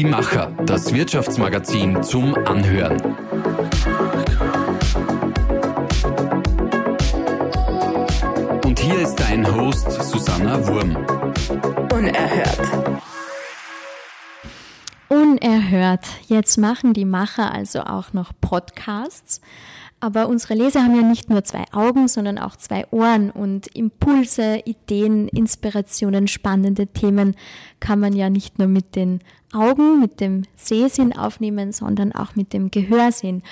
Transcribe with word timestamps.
Die 0.00 0.06
Macher, 0.06 0.50
das 0.64 0.94
Wirtschaftsmagazin 0.94 2.02
zum 2.02 2.34
Anhören. 2.46 2.98
Und 8.64 8.80
hier 8.80 8.98
ist 9.02 9.16
dein 9.16 9.46
Host 9.54 9.92
Susanna 9.92 10.66
Wurm. 10.66 10.96
Unerhört. 11.92 12.60
Unerhört. 15.10 16.06
Jetzt 16.28 16.56
machen 16.56 16.94
die 16.94 17.04
Macher 17.04 17.52
also 17.52 17.80
auch 17.80 18.14
noch 18.14 18.32
Podcasts. 18.40 19.42
Aber 20.02 20.28
unsere 20.28 20.54
Leser 20.54 20.82
haben 20.82 20.96
ja 20.96 21.02
nicht 21.02 21.28
nur 21.28 21.44
zwei 21.44 21.64
Augen, 21.72 22.08
sondern 22.08 22.38
auch 22.38 22.56
zwei 22.56 22.86
Ohren 22.90 23.30
und 23.30 23.66
Impulse, 23.76 24.62
Ideen, 24.64 25.28
Inspirationen, 25.28 26.26
spannende 26.26 26.86
Themen 26.86 27.36
kann 27.80 28.00
man 28.00 28.14
ja 28.14 28.30
nicht 28.30 28.58
nur 28.58 28.68
mit 28.68 28.96
den 28.96 29.20
Augen, 29.52 30.00
mit 30.00 30.20
dem 30.20 30.42
Sehsinn 30.56 31.12
aufnehmen, 31.12 31.72
sondern 31.72 32.12
auch 32.12 32.36
mit 32.36 32.52
dem 32.52 32.70
Gehörsinn. 32.70 33.42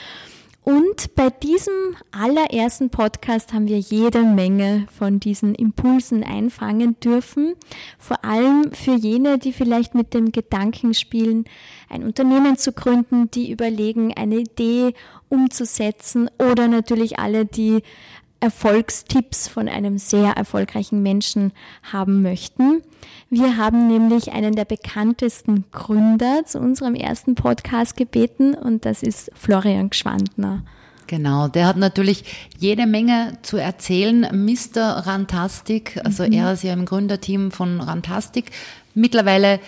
Und 0.68 1.14
bei 1.14 1.30
diesem 1.30 1.96
allerersten 2.12 2.90
Podcast 2.90 3.54
haben 3.54 3.68
wir 3.68 3.78
jede 3.78 4.22
Menge 4.22 4.86
von 4.98 5.18
diesen 5.18 5.54
Impulsen 5.54 6.22
einfangen 6.22 7.00
dürfen. 7.00 7.54
Vor 7.98 8.22
allem 8.22 8.72
für 8.72 8.94
jene, 8.94 9.38
die 9.38 9.54
vielleicht 9.54 9.94
mit 9.94 10.12
dem 10.12 10.30
Gedanken 10.30 10.92
spielen, 10.92 11.46
ein 11.88 12.02
Unternehmen 12.02 12.58
zu 12.58 12.72
gründen, 12.72 13.30
die 13.30 13.50
überlegen, 13.50 14.12
eine 14.12 14.40
Idee 14.40 14.92
umzusetzen 15.30 16.28
oder 16.38 16.68
natürlich 16.68 17.18
alle, 17.18 17.46
die 17.46 17.82
Erfolgstipps 18.40 19.48
von 19.48 19.68
einem 19.68 19.98
sehr 19.98 20.32
erfolgreichen 20.32 21.02
Menschen 21.02 21.52
haben 21.92 22.22
möchten. 22.22 22.82
Wir 23.30 23.56
haben 23.56 23.88
nämlich 23.88 24.32
einen 24.32 24.54
der 24.54 24.64
bekanntesten 24.64 25.64
Gründer 25.72 26.44
zu 26.46 26.60
unserem 26.60 26.94
ersten 26.94 27.34
Podcast 27.34 27.96
gebeten 27.96 28.54
und 28.54 28.84
das 28.84 29.02
ist 29.02 29.30
Florian 29.34 29.90
Gschwandner. 29.90 30.62
Genau, 31.08 31.48
der 31.48 31.66
hat 31.66 31.78
natürlich 31.78 32.24
jede 32.58 32.86
Menge 32.86 33.38
zu 33.42 33.56
erzählen. 33.56 34.20
Mr. 34.30 35.06
Rantastic, 35.06 35.98
also 36.04 36.24
mhm. 36.24 36.32
er 36.32 36.52
ist 36.52 36.62
ja 36.62 36.72
im 36.74 36.84
Gründerteam 36.84 37.50
von 37.50 37.80
Rantastic. 37.80 38.50
Mittlerweile 38.94 39.58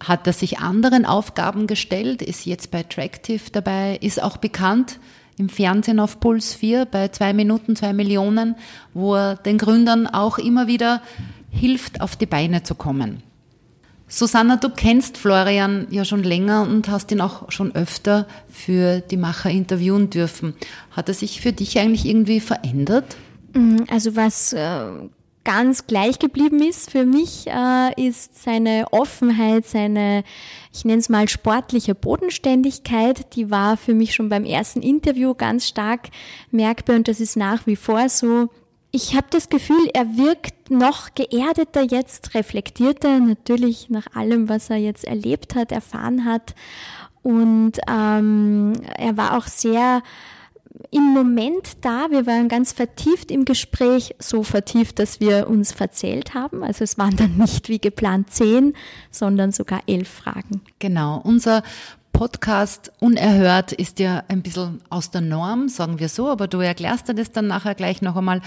hat 0.00 0.26
er 0.26 0.32
sich 0.32 0.58
anderen 0.58 1.06
Aufgaben 1.06 1.66
gestellt, 1.66 2.20
ist 2.20 2.44
jetzt 2.44 2.70
bei 2.70 2.82
Tractive 2.82 3.50
dabei, 3.52 3.96
ist 4.02 4.22
auch 4.22 4.36
bekannt 4.36 4.98
im 5.38 5.48
Fernsehen 5.48 6.00
auf 6.00 6.20
Puls 6.20 6.54
4 6.54 6.86
bei 6.86 7.08
zwei 7.08 7.32
Minuten, 7.32 7.76
zwei 7.76 7.92
Millionen, 7.92 8.56
wo 8.94 9.14
er 9.14 9.36
den 9.36 9.58
Gründern 9.58 10.06
auch 10.06 10.38
immer 10.38 10.66
wieder 10.66 11.02
hilft, 11.50 12.00
auf 12.00 12.16
die 12.16 12.26
Beine 12.26 12.62
zu 12.62 12.74
kommen. 12.74 13.22
Susanna, 14.08 14.56
du 14.56 14.70
kennst 14.70 15.18
Florian 15.18 15.88
ja 15.90 16.04
schon 16.04 16.22
länger 16.22 16.62
und 16.62 16.88
hast 16.88 17.10
ihn 17.10 17.20
auch 17.20 17.50
schon 17.50 17.74
öfter 17.74 18.26
für 18.48 19.00
die 19.00 19.16
Macher 19.16 19.50
interviewen 19.50 20.10
dürfen. 20.10 20.54
Hat 20.92 21.08
er 21.08 21.14
sich 21.14 21.40
für 21.40 21.52
dich 21.52 21.78
eigentlich 21.78 22.06
irgendwie 22.06 22.38
verändert? 22.38 23.16
Mm, 23.52 23.78
also 23.90 24.14
was 24.14 24.52
äh, 24.52 24.80
ganz 25.46 25.86
gleich 25.86 26.18
geblieben 26.18 26.60
ist 26.60 26.90
für 26.90 27.06
mich, 27.06 27.46
äh, 27.46 28.08
ist 28.08 28.42
seine 28.42 28.86
Offenheit, 28.90 29.64
seine, 29.64 30.24
ich 30.72 30.84
nenne 30.84 30.98
es 30.98 31.08
mal 31.08 31.28
sportliche 31.28 31.94
Bodenständigkeit. 31.94 33.36
Die 33.36 33.48
war 33.48 33.76
für 33.76 33.94
mich 33.94 34.12
schon 34.12 34.28
beim 34.28 34.44
ersten 34.44 34.82
Interview 34.82 35.34
ganz 35.34 35.68
stark 35.68 36.08
merkbar 36.50 36.96
und 36.96 37.06
das 37.06 37.20
ist 37.20 37.36
nach 37.36 37.64
wie 37.64 37.76
vor 37.76 38.08
so. 38.08 38.48
Ich 38.90 39.14
habe 39.14 39.28
das 39.30 39.48
Gefühl, 39.48 39.88
er 39.94 40.16
wirkt 40.16 40.68
noch 40.70 41.14
geerdeter 41.14 41.82
jetzt, 41.82 42.34
reflektierter, 42.34 43.20
natürlich 43.20 43.88
nach 43.88 44.08
allem, 44.16 44.48
was 44.48 44.68
er 44.68 44.78
jetzt 44.78 45.04
erlebt 45.04 45.54
hat, 45.54 45.70
erfahren 45.70 46.24
hat. 46.24 46.56
Und 47.22 47.72
ähm, 47.88 48.72
er 48.96 49.16
war 49.16 49.38
auch 49.38 49.46
sehr 49.46 50.02
im 50.90 51.02
Moment 51.02 51.84
da. 51.84 52.06
Wir 52.10 52.26
waren 52.26 52.48
ganz 52.48 52.72
vertieft 52.72 53.30
im 53.30 53.44
Gespräch, 53.44 54.14
so 54.18 54.42
vertieft, 54.42 54.98
dass 54.98 55.20
wir 55.20 55.48
uns 55.48 55.72
verzählt 55.72 56.34
haben. 56.34 56.62
Also 56.62 56.84
es 56.84 56.98
waren 56.98 57.16
dann 57.16 57.36
nicht 57.36 57.68
wie 57.68 57.78
geplant 57.78 58.32
zehn, 58.32 58.74
sondern 59.10 59.52
sogar 59.52 59.80
elf 59.86 60.08
Fragen. 60.08 60.62
Genau. 60.78 61.20
Unser 61.22 61.62
Podcast 62.16 62.92
Unerhört 62.98 63.72
ist 63.72 63.98
ja 63.98 64.24
ein 64.28 64.40
bisschen 64.40 64.80
aus 64.88 65.10
der 65.10 65.20
Norm, 65.20 65.68
sagen 65.68 65.98
wir 65.98 66.08
so, 66.08 66.28
aber 66.28 66.48
du 66.48 66.60
erklärst 66.60 67.10
dir 67.10 67.14
das 67.14 67.30
dann 67.30 67.46
nachher 67.46 67.74
gleich 67.74 68.00
noch 68.00 68.16
einmal. 68.16 68.40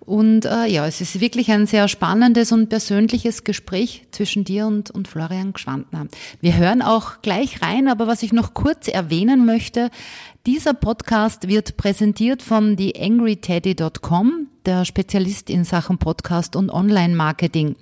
Und 0.00 0.46
äh, 0.46 0.64
ja, 0.64 0.86
es 0.86 1.02
ist 1.02 1.20
wirklich 1.20 1.50
ein 1.52 1.66
sehr 1.66 1.86
spannendes 1.88 2.50
und 2.50 2.70
persönliches 2.70 3.44
Gespräch 3.44 4.06
zwischen 4.10 4.44
dir 4.44 4.66
und, 4.66 4.90
und 4.90 5.06
Florian 5.06 5.52
Gschwandner. 5.52 6.06
Wir 6.40 6.56
hören 6.56 6.80
auch 6.80 7.20
gleich 7.20 7.60
rein, 7.60 7.88
aber 7.88 8.06
was 8.06 8.22
ich 8.22 8.32
noch 8.32 8.54
kurz 8.54 8.88
erwähnen 8.88 9.44
möchte, 9.44 9.90
dieser 10.46 10.72
Podcast 10.72 11.46
wird 11.46 11.76
präsentiert 11.76 12.40
von 12.40 12.78
theangryteddy.com, 12.78 14.46
der 14.64 14.86
Spezialist 14.86 15.50
in 15.50 15.64
Sachen 15.64 15.98
Podcast 15.98 16.56
und 16.56 16.70
Online-Marketing. 16.70 17.76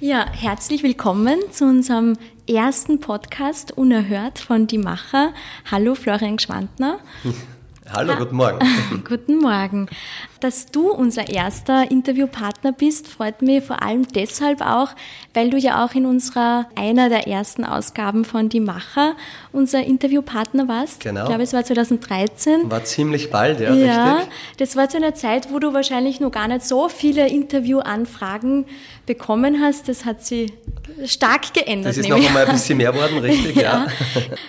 Ja, 0.00 0.26
herzlich 0.30 0.82
willkommen 0.82 1.38
zu 1.50 1.64
unserem 1.64 2.18
ersten 2.46 3.00
Podcast 3.00 3.72
Unerhört 3.72 4.38
von 4.38 4.66
Die 4.66 4.76
Macher. 4.76 5.32
Hallo 5.70 5.94
Florian 5.94 6.38
Schwandner. 6.38 6.98
Hallo, 7.92 8.16
guten 8.16 8.36
Morgen. 8.36 8.58
guten 9.08 9.38
Morgen. 9.38 9.86
Dass 10.42 10.66
du 10.66 10.90
unser 10.90 11.28
erster 11.28 11.88
Interviewpartner 11.88 12.72
bist, 12.72 13.06
freut 13.06 13.42
mich 13.42 13.62
vor 13.62 13.80
allem 13.80 14.08
deshalb 14.08 14.60
auch, 14.60 14.88
weil 15.34 15.50
du 15.50 15.56
ja 15.56 15.84
auch 15.84 15.94
in 15.94 16.04
unserer, 16.04 16.66
einer 16.74 17.08
der 17.08 17.28
ersten 17.28 17.64
Ausgaben 17.64 18.24
von 18.24 18.48
Die 18.48 18.58
Macher 18.58 19.14
unser 19.52 19.84
Interviewpartner 19.84 20.66
warst. 20.66 20.98
Genau. 20.98 21.20
Ich 21.20 21.28
glaube, 21.28 21.44
es 21.44 21.52
war 21.52 21.62
2013. 21.62 22.68
War 22.68 22.82
ziemlich 22.82 23.30
bald, 23.30 23.60
ja, 23.60 23.72
ja 23.72 24.14
richtig. 24.14 24.34
Das 24.56 24.74
war 24.74 24.88
zu 24.88 24.96
einer 24.96 25.14
Zeit, 25.14 25.52
wo 25.52 25.60
du 25.60 25.74
wahrscheinlich 25.74 26.18
noch 26.18 26.32
gar 26.32 26.48
nicht 26.48 26.64
so 26.64 26.88
viele 26.88 27.28
Interviewanfragen 27.28 28.66
bekommen 29.06 29.60
hast. 29.60 29.88
Das 29.88 30.04
hat 30.04 30.24
sie 30.24 30.52
stark 31.06 31.54
geändert. 31.54 31.90
Das 31.90 31.98
ist 31.98 32.08
noch 32.08 32.16
einmal 32.16 32.46
ein 32.46 32.52
bisschen 32.52 32.78
mehr 32.78 32.92
geworden, 32.92 33.18
richtig, 33.18 33.56
ja. 33.62 33.62
ja. 33.62 33.86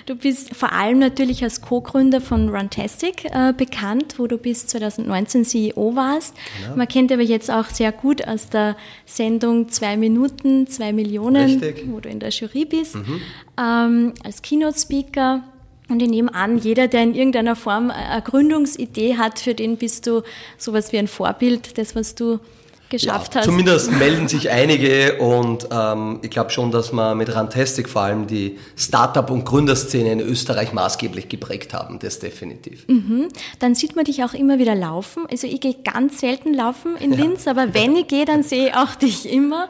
Du 0.07 0.15
bist 0.15 0.55
vor 0.55 0.71
allem 0.71 0.99
natürlich 0.99 1.43
als 1.43 1.61
Co-Gründer 1.61 2.21
von 2.21 2.49
Runtastic 2.49 3.25
äh, 3.25 3.53
bekannt, 3.53 4.15
wo 4.17 4.27
du 4.27 4.37
bis 4.37 4.67
2019 4.67 5.45
CEO 5.45 5.82
warst. 5.95 6.35
Genau. 6.61 6.77
Man 6.77 6.87
kennt 6.87 7.11
aber 7.11 7.21
jetzt 7.21 7.51
auch 7.51 7.65
sehr 7.65 7.91
gut 7.91 8.27
aus 8.27 8.49
der 8.49 8.75
Sendung 9.05 9.69
Zwei 9.69 9.97
Minuten, 9.97 10.67
zwei 10.67 10.93
Millionen, 10.93 11.61
richtig. 11.61 11.85
wo 11.87 11.99
du 11.99 12.09
in 12.09 12.19
der 12.19 12.29
Jury 12.29 12.65
bist, 12.65 12.95
mhm. 12.95 13.21
ähm, 13.59 14.13
als 14.23 14.41
Keynote-Speaker. 14.41 15.43
Und 15.89 16.01
ich 16.01 16.09
nehme 16.09 16.33
an, 16.33 16.57
jeder, 16.57 16.87
der 16.87 17.03
in 17.03 17.13
irgendeiner 17.13 17.55
Form 17.55 17.91
eine 17.91 18.21
Gründungsidee 18.21 19.17
hat, 19.17 19.39
für 19.39 19.53
den 19.53 19.77
bist 19.77 20.07
du 20.07 20.21
sowas 20.57 20.91
wie 20.93 20.97
ein 20.97 21.07
Vorbild, 21.07 21.77
das, 21.77 21.95
was 21.95 22.15
du 22.15 22.39
geschafft 22.93 23.33
ja, 23.33 23.41
hast. 23.41 23.45
Zumindest 23.45 23.91
melden 23.91 24.27
sich 24.27 24.49
einige 24.49 25.17
und 25.17 25.67
ähm, 25.71 26.19
ich 26.21 26.29
glaube 26.29 26.51
schon, 26.51 26.71
dass 26.71 26.93
wir 26.93 27.15
mit 27.15 27.33
Rantastic 27.33 27.89
vor 27.89 28.03
allem 28.03 28.27
die 28.27 28.59
Startup- 28.77 29.29
und 29.29 29.45
Gründerszene 29.45 30.11
in 30.11 30.19
Österreich 30.19 30.73
maßgeblich 30.73 31.27
geprägt 31.27 31.73
haben, 31.73 31.99
das 31.99 32.19
definitiv. 32.19 32.87
Mhm. 32.87 33.29
Dann 33.59 33.75
sieht 33.75 33.95
man 33.95 34.05
dich 34.05 34.23
auch 34.23 34.33
immer 34.33 34.59
wieder 34.59 34.75
laufen. 34.75 35.23
Also 35.29 35.47
ich 35.47 35.59
gehe 35.59 35.75
ganz 35.83 36.19
selten 36.19 36.53
laufen 36.53 36.95
in 36.99 37.11
Linz, 37.11 37.45
ja. 37.45 37.51
aber 37.51 37.73
wenn 37.73 37.95
ich 37.95 38.07
gehe, 38.07 38.25
dann 38.25 38.43
sehe 38.43 38.67
ich 38.67 38.75
auch 38.75 38.95
dich 38.95 39.31
immer. 39.31 39.69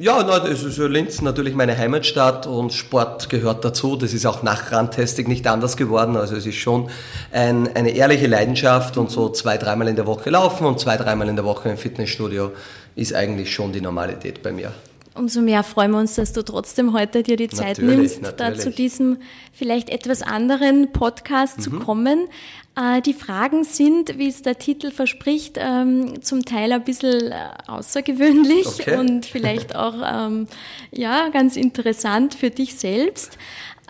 Ja, 0.00 0.22
na, 0.24 0.38
das 0.38 0.62
ist 0.62 0.78
Linz 0.78 1.22
natürlich 1.22 1.56
meine 1.56 1.76
Heimatstadt 1.76 2.46
und 2.46 2.72
Sport 2.72 3.28
gehört 3.30 3.64
dazu. 3.64 3.96
Das 3.96 4.14
ist 4.14 4.26
auch 4.26 4.44
nach 4.44 4.70
Randtesting 4.70 5.26
nicht 5.26 5.44
anders 5.48 5.76
geworden. 5.76 6.16
Also 6.16 6.36
es 6.36 6.46
ist 6.46 6.54
schon 6.54 6.88
ein, 7.32 7.74
eine 7.74 7.90
ehrliche 7.90 8.28
Leidenschaft 8.28 8.96
und 8.96 9.10
so 9.10 9.28
zwei, 9.30 9.58
dreimal 9.58 9.88
in 9.88 9.96
der 9.96 10.06
Woche 10.06 10.30
laufen 10.30 10.68
und 10.68 10.78
zwei, 10.78 10.96
dreimal 10.96 11.28
in 11.28 11.34
der 11.34 11.44
Woche 11.44 11.68
im 11.68 11.76
Fitnessstudio 11.76 12.52
ist 12.94 13.12
eigentlich 13.12 13.52
schon 13.52 13.72
die 13.72 13.80
Normalität 13.80 14.40
bei 14.40 14.52
mir 14.52 14.72
umso 15.18 15.40
mehr 15.40 15.62
freuen 15.62 15.90
wir 15.90 15.98
uns, 15.98 16.14
dass 16.14 16.32
du 16.32 16.42
trotzdem 16.42 16.92
heute 16.92 17.22
dir 17.22 17.36
die 17.36 17.48
Zeit 17.48 17.78
natürlich, 17.78 17.96
nimmst, 17.96 18.22
natürlich. 18.22 18.56
da 18.56 18.62
zu 18.62 18.70
diesem 18.70 19.18
vielleicht 19.52 19.90
etwas 19.90 20.22
anderen 20.22 20.92
Podcast 20.92 21.58
mhm. 21.58 21.62
zu 21.62 21.70
kommen. 21.72 22.28
Äh, 22.76 23.02
die 23.02 23.14
Fragen 23.14 23.64
sind, 23.64 24.18
wie 24.18 24.28
es 24.28 24.42
der 24.42 24.58
Titel 24.58 24.90
verspricht, 24.90 25.58
ähm, 25.58 26.22
zum 26.22 26.44
Teil 26.44 26.72
ein 26.72 26.84
bisschen 26.84 27.32
äh, 27.32 27.34
außergewöhnlich 27.66 28.66
okay. 28.66 28.96
und 28.96 29.26
vielleicht 29.26 29.74
auch 29.76 29.96
ähm, 30.04 30.46
ja, 30.92 31.28
ganz 31.30 31.56
interessant 31.56 32.34
für 32.34 32.50
dich 32.50 32.76
selbst. 32.76 33.36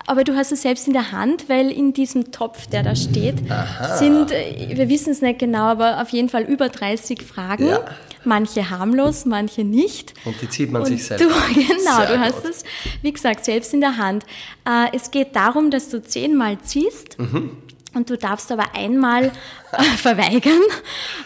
aber 0.07 0.25
du 0.25 0.35
hast 0.37 0.53
es 0.53 0.63
selbst 0.63 0.87
in 0.87 0.95
der 0.95 1.13
Hand, 1.13 1.49
weil 1.49 1.71
in 1.71 1.93
diesem 1.93 2.33
Topf, 2.33 2.67
der 2.69 2.83
da 2.83 2.97
steht, 2.97 3.51
Aha. 3.51 3.97
sind, 3.99 4.31
äh, 4.31 4.71
wir 4.77 4.89
wissen 4.89 5.11
es 5.11 5.21
nicht 5.21 5.39
genau, 5.39 5.65
aber 5.65 6.01
auf 6.01 6.09
jeden 6.11 6.31
Fall 6.31 6.45
über 6.45 6.71
30 6.71 7.23
Fragen. 7.23 7.67
Ja. 7.67 7.85
Manche 8.25 8.71
harmlos, 8.71 9.25
manche 9.25 9.65
nicht. 9.65 10.15
Und 10.25 10.41
die 10.41 10.49
zieht 10.49 10.71
man 10.71 10.83
und 10.83 10.89
sich 10.89 11.05
selbst. 11.05 11.25
Du, 11.25 11.29
genau, 11.55 11.99
Sehr 11.99 12.07
du 12.07 12.21
hast 12.21 12.45
es, 12.45 12.65
wie 13.03 13.13
gesagt, 13.13 13.45
selbst 13.45 13.73
in 13.75 13.81
der 13.81 13.97
Hand. 13.97 14.25
Äh, 14.67 14.95
es 14.95 15.11
geht 15.11 15.37
darum, 15.37 15.71
dass 15.71 15.89
du 15.91 16.03
zehnmal 16.03 16.59
ziehst. 16.59 17.19
Mhm. 17.19 17.57
Und 17.95 18.11
du 18.11 18.19
darfst 18.19 18.53
aber 18.53 18.75
einmal 18.75 19.33
äh, 19.73 19.83
verweigern 19.97 20.61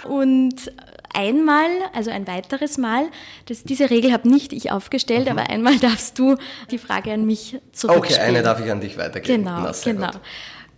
und 0.05 0.73
einmal, 1.15 1.69
also 1.93 2.11
ein 2.11 2.27
weiteres 2.27 2.79
Mal, 2.79 3.09
das, 3.47 3.65
diese 3.65 3.91
Regel 3.91 4.13
habe 4.13 4.29
nicht 4.29 4.53
ich 4.53 4.71
aufgestellt, 4.71 5.27
mhm. 5.27 5.39
aber 5.39 5.51
einmal 5.51 5.77
darfst 5.79 6.19
du 6.19 6.37
die 6.71 6.79
Frage 6.79 7.13
an 7.13 7.27
mich 7.27 7.59
zurückstellen. 7.73 8.21
Okay, 8.21 8.37
eine 8.37 8.43
darf 8.43 8.61
ich 8.65 8.71
an 8.71 8.81
dich 8.81 8.97
weitergeben. 8.97 9.45
Genau, 9.45 9.61
Na, 9.63 9.73
genau. 9.85 10.11
Gut. 10.13 10.21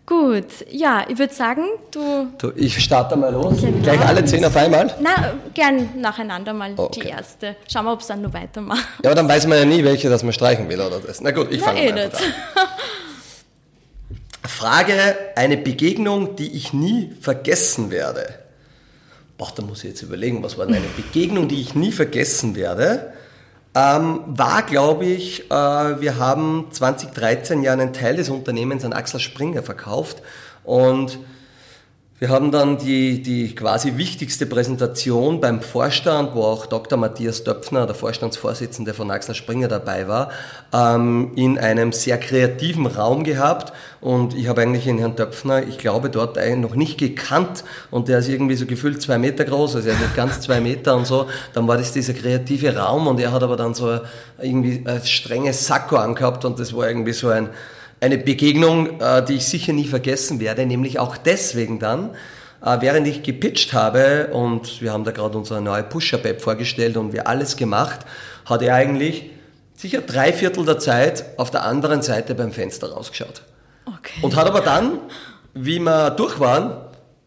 Gut, 0.06 0.66
ja, 0.70 1.06
ich 1.08 1.18
würde 1.18 1.32
sagen, 1.32 1.62
du, 1.90 2.28
du. 2.36 2.52
Ich 2.56 2.78
starte 2.82 3.16
mal 3.16 3.32
los. 3.32 3.60
Genau. 3.60 3.82
Gleich 3.82 4.00
alle 4.06 4.24
zehn 4.24 4.44
auf 4.44 4.54
einmal? 4.54 4.94
Na, 5.00 5.32
gern 5.54 5.98
nacheinander 5.98 6.52
mal 6.52 6.74
okay. 6.76 7.00
die 7.00 7.08
erste. 7.08 7.56
Schauen 7.72 7.86
wir, 7.86 7.92
ob 7.92 8.00
es 8.00 8.08
dann 8.08 8.20
nur 8.20 8.32
weitermacht. 8.34 8.86
Ja, 9.02 9.10
aber 9.10 9.14
dann 9.14 9.28
weiß 9.28 9.46
man 9.46 9.58
ja 9.58 9.64
nie, 9.64 9.82
welche 9.82 10.10
das 10.10 10.22
man 10.22 10.34
streichen 10.34 10.68
will 10.68 10.80
oder 10.80 11.00
das. 11.00 11.22
Na 11.22 11.30
gut, 11.30 11.50
ich 11.50 11.62
fange 11.62 11.82
eh 11.82 11.92
an. 11.92 12.10
Frage, 14.46 14.92
eine 15.36 15.56
Begegnung, 15.56 16.36
die 16.36 16.54
ich 16.54 16.74
nie 16.74 17.14
vergessen 17.20 17.90
werde 17.90 18.44
boah, 19.38 19.52
da 19.54 19.62
muss 19.62 19.84
ich 19.84 19.90
jetzt 19.90 20.02
überlegen, 20.02 20.42
was 20.42 20.58
war 20.58 20.66
denn 20.66 20.76
eine 20.76 20.86
Begegnung, 20.96 21.48
die 21.48 21.60
ich 21.60 21.74
nie 21.74 21.92
vergessen 21.92 22.54
werde, 22.56 23.12
ähm, 23.74 24.20
war, 24.26 24.62
glaube 24.62 25.04
ich, 25.04 25.50
äh, 25.50 25.54
wir 26.00 26.18
haben 26.18 26.68
2013 26.70 27.62
ja 27.62 27.72
einen 27.72 27.92
Teil 27.92 28.16
des 28.16 28.28
Unternehmens 28.28 28.84
an 28.84 28.92
Axel 28.92 29.20
Springer 29.20 29.62
verkauft. 29.62 30.22
Und 30.62 31.18
wir 32.20 32.28
haben 32.28 32.52
dann 32.52 32.78
die, 32.78 33.22
die 33.22 33.56
quasi 33.56 33.96
wichtigste 33.96 34.46
Präsentation 34.46 35.40
beim 35.40 35.60
Vorstand, 35.60 36.36
wo 36.36 36.42
auch 36.44 36.66
Dr. 36.66 36.96
Matthias 36.96 37.42
Döpfner, 37.42 37.86
der 37.86 37.96
Vorstandsvorsitzende 37.96 38.94
von 38.94 39.10
Axel 39.10 39.34
Springer 39.34 39.66
dabei 39.66 40.06
war, 40.06 40.30
ähm, 40.72 41.32
in 41.34 41.58
einem 41.58 41.90
sehr 41.90 42.16
kreativen 42.18 42.86
Raum 42.86 43.24
gehabt. 43.24 43.72
Und 44.00 44.32
ich 44.36 44.46
habe 44.46 44.62
eigentlich 44.62 44.84
den 44.84 44.98
Herrn 44.98 45.16
Döpfner, 45.16 45.66
ich 45.66 45.76
glaube, 45.76 46.08
dort 46.08 46.38
noch 46.56 46.76
nicht 46.76 46.98
gekannt. 46.98 47.64
Und 47.90 48.06
der 48.06 48.20
ist 48.20 48.28
irgendwie 48.28 48.54
so 48.54 48.66
gefühlt 48.66 49.02
zwei 49.02 49.18
Meter 49.18 49.44
groß, 49.44 49.74
also 49.74 49.88
er 49.88 49.94
ist 49.94 50.00
nicht 50.00 50.14
ganz 50.14 50.40
zwei 50.40 50.60
Meter 50.60 50.96
und 50.96 51.08
so. 51.08 51.26
Dann 51.52 51.66
war 51.66 51.78
das 51.78 51.90
dieser 51.90 52.14
kreative 52.14 52.76
Raum 52.76 53.08
und 53.08 53.18
er 53.18 53.32
hat 53.32 53.42
aber 53.42 53.56
dann 53.56 53.74
so 53.74 53.98
irgendwie 54.40 54.84
ein 54.86 55.04
strenges 55.04 55.66
Sakko 55.66 55.96
angehabt 55.96 56.44
und 56.44 56.60
das 56.60 56.76
war 56.76 56.86
irgendwie 56.86 57.12
so 57.12 57.28
ein, 57.28 57.48
eine 58.04 58.18
Begegnung, 58.18 59.00
äh, 59.00 59.24
die 59.24 59.34
ich 59.34 59.46
sicher 59.46 59.72
nie 59.72 59.86
vergessen 59.86 60.38
werde, 60.38 60.66
nämlich 60.66 60.98
auch 60.98 61.16
deswegen 61.16 61.78
dann, 61.78 62.10
äh, 62.62 62.76
während 62.80 63.08
ich 63.08 63.22
gepitcht 63.22 63.72
habe 63.72 64.28
und 64.32 64.82
wir 64.82 64.92
haben 64.92 65.04
da 65.04 65.10
gerade 65.10 65.38
unsere 65.38 65.62
neue 65.62 65.82
Pusher-App 65.82 66.42
vorgestellt 66.42 66.98
und 66.98 67.14
wir 67.14 67.26
alles 67.26 67.56
gemacht, 67.56 68.00
hat 68.44 68.60
er 68.60 68.74
eigentlich 68.74 69.30
sicher 69.74 70.02
drei 70.02 70.34
Viertel 70.34 70.66
der 70.66 70.78
Zeit 70.78 71.24
auf 71.38 71.50
der 71.50 71.64
anderen 71.64 72.02
Seite 72.02 72.34
beim 72.34 72.52
Fenster 72.52 72.92
rausgeschaut. 72.92 73.42
Okay. 73.86 74.20
Und 74.20 74.36
hat 74.36 74.46
aber 74.46 74.60
dann, 74.60 74.98
wie 75.54 75.78
wir 75.78 76.10
durch 76.10 76.38
waren, 76.40 76.76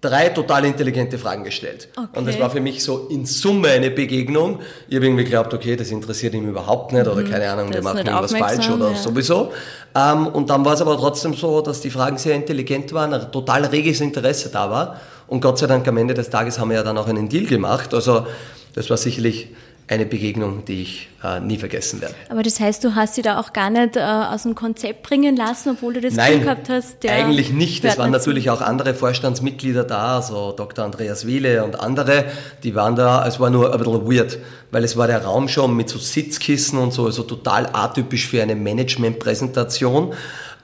drei 0.07 0.29
total 0.29 0.65
intelligente 0.65 1.17
Fragen 1.17 1.43
gestellt. 1.43 1.89
Okay. 1.95 2.19
Und 2.19 2.27
das 2.27 2.39
war 2.39 2.49
für 2.49 2.61
mich 2.61 2.83
so 2.83 3.07
in 3.09 3.25
Summe 3.25 3.69
eine 3.69 3.91
Begegnung. 3.91 4.59
Ich 4.87 4.95
habe 4.95 5.05
irgendwie 5.05 5.23
geglaubt, 5.23 5.53
okay, 5.53 5.75
das 5.75 5.91
interessiert 5.91 6.33
ihn 6.33 6.47
überhaupt 6.47 6.93
nicht 6.93 7.07
oder 7.07 7.21
mhm. 7.21 7.29
keine 7.29 7.49
Ahnung, 7.49 7.71
der 7.71 7.81
macht 7.83 7.97
irgendwas 7.97 8.33
falsch 8.33 8.69
oder 8.69 8.91
ja. 8.91 8.95
sowieso. 8.95 9.51
Ähm, 9.95 10.27
und 10.27 10.49
dann 10.49 10.63
war 10.63 10.73
es 10.73 10.81
aber 10.81 10.97
trotzdem 10.97 11.33
so, 11.33 11.61
dass 11.61 11.81
die 11.81 11.89
Fragen 11.89 12.17
sehr 12.17 12.35
intelligent 12.35 12.93
waren, 12.93 13.13
ein 13.13 13.31
total 13.31 13.65
reges 13.65 14.01
Interesse 14.01 14.49
da 14.49 14.69
war. 14.69 14.99
Und 15.27 15.41
Gott 15.41 15.57
sei 15.57 15.67
Dank 15.67 15.87
am 15.87 15.97
Ende 15.97 16.13
des 16.13 16.29
Tages 16.29 16.59
haben 16.59 16.69
wir 16.69 16.77
ja 16.77 16.83
dann 16.83 16.97
auch 16.97 17.07
einen 17.07 17.27
Deal 17.27 17.45
gemacht. 17.45 17.93
Also 17.93 18.25
das 18.73 18.89
war 18.89 18.97
sicherlich 18.97 19.49
eine 19.89 20.05
Begegnung, 20.05 20.65
die 20.65 20.81
ich 20.81 21.09
äh, 21.23 21.39
nie 21.39 21.57
vergessen 21.57 22.01
werde. 22.01 22.13
Aber 22.29 22.43
das 22.43 22.59
heißt, 22.59 22.83
du 22.83 22.95
hast 22.95 23.15
sie 23.15 23.21
da 23.21 23.39
auch 23.39 23.53
gar 23.53 23.69
nicht 23.69 23.95
äh, 23.95 24.01
aus 24.01 24.43
dem 24.43 24.53
Konzept 24.53 25.03
bringen 25.03 25.37
lassen, 25.37 25.71
obwohl 25.71 25.93
du 25.93 26.01
das 26.01 26.13
Nein, 26.13 26.41
gehabt 26.41 26.69
hast? 26.69 27.03
Nein, 27.05 27.25
eigentlich 27.25 27.51
nicht. 27.51 27.85
Es 27.85 27.97
waren 27.97 28.11
natürlich 28.11 28.49
auch 28.49 28.59
andere 28.59 28.93
Vorstandsmitglieder 28.93 29.85
da, 29.85 30.21
so 30.21 30.51
Dr. 30.51 30.83
Andreas 30.83 31.25
Wiele 31.25 31.63
und 31.63 31.79
andere, 31.79 32.25
die 32.63 32.75
waren 32.75 32.97
da, 32.97 33.25
es 33.25 33.39
war 33.39 33.49
nur 33.49 33.71
ein 33.71 33.79
bisschen 33.79 34.11
weird, 34.11 34.39
weil 34.71 34.83
es 34.83 34.97
war 34.97 35.07
der 35.07 35.23
Raum 35.23 35.47
schon 35.47 35.73
mit 35.75 35.87
so 35.87 35.99
Sitzkissen 35.99 36.77
und 36.79 36.91
so, 36.91 37.05
also 37.05 37.23
total 37.23 37.69
atypisch 37.71 38.27
für 38.27 38.41
eine 38.41 38.55
Managementpräsentation. 38.55 40.13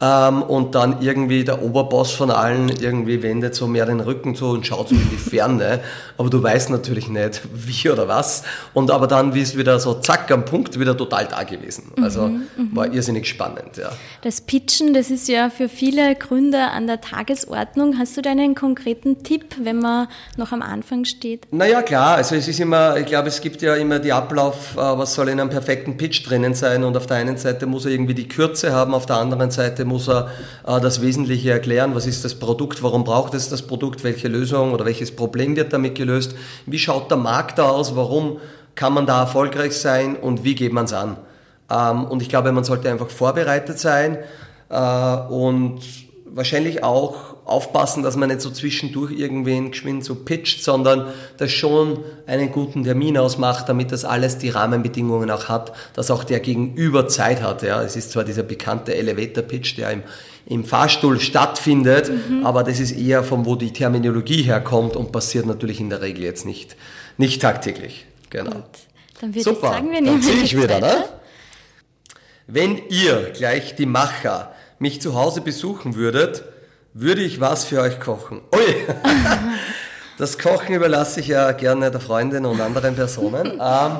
Ähm, 0.03 0.41
und 0.41 0.75
dann 0.75 1.01
irgendwie 1.01 1.45
der 1.45 1.63
Oberboss 1.63 2.11
von 2.11 2.29
allen 2.29 2.67
irgendwie 2.67 3.23
wendet 3.23 3.55
so 3.55 3.67
mehr 3.67 3.85
den 3.85 4.01
Rücken 4.01 4.35
zu 4.35 4.47
und 4.47 4.67
schaut 4.67 4.89
so 4.89 4.95
in 4.95 5.09
die 5.09 5.15
Ferne. 5.15 5.79
Aber 6.17 6.29
du 6.29 6.43
weißt 6.43 6.71
natürlich 6.71 7.07
nicht, 7.07 7.41
wie 7.53 7.89
oder 7.89 8.07
was. 8.07 8.43
Und 8.73 8.91
aber 8.91 9.07
dann 9.07 9.31
bist 9.31 9.53
du 9.53 9.59
wieder 9.59 9.79
so 9.79 9.95
zack 9.95 10.29
am 10.31 10.45
Punkt 10.45 10.79
wieder 10.79 10.95
total 10.97 11.27
da 11.27 11.43
gewesen. 11.43 11.91
Also 12.01 12.27
mhm, 12.27 12.47
mhm, 12.57 12.75
war 12.75 12.91
irrsinnig 12.93 13.27
spannend, 13.27 13.77
ja. 13.77 13.91
Das 14.21 14.41
Pitchen, 14.41 14.93
das 14.93 15.09
ist 15.09 15.27
ja 15.27 15.49
für 15.49 15.69
viele 15.69 16.15
Gründer 16.15 16.71
an 16.71 16.87
der 16.87 17.01
Tagesordnung. 17.01 17.97
Hast 17.97 18.17
du 18.17 18.21
da 18.21 18.31
einen 18.31 18.55
konkreten 18.55 19.23
Tipp, 19.23 19.55
wenn 19.63 19.79
man 19.79 20.07
noch 20.37 20.51
am 20.51 20.61
Anfang 20.61 21.05
steht? 21.05 21.47
Naja, 21.51 21.81
klar. 21.81 22.17
Also 22.17 22.35
es 22.35 22.47
ist 22.47 22.59
immer, 22.59 22.97
ich 22.97 23.05
glaube, 23.05 23.29
es 23.29 23.41
gibt 23.41 23.61
ja 23.61 23.75
immer 23.75 23.99
die 23.99 24.11
Ablauf, 24.11 24.75
äh, 24.75 24.79
was 24.79 25.13
soll 25.13 25.29
in 25.29 25.39
einem 25.39 25.49
perfekten 25.49 25.97
Pitch 25.97 26.27
drinnen 26.27 26.53
sein. 26.53 26.83
Und 26.83 26.97
auf 26.97 27.07
der 27.07 27.17
einen 27.17 27.37
Seite 27.37 27.65
muss 27.65 27.85
er 27.85 27.91
irgendwie 27.91 28.13
die 28.13 28.27
Kürze 28.27 28.73
haben, 28.73 28.93
auf 28.93 29.05
der 29.05 29.17
anderen 29.17 29.49
Seite 29.49 29.85
muss 29.85 29.92
er 29.97 30.29
äh, 30.65 30.79
das 30.81 31.01
Wesentliche 31.01 31.51
erklären. 31.51 31.95
Was 31.95 32.05
ist 32.05 32.23
das 32.25 32.35
Produkt? 32.35 32.83
Warum 32.83 33.03
braucht 33.03 33.33
es 33.33 33.49
das 33.49 33.61
Produkt? 33.61 34.03
Welche 34.03 34.27
Lösung 34.27 34.73
oder 34.73 34.85
welches 34.85 35.15
Problem 35.15 35.55
wird 35.55 35.73
damit 35.73 35.95
gelöst? 35.95 36.35
Wie 36.65 36.79
schaut 36.79 37.09
der 37.09 37.17
Markt 37.17 37.59
da 37.59 37.69
aus? 37.69 37.95
Warum 37.95 38.37
kann 38.75 38.93
man 38.93 39.05
da 39.05 39.21
erfolgreich 39.21 39.77
sein? 39.77 40.15
Und 40.15 40.43
wie 40.43 40.55
geht 40.55 40.73
man 40.73 40.85
es 40.85 40.93
an? 40.93 41.17
Ähm, 41.69 42.05
und 42.05 42.21
ich 42.21 42.29
glaube, 42.29 42.51
man 42.51 42.63
sollte 42.63 42.89
einfach 42.89 43.09
vorbereitet 43.09 43.79
sein 43.79 44.17
äh, 44.69 45.15
und 45.29 45.79
wahrscheinlich 46.25 46.83
auch 46.83 47.32
aufpassen, 47.45 48.03
dass 48.03 48.15
man 48.15 48.29
nicht 48.29 48.41
so 48.41 48.49
zwischendurch 48.49 49.11
irgendwen 49.11 49.71
geschwind 49.71 50.05
so 50.05 50.15
pitcht, 50.15 50.63
sondern 50.63 51.07
das 51.37 51.51
schon 51.51 51.99
einen 52.25 52.51
guten 52.51 52.83
Termin 52.83 53.17
ausmacht, 53.17 53.67
damit 53.67 53.91
das 53.91 54.05
alles 54.05 54.37
die 54.37 54.49
Rahmenbedingungen 54.49 55.29
auch 55.29 55.49
hat, 55.49 55.73
dass 55.93 56.09
auch 56.09 56.23
der 56.23 56.39
Gegenüber 56.39 57.07
Zeit 57.07 57.41
hat. 57.41 57.61
Ja, 57.63 57.83
es 57.83 57.95
ist 57.95 58.11
zwar 58.11 58.23
dieser 58.23 58.43
bekannte 58.43 58.95
Elevator 58.95 59.43
Pitch, 59.43 59.77
der 59.77 59.91
im, 59.91 60.03
im 60.45 60.63
Fahrstuhl 60.63 61.19
stattfindet, 61.19 62.09
mhm. 62.09 62.45
aber 62.45 62.63
das 62.63 62.79
ist 62.79 62.91
eher 62.91 63.23
von 63.23 63.45
wo 63.45 63.55
die 63.55 63.73
Terminologie 63.73 64.43
herkommt 64.43 64.95
und 64.95 65.11
passiert 65.11 65.45
natürlich 65.45 65.79
in 65.79 65.89
der 65.89 66.01
Regel 66.01 66.23
jetzt 66.23 66.45
nicht, 66.45 66.77
nicht 67.17 67.41
tagtäglich. 67.41 68.05
Genau. 68.29 68.51
Gut. 68.51 68.63
Dann 69.19 69.35
würde 69.35 69.51
ich 69.51 69.57
sagen, 69.59 69.91
wir 69.91 70.01
nehmen 70.01 70.21
dann 70.21 70.43
ich 70.43 70.57
wieder, 70.57 70.79
ne? 70.79 71.05
Wenn 72.47 72.81
ihr 72.89 73.31
gleich 73.33 73.75
die 73.75 73.85
Macher 73.85 74.53
mich 74.79 75.01
zu 75.01 75.15
Hause 75.15 75.41
besuchen 75.41 75.95
würdet, 75.95 76.43
würde 76.93 77.21
ich 77.21 77.39
was 77.39 77.65
für 77.65 77.81
euch 77.81 77.99
kochen? 77.99 78.41
Ui! 78.53 78.61
Das 80.19 80.37
Kochen 80.37 80.75
überlasse 80.75 81.21
ich 81.21 81.27
ja 81.27 81.51
gerne 81.53 81.89
der 81.89 81.99
Freundin 81.99 82.45
und 82.45 82.61
anderen 82.61 82.95
Personen. 82.95 83.59
Ähm, 83.61 83.99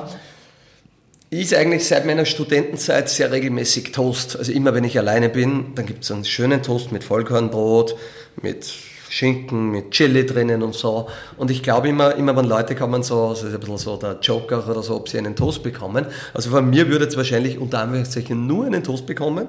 ist 1.30 1.52
eigentlich 1.52 1.88
seit 1.88 2.06
meiner 2.06 2.24
Studentenzeit 2.24 3.08
sehr 3.08 3.32
regelmäßig 3.32 3.90
Toast. 3.90 4.36
Also 4.36 4.52
immer 4.52 4.72
wenn 4.72 4.84
ich 4.84 4.96
alleine 4.96 5.28
bin, 5.28 5.74
dann 5.74 5.84
gibt 5.84 6.04
es 6.04 6.12
einen 6.12 6.24
schönen 6.24 6.62
Toast 6.62 6.92
mit 6.92 7.02
Vollkornbrot, 7.02 7.96
mit 8.40 8.72
Schinken, 9.08 9.70
mit 9.70 9.90
Chili 9.90 10.26
drinnen 10.26 10.62
und 10.62 10.74
so. 10.74 11.08
Und 11.36 11.50
ich 11.50 11.64
glaube 11.64 11.88
immer, 11.88 12.14
immer 12.14 12.36
wenn 12.36 12.44
Leute 12.44 12.76
kommen, 12.76 13.02
so, 13.02 13.30
das 13.30 13.42
ist 13.42 13.54
ein 13.54 13.58
bisschen 13.58 13.78
so 13.78 13.96
der 13.96 14.18
Joker 14.22 14.68
oder 14.68 14.82
so, 14.82 14.94
ob 14.94 15.08
sie 15.08 15.18
einen 15.18 15.34
Toast 15.34 15.64
bekommen. 15.64 16.06
Also 16.34 16.50
von 16.50 16.70
mir 16.70 16.88
würde 16.88 17.06
es 17.06 17.16
wahrscheinlich 17.16 17.58
unter 17.58 17.80
Anführungszeichen 17.80 18.46
nur 18.46 18.66
einen 18.66 18.84
Toast 18.84 19.06
bekommen 19.06 19.48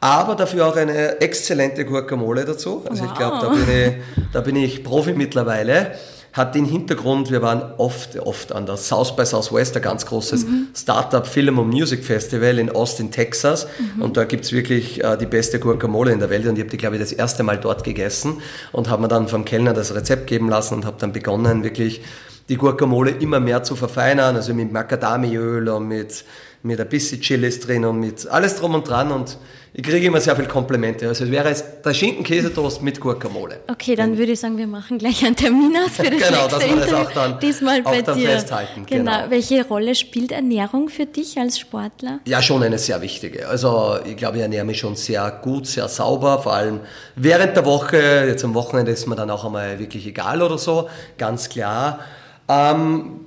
aber 0.00 0.34
dafür 0.34 0.66
auch 0.66 0.76
eine 0.76 1.20
exzellente 1.20 1.84
Guacamole 1.84 2.44
dazu. 2.44 2.84
Also 2.88 3.02
wow. 3.02 3.10
ich 3.10 3.18
glaube, 3.18 3.38
da, 3.40 3.48
bin 3.48 3.68
ich, 3.68 3.94
da 4.32 4.40
bin 4.40 4.56
ich 4.56 4.84
Profi 4.84 5.12
mittlerweile. 5.12 5.92
Hat 6.32 6.54
den 6.54 6.66
Hintergrund, 6.66 7.32
wir 7.32 7.42
waren 7.42 7.62
oft, 7.78 8.16
oft 8.20 8.52
an 8.52 8.66
der 8.66 8.76
South 8.76 9.16
by 9.16 9.24
Southwest, 9.24 9.74
ein 9.76 9.82
ganz 9.82 10.06
großes 10.06 10.44
mhm. 10.44 10.68
Startup 10.76 11.26
Film 11.26 11.58
und 11.58 11.68
Music 11.68 12.04
Festival 12.04 12.58
in 12.58 12.70
Austin, 12.70 13.10
Texas. 13.10 13.66
Mhm. 13.96 14.02
Und 14.02 14.16
da 14.16 14.24
gibt's 14.24 14.52
wirklich 14.52 15.02
äh, 15.02 15.16
die 15.16 15.26
beste 15.26 15.58
Guacamole 15.58 16.12
in 16.12 16.20
der 16.20 16.30
Welt. 16.30 16.46
Und 16.46 16.54
ich 16.56 16.60
habe 16.60 16.70
die, 16.70 16.76
glaube 16.76 16.96
ich, 16.96 17.02
das 17.02 17.12
erste 17.12 17.42
Mal 17.42 17.58
dort 17.58 17.82
gegessen 17.82 18.40
und 18.72 18.88
habe 18.88 19.02
mir 19.02 19.08
dann 19.08 19.26
vom 19.26 19.44
Kellner 19.44 19.72
das 19.72 19.94
Rezept 19.94 20.26
geben 20.28 20.48
lassen 20.48 20.74
und 20.74 20.84
habe 20.84 20.96
dann 21.00 21.12
begonnen, 21.12 21.64
wirklich 21.64 22.02
die 22.48 22.56
Guacamole 22.56 23.10
immer 23.10 23.40
mehr 23.40 23.62
zu 23.62 23.74
verfeinern, 23.74 24.36
also 24.36 24.54
mit 24.54 24.72
Macadamiöl 24.72 25.68
und 25.68 25.88
mit 25.88 26.24
mit 26.62 26.80
ein 26.80 26.88
bisschen 26.88 27.20
Chilis 27.20 27.60
drin 27.60 27.84
und 27.84 28.00
mit 28.00 28.26
alles 28.28 28.56
drum 28.56 28.74
und 28.74 28.88
dran 28.88 29.12
und 29.12 29.36
ich 29.74 29.84
kriege 29.84 30.06
immer 30.06 30.20
sehr 30.20 30.34
viele 30.34 30.48
Komplimente. 30.48 31.06
Also 31.06 31.24
es 31.24 31.30
wäre 31.30 31.48
jetzt 31.50 31.64
der 31.84 31.94
Schinken-Käsetoast 31.94 32.82
mit 32.82 32.98
Guacamole. 32.98 33.60
Okay, 33.70 33.94
dann 33.94 34.18
würde 34.18 34.32
ich 34.32 34.40
sagen, 34.40 34.56
wir 34.58 34.66
machen 34.66 34.98
gleich 34.98 35.24
einen 35.24 35.36
Termin 35.36 35.76
aus 35.76 35.92
für 35.94 36.10
das 36.10 36.18
Genau, 36.28 36.42
nächste 36.42 36.50
dass 36.50 36.60
wir 36.68 36.76
das 36.76 36.86
Interview. 36.88 36.96
auch 37.04 37.12
dann- 37.12 37.38
Diesmal 37.40 37.82
auch 37.84 38.02
dann 38.02 38.18
dir. 38.18 38.28
festhalten, 38.30 38.86
Genau. 38.86 39.12
genau. 39.18 39.30
Welche 39.30 39.64
Rolle 39.68 39.94
spielt 39.94 40.32
Ernährung 40.32 40.88
für 40.88 41.06
dich 41.06 41.38
als 41.38 41.58
Sportler? 41.60 42.18
Ja, 42.26 42.42
schon 42.42 42.62
eine 42.62 42.78
sehr 42.78 43.00
wichtige. 43.02 43.46
Also 43.46 43.98
ich 44.04 44.16
glaube, 44.16 44.38
ich 44.38 44.42
ernähre 44.42 44.64
mich 44.64 44.78
schon 44.78 44.96
sehr 44.96 45.30
gut, 45.42 45.66
sehr 45.68 45.86
sauber, 45.88 46.40
vor 46.42 46.54
allem 46.54 46.80
während 47.14 47.54
der 47.54 47.64
Woche. 47.66 48.24
Jetzt 48.26 48.42
am 48.44 48.54
Wochenende 48.54 48.90
ist 48.90 49.06
mir 49.06 49.14
dann 49.16 49.30
auch 49.30 49.44
einmal 49.44 49.78
wirklich 49.78 50.06
egal 50.06 50.42
oder 50.42 50.58
so, 50.58 50.88
ganz 51.18 51.48
klar. 51.50 52.00
Ähm, 52.48 53.20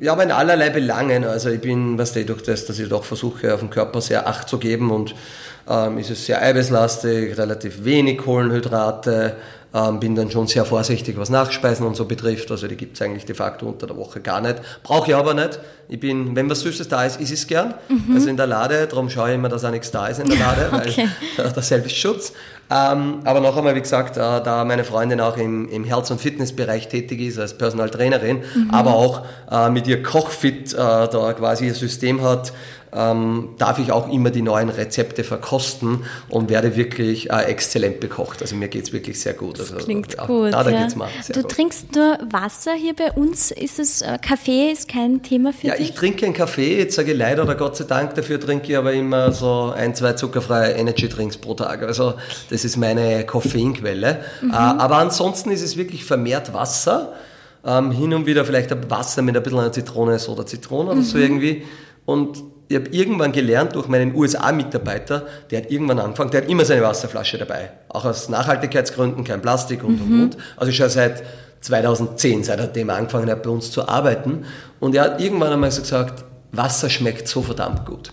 ja, 0.00 0.12
aber 0.12 0.22
in 0.22 0.30
allerlei 0.30 0.70
Belangen. 0.70 1.24
Also 1.24 1.50
ich 1.50 1.60
bin, 1.60 1.98
was 1.98 2.12
durch 2.12 2.42
das, 2.42 2.66
dass 2.66 2.78
ich 2.78 2.88
doch 2.88 3.04
versuche, 3.04 3.52
auf 3.52 3.60
den 3.60 3.70
Körper 3.70 4.00
sehr 4.00 4.28
Acht 4.28 4.48
zu 4.48 4.58
geben 4.58 4.90
und 4.90 5.14
ähm, 5.68 5.98
ist 5.98 6.10
es 6.10 6.26
sehr 6.26 6.40
eiweißlastig, 6.42 7.36
relativ 7.36 7.84
wenig 7.84 8.18
Kohlenhydrate, 8.18 9.36
ähm, 9.76 10.00
bin 10.00 10.14
dann 10.14 10.30
schon 10.30 10.46
sehr 10.46 10.64
vorsichtig, 10.64 11.18
was 11.18 11.28
Nachspeisen 11.28 11.86
und 11.86 11.96
so 11.96 12.06
betrifft. 12.06 12.50
Also 12.50 12.66
die 12.66 12.76
gibt's 12.76 13.02
eigentlich 13.02 13.26
de 13.26 13.34
facto 13.34 13.66
unter 13.66 13.86
der 13.86 13.96
Woche 13.96 14.20
gar 14.20 14.40
nicht. 14.40 14.56
Brauche 14.82 15.10
ich 15.10 15.16
aber 15.16 15.34
nicht. 15.34 15.58
Ich 15.88 16.00
bin, 16.00 16.34
wenn 16.34 16.48
was 16.48 16.60
Süßes 16.60 16.88
da 16.88 17.04
ist, 17.04 17.20
ist 17.20 17.32
es 17.32 17.46
gern. 17.46 17.74
Also 18.12 18.28
in 18.28 18.36
der 18.36 18.46
Lade, 18.46 18.86
darum 18.86 19.10
schaue 19.10 19.28
ich 19.28 19.34
immer, 19.34 19.48
dass 19.48 19.64
auch 19.64 19.70
nichts 19.70 19.90
da 19.90 20.08
ist 20.08 20.18
in 20.18 20.28
der 20.28 20.38
Lade, 20.38 20.68
weil 20.72 20.86
Okay. 20.88 21.08
der 21.36 21.62
Selbstschutz. 21.62 22.32
Ähm, 22.70 23.20
aber 23.24 23.40
noch 23.40 23.56
einmal, 23.56 23.74
wie 23.76 23.80
gesagt, 23.80 24.16
äh, 24.16 24.20
da 24.20 24.64
meine 24.64 24.82
Freundin 24.84 25.20
auch 25.20 25.36
im, 25.36 25.68
im 25.68 25.84
Health- 25.84 26.10
und 26.10 26.20
Fitnessbereich 26.20 26.88
tätig 26.88 27.20
ist 27.20 27.38
als 27.38 27.56
Personal 27.56 27.90
Trainerin, 27.90 28.42
aber 28.72 28.94
auch 28.94 29.24
äh, 29.50 29.70
mit 29.70 29.86
ihr 29.86 30.02
Kochfit 30.02 30.72
äh, 30.72 30.76
da 30.76 31.32
quasi 31.36 31.66
ihr 31.66 31.74
System 31.74 32.22
hat, 32.22 32.52
ähm, 32.96 33.50
darf 33.58 33.78
ich 33.78 33.92
auch 33.92 34.10
immer 34.10 34.30
die 34.30 34.42
neuen 34.42 34.68
Rezepte 34.70 35.22
verkosten 35.22 36.04
und 36.30 36.48
werde 36.48 36.76
wirklich 36.76 37.30
äh, 37.30 37.42
exzellent 37.44 38.00
bekocht. 38.00 38.40
Also 38.40 38.56
mir 38.56 38.68
geht's 38.68 38.92
wirklich 38.92 39.20
sehr 39.20 39.34
gut. 39.34 39.60
Also, 39.60 39.76
Klingt 39.76 40.14
ja, 40.14 40.24
gut. 40.26 40.52
Da, 40.52 40.64
da 40.64 40.70
ja. 40.70 40.88
sehr 40.88 41.34
du 41.34 41.42
gut. 41.42 41.50
trinkst 41.50 41.94
nur 41.94 42.18
Wasser 42.30 42.72
hier 42.72 42.94
bei 42.94 43.12
uns. 43.12 43.50
Ist 43.50 43.78
es 43.78 44.00
äh, 44.02 44.18
Kaffee 44.20 44.70
ist 44.72 44.88
kein 44.88 45.22
Thema 45.22 45.52
für 45.52 45.66
Ja, 45.68 45.74
dich? 45.74 45.90
ich 45.90 45.94
trinke 45.94 46.24
einen 46.24 46.34
Kaffee, 46.34 46.78
jetzt 46.78 46.94
sage 46.96 47.12
ich 47.12 47.18
leider 47.18 47.42
oder 47.42 47.54
Gott 47.54 47.76
sei 47.76 47.84
Dank, 47.84 48.14
dafür 48.14 48.40
trinke 48.40 48.72
ich 48.72 48.76
aber 48.76 48.92
immer 48.92 49.32
so 49.32 49.72
ein, 49.76 49.94
zwei 49.94 50.14
zuckerfreie 50.14 50.72
Energy 50.72 51.08
Drinks 51.08 51.36
pro 51.36 51.54
Tag. 51.54 51.82
Also 51.82 52.14
das 52.50 52.64
ist 52.64 52.76
meine 52.76 53.24
Koffeinquelle. 53.26 54.20
Mhm. 54.40 54.50
Äh, 54.50 54.54
aber 54.54 54.96
ansonsten 54.98 55.50
ist 55.50 55.62
es 55.62 55.76
wirklich 55.76 56.04
vermehrt 56.04 56.54
Wasser. 56.54 57.12
Ähm, 57.64 57.90
hin 57.90 58.14
und 58.14 58.26
wieder 58.26 58.44
vielleicht 58.44 58.70
ein 58.72 58.88
Wasser 58.90 59.22
mit 59.22 59.36
ein 59.36 59.42
bisschen 59.42 59.58
einer 59.58 59.72
Zitrone 59.72 60.18
oder 60.28 60.46
Zitrone 60.46 60.90
oder 60.90 61.00
Mhm. 61.00 61.04
so 61.04 61.18
irgendwie. 61.18 61.64
Und 62.04 62.42
ich 62.68 62.76
habe 62.76 62.88
irgendwann 62.88 63.32
gelernt 63.32 63.74
durch 63.74 63.86
meinen 63.88 64.14
USA-Mitarbeiter, 64.14 65.26
der 65.50 65.62
hat 65.62 65.70
irgendwann 65.70 65.98
angefangen, 65.98 66.30
der 66.30 66.42
hat 66.42 66.48
immer 66.48 66.64
seine 66.64 66.82
Wasserflasche 66.82 67.38
dabei. 67.38 67.70
Auch 67.88 68.04
aus 68.04 68.28
Nachhaltigkeitsgründen, 68.28 69.24
kein 69.24 69.40
Plastik 69.40 69.84
und 69.84 70.00
und 70.00 70.22
und. 70.22 70.36
Also 70.56 70.72
schon 70.72 70.88
seit 70.88 71.22
2010, 71.60 72.44
seitdem 72.44 72.88
er 72.88 72.96
angefangen 72.96 73.30
hat, 73.30 73.42
bei 73.42 73.50
uns 73.50 73.70
zu 73.70 73.88
arbeiten. 73.88 74.44
Und 74.80 74.94
er 74.94 75.04
hat 75.04 75.20
irgendwann 75.20 75.52
einmal 75.52 75.70
so 75.70 75.82
gesagt, 75.82 76.24
Wasser 76.52 76.90
schmeckt 76.90 77.28
so 77.28 77.42
verdammt 77.42 77.84
gut. 77.86 78.12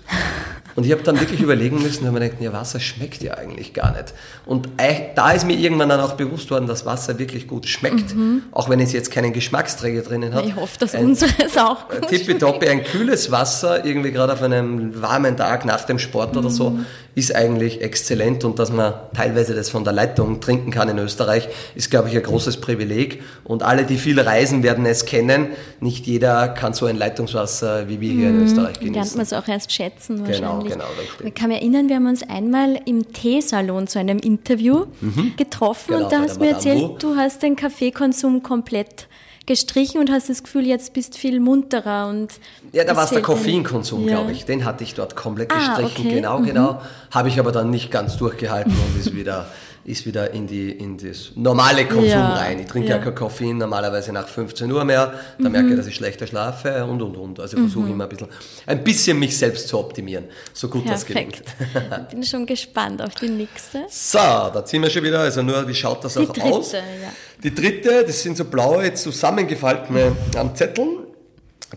Und 0.76 0.86
ich 0.86 0.92
habe 0.92 1.04
dann 1.04 1.20
wirklich 1.20 1.42
überlegen 1.42 1.82
müssen, 1.82 2.06
habe 2.08 2.20
mir 2.20 2.26
gedacht, 2.26 2.42
ja, 2.42 2.52
Wasser 2.54 2.80
schmeckt 2.80 3.22
ja 3.22 3.36
eigentlich 3.36 3.74
gar 3.74 3.92
nicht. 3.92 4.14
Und 4.46 4.70
da 5.16 5.32
ist 5.32 5.46
mir 5.46 5.54
irgendwann 5.58 5.90
dann 5.90 6.00
auch 6.00 6.14
bewusst 6.14 6.50
worden, 6.52 6.68
dass 6.68 6.86
Wasser 6.86 7.20
wirklich 7.20 7.48
gut 7.48 7.68
schmeckt, 7.68 8.16
auch 8.52 8.70
wenn 8.70 8.80
es 8.80 8.92
jetzt 8.94 9.12
keinen 9.12 9.34
Geschmacksträger 9.34 10.02
drinnen 10.02 10.34
hat. 10.34 10.46
ich 10.46 10.56
hoffe, 10.56 10.78
dass 10.80 10.96
Ein- 10.96 11.06
unseres 11.06 11.58
auch 11.58 11.88
gut 11.90 12.08
Tippitoppi, 12.10 12.68
ein 12.68 12.84
kühles 12.84 13.32
Wasser, 13.32 13.86
irgendwie 13.86 14.12
gerade 14.12 14.34
auf 14.34 14.42
einem 14.42 15.02
warmen 15.02 15.38
Tag 15.38 15.66
nach 15.66 15.84
dem 15.86 16.00
Sport 16.00 16.36
oder 16.36 16.50
so, 16.50 16.80
ist 17.16 17.36
eigentlich 17.36 17.82
exzellent 17.82 18.44
und 18.44 18.58
dass 18.60 18.72
man 18.72 18.94
teilweise 19.16 19.54
das 19.54 19.70
von 19.70 19.84
der 19.84 19.94
Leitung 19.94 20.40
trinken 20.42 20.72
kann 20.72 20.90
in 20.90 20.98
Österreich, 20.98 21.48
ist, 21.76 21.92
glaube 21.92 22.10
ich, 22.10 22.16
ein 22.16 22.24
großes 22.24 22.58
Privileg. 22.60 23.22
Und 23.44 23.62
alle, 23.64 23.84
die 23.86 23.98
viel 23.98 24.20
reisen, 24.20 24.64
werden 24.64 24.86
es 24.86 25.06
kennen. 25.06 25.48
Nicht 25.80 26.08
jeder 26.08 26.48
kann 26.50 26.74
so 26.74 26.86
ein 26.88 26.98
Leitungswasser 26.98 27.88
wie 27.88 28.00
wir 28.02 28.12
hier 28.12 28.30
in 28.30 28.44
Österreich 28.44 28.80
Lernt 28.82 28.94
genießen. 28.96 29.18
man 29.18 29.24
es 29.26 29.34
auch 29.34 29.48
erst 29.48 29.72
schätzen 29.72 30.24
Genau, 30.24 30.28
wahrscheinlich. 30.28 30.74
genau, 30.74 30.86
richtig. 31.00 31.28
Ich 31.28 31.34
kann 31.36 31.50
mich 31.50 31.58
erinnern, 31.60 31.90
wir 31.90 31.98
haben 31.98 32.08
uns 32.08 32.24
einmal 32.28 32.80
im 32.86 33.12
Teesalon 33.14 33.88
zu 33.88 34.00
einem 34.00 34.20
Interview 34.20 34.86
getroffen 35.38 35.94
Genau, 35.94 36.04
und 36.06 36.12
da 36.12 36.20
hast 36.22 36.38
du 36.38 36.42
mir 36.42 36.52
erzählt, 36.52 37.02
du 37.04 37.16
hast 37.16 37.44
den 37.44 37.56
Kaffeekonsum 37.56 38.44
komplett 38.44 39.08
gestrichen 39.46 40.00
und 40.00 40.10
hast 40.12 40.30
das 40.30 40.44
Gefühl, 40.44 40.66
jetzt 40.66 40.94
bist 40.94 41.18
viel 41.18 41.40
munterer 41.40 42.08
und 42.08 42.34
Ja, 42.72 42.84
da 42.86 42.96
war 42.96 43.04
es 43.04 43.10
der 43.10 43.22
Koffeinkonsum, 43.22 44.08
Ja. 44.08 44.16
glaube 44.18 44.32
ich. 44.32 44.46
Den 44.46 44.64
hatte 44.66 44.84
ich 44.84 44.94
dort 44.94 45.16
komplett 45.16 45.52
Ah, 45.52 45.58
gestrichen. 45.82 46.06
okay. 46.08 46.16
Genau, 46.16 46.40
Mhm. 46.40 46.46
genau. 46.46 46.82
Habe 47.12 47.28
ich 47.30 47.40
aber 47.40 47.52
dann 47.52 47.70
nicht 47.70 47.92
ganz 47.92 48.16
durchgehalten 48.18 48.72
und 48.72 49.00
ist 49.00 49.14
wieder, 49.16 49.48
ist 49.86 50.06
wieder 50.06 50.32
in, 50.32 50.48
die, 50.48 50.72
in 50.72 50.98
das 50.98 51.32
normale 51.36 51.86
Konsum 51.86 52.06
Ja, 52.08 52.36
rein. 52.36 52.60
Ich 52.60 52.68
trinke 52.68 52.90
ja. 52.90 52.98
Mhm. 53.00 53.04
kein 53.04 53.16
Koffein 53.16 53.58
normalerweise 53.58 54.14
nach 54.14 54.28
15 54.28 54.72
Uhr 54.72 54.86
mehr. 54.86 55.14
Da 55.40 55.50
merke 55.50 55.70
ich, 55.72 55.76
dass 55.76 55.88
ich 55.88 55.96
schlechter 55.96 56.26
schlafe 56.26 56.86
und, 56.86 57.02
und, 57.02 57.18
und. 57.18 57.40
Also 57.40 57.58
ich 57.58 57.64
versuche 57.64 57.90
immer 57.90 58.06
ein 58.06 58.10
bisschen, 58.10 58.28
ein 58.66 58.84
bisschen 58.84 59.20
mich 59.20 59.38
selbst 59.38 59.68
zu 59.68 59.78
optimieren, 59.78 60.26
so 60.54 60.70
gut 60.70 60.88
das 60.88 61.06
gelingt. 61.06 61.44
Perfekt. 61.58 62.10
Bin 62.12 62.24
schon 62.24 62.46
gespannt 62.46 63.02
auf 63.02 63.16
die 63.16 63.28
nächste. 63.30 63.84
So, 63.90 64.18
da 64.20 64.64
ziehen 64.64 64.82
wir 64.82 64.90
schon 64.90 65.04
wieder. 65.04 65.20
Also 65.20 65.42
nur, 65.44 65.68
wie 65.68 65.76
schaut 65.76 66.04
das 66.06 66.14
Die 66.14 66.20
auch 66.22 66.32
dritte, 66.32 66.44
aus? 66.44 66.72
ja. 66.72 66.80
Die 67.44 67.54
dritte, 67.54 68.06
das 68.06 68.22
sind 68.24 68.38
so 68.38 68.46
blaue, 68.46 68.94
zusammengefaltene 68.94 70.16
ähm, 70.38 70.56
Zetteln, 70.56 71.00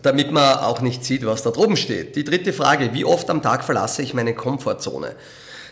damit 0.01 0.31
man 0.31 0.59
auch 0.59 0.79
nicht 0.79 1.03
sieht, 1.03 1.25
was 1.25 1.43
da 1.43 1.49
droben 1.51 1.75
steht. 1.75 2.15
Die 2.15 2.23
dritte 2.23 2.53
Frage, 2.53 2.93
wie 2.93 3.03
oft 3.03 3.29
am 3.29 3.41
Tag 3.41 3.65
verlasse 3.65 4.01
ich 4.01 4.13
meine 4.13 4.33
Komfortzone? 4.33 5.15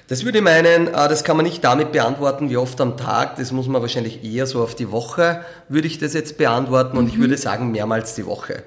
Das 0.07 0.23
würde 0.23 0.37
ich 0.37 0.43
meinen, 0.43 0.87
äh, 0.87 0.91
das 0.91 1.23
kann 1.23 1.35
man 1.35 1.45
nicht 1.45 1.63
damit 1.63 1.91
beantworten, 1.91 2.49
wie 2.49 2.57
oft 2.57 2.79
am 2.79 2.95
Tag, 2.95 3.37
das 3.37 3.51
muss 3.51 3.67
man 3.67 3.81
wahrscheinlich 3.81 4.23
eher 4.23 4.45
so 4.45 4.61
auf 4.61 4.75
die 4.75 4.91
Woche, 4.91 5.41
würde 5.67 5.87
ich 5.87 5.97
das 5.97 6.13
jetzt 6.13 6.37
beantworten 6.37 6.97
und 6.97 7.07
ich 7.07 7.19
würde 7.19 7.37
sagen 7.37 7.71
mehrmals 7.71 8.13
die 8.13 8.25
Woche. 8.25 8.63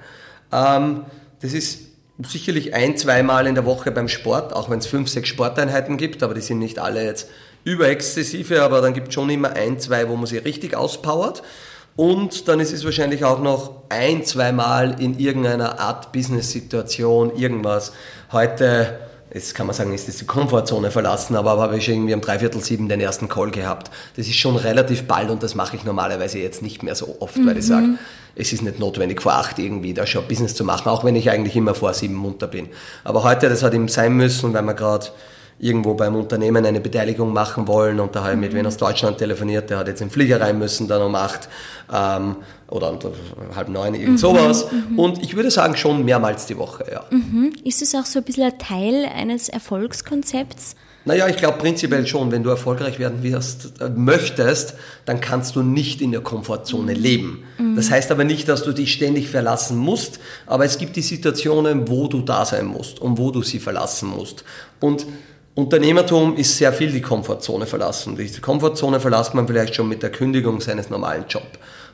Ähm, 0.51 1.05
das 1.41 1.53
ist 1.53 1.79
sicherlich 2.27 2.73
ein, 2.73 2.97
zweimal 2.97 3.47
in 3.47 3.55
der 3.55 3.65
Woche 3.65 3.91
beim 3.91 4.09
Sport, 4.09 4.51
auch 4.51 4.69
wenn 4.69 4.79
es 4.79 4.87
fünf, 4.87 5.09
sechs 5.09 5.29
Sporteinheiten 5.29 5.95
gibt, 5.95 6.23
aber 6.23 6.33
die 6.33 6.41
sind 6.41 6.59
nicht 6.59 6.79
alle 6.79 7.05
jetzt 7.05 7.29
überexzessive, 7.63 8.61
aber 8.61 8.81
dann 8.81 8.93
gibt 8.93 9.09
es 9.09 9.13
schon 9.13 9.29
immer 9.29 9.53
ein, 9.53 9.79
zwei, 9.79 10.09
wo 10.09 10.15
man 10.15 10.25
sich 10.25 10.43
richtig 10.43 10.75
auspowert. 10.75 11.43
Und 11.95 12.47
dann 12.47 12.59
ist 12.59 12.71
es 12.71 12.85
wahrscheinlich 12.85 13.25
auch 13.25 13.39
noch 13.39 13.83
ein, 13.89 14.23
zweimal 14.23 15.01
in 15.01 15.19
irgendeiner 15.19 15.79
Art 15.79 16.11
Business-Situation 16.11 17.35
irgendwas. 17.35 17.91
Heute, 18.31 18.99
jetzt 19.33 19.53
kann 19.55 19.67
man 19.67 19.75
sagen, 19.75 19.93
ist 19.93 20.07
das 20.07 20.17
die 20.17 20.25
Komfortzone 20.25 20.91
verlassen, 20.91 21.35
aber 21.35 21.57
habe 21.57 21.77
ich 21.77 21.87
irgendwie 21.87 22.13
um 22.13 22.21
dreiviertel 22.21 22.61
sieben 22.61 22.89
den 22.89 22.99
ersten 22.99 23.29
Call 23.29 23.51
gehabt. 23.51 23.91
Das 24.15 24.27
ist 24.27 24.35
schon 24.35 24.55
relativ 24.55 25.03
bald 25.03 25.29
und 25.29 25.43
das 25.43 25.55
mache 25.55 25.75
ich 25.75 25.83
normalerweise 25.83 26.39
jetzt 26.39 26.61
nicht 26.61 26.83
mehr 26.83 26.95
so 26.95 27.17
oft, 27.19 27.37
weil 27.45 27.57
ich 27.57 27.65
sage, 27.65 27.89
es 28.35 28.53
ist 28.53 28.61
nicht 28.61 28.79
notwendig 28.79 29.21
vor 29.21 29.33
acht 29.33 29.59
irgendwie 29.59 29.93
da 29.93 30.05
schon 30.07 30.27
Business 30.27 30.55
zu 30.55 30.63
machen, 30.63 30.89
auch 30.89 31.03
wenn 31.03 31.15
ich 31.15 31.29
eigentlich 31.29 31.55
immer 31.55 31.75
vor 31.75 31.93
sieben 31.93 32.15
munter 32.15 32.47
bin. 32.47 32.69
Aber 33.03 33.23
heute, 33.23 33.49
das 33.49 33.63
hat 33.63 33.73
eben 33.73 33.87
sein 33.87 34.13
müssen, 34.13 34.53
weil 34.53 34.63
wir 34.63 34.73
gerade 34.73 35.07
irgendwo 35.59 35.93
beim 35.93 36.15
Unternehmen 36.15 36.65
eine 36.65 36.79
Beteiligung 36.79 37.33
machen 37.33 37.67
wollen 37.67 37.99
und 37.99 38.15
da 38.15 38.23
habe 38.23 38.33
ich 38.33 38.39
mit 38.39 38.53
wen 38.53 38.65
aus 38.65 38.77
Deutschland 38.77 39.17
telefoniert, 39.17 39.69
der 39.69 39.77
hat 39.77 39.87
jetzt 39.87 40.01
in 40.01 40.07
den 40.07 40.13
Flieger 40.13 40.39
rein 40.39 40.57
müssen, 40.57 40.87
dann 40.87 41.01
um 41.01 41.13
acht 41.15 41.49
ähm, 41.93 42.37
oder 42.69 42.91
um 42.91 42.99
halb 43.55 43.67
neun, 43.67 43.93
irgend 43.93 44.19
sowas. 44.19 44.67
Und 44.95 45.21
ich 45.21 45.35
würde 45.35 45.51
sagen, 45.51 45.75
schon 45.75 46.05
mehrmals 46.05 46.45
die 46.45 46.57
Woche, 46.57 46.85
ja. 46.91 47.03
Ist 47.63 47.81
es 47.81 47.93
auch 47.95 48.05
so 48.05 48.19
ein 48.19 48.25
bisschen 48.25 48.43
ein 48.43 48.57
Teil 48.57 49.05
eines 49.05 49.49
Erfolgskonzepts? 49.49 50.75
Naja, 51.05 51.27
ich 51.27 51.37
glaube 51.37 51.57
prinzipiell 51.57 52.05
schon, 52.05 52.31
wenn 52.31 52.43
du 52.43 52.49
erfolgreich 52.49 52.99
werden 52.99 53.23
wirst, 53.23 53.81
äh, 53.81 53.89
möchtest, 53.89 54.75
dann 55.05 55.19
kannst 55.21 55.55
du 55.55 55.63
nicht 55.63 56.01
in 56.01 56.11
der 56.11 56.21
Komfortzone 56.21 56.93
leben. 56.93 57.43
Das 57.75 57.89
heißt 57.89 58.11
aber 58.11 58.23
nicht, 58.25 58.47
dass 58.47 58.63
du 58.63 58.73
dich 58.73 58.93
ständig 58.93 59.29
verlassen 59.29 59.77
musst, 59.77 60.19
aber 60.45 60.65
es 60.65 60.77
gibt 60.77 60.95
die 60.95 61.01
Situationen, 61.01 61.87
wo 61.87 62.07
du 62.07 62.21
da 62.21 62.45
sein 62.45 62.65
musst 62.65 62.99
und 62.99 63.17
wo 63.17 63.31
du 63.31 63.41
sie 63.41 63.59
verlassen 63.59 64.09
musst. 64.09 64.43
Und 64.79 65.05
Unternehmertum 65.59 66.37
ist 66.37 66.57
sehr 66.57 66.71
viel 66.71 66.89
die 66.89 67.01
Komfortzone 67.01 67.65
verlassen. 67.65 68.15
Die 68.15 68.39
Komfortzone 68.39 69.01
verlässt 69.01 69.33
man 69.33 69.45
vielleicht 69.45 69.75
schon 69.75 69.89
mit 69.89 70.01
der 70.01 70.09
Kündigung 70.09 70.61
seines 70.61 70.89
normalen 70.89 71.25
Jobs. 71.27 71.45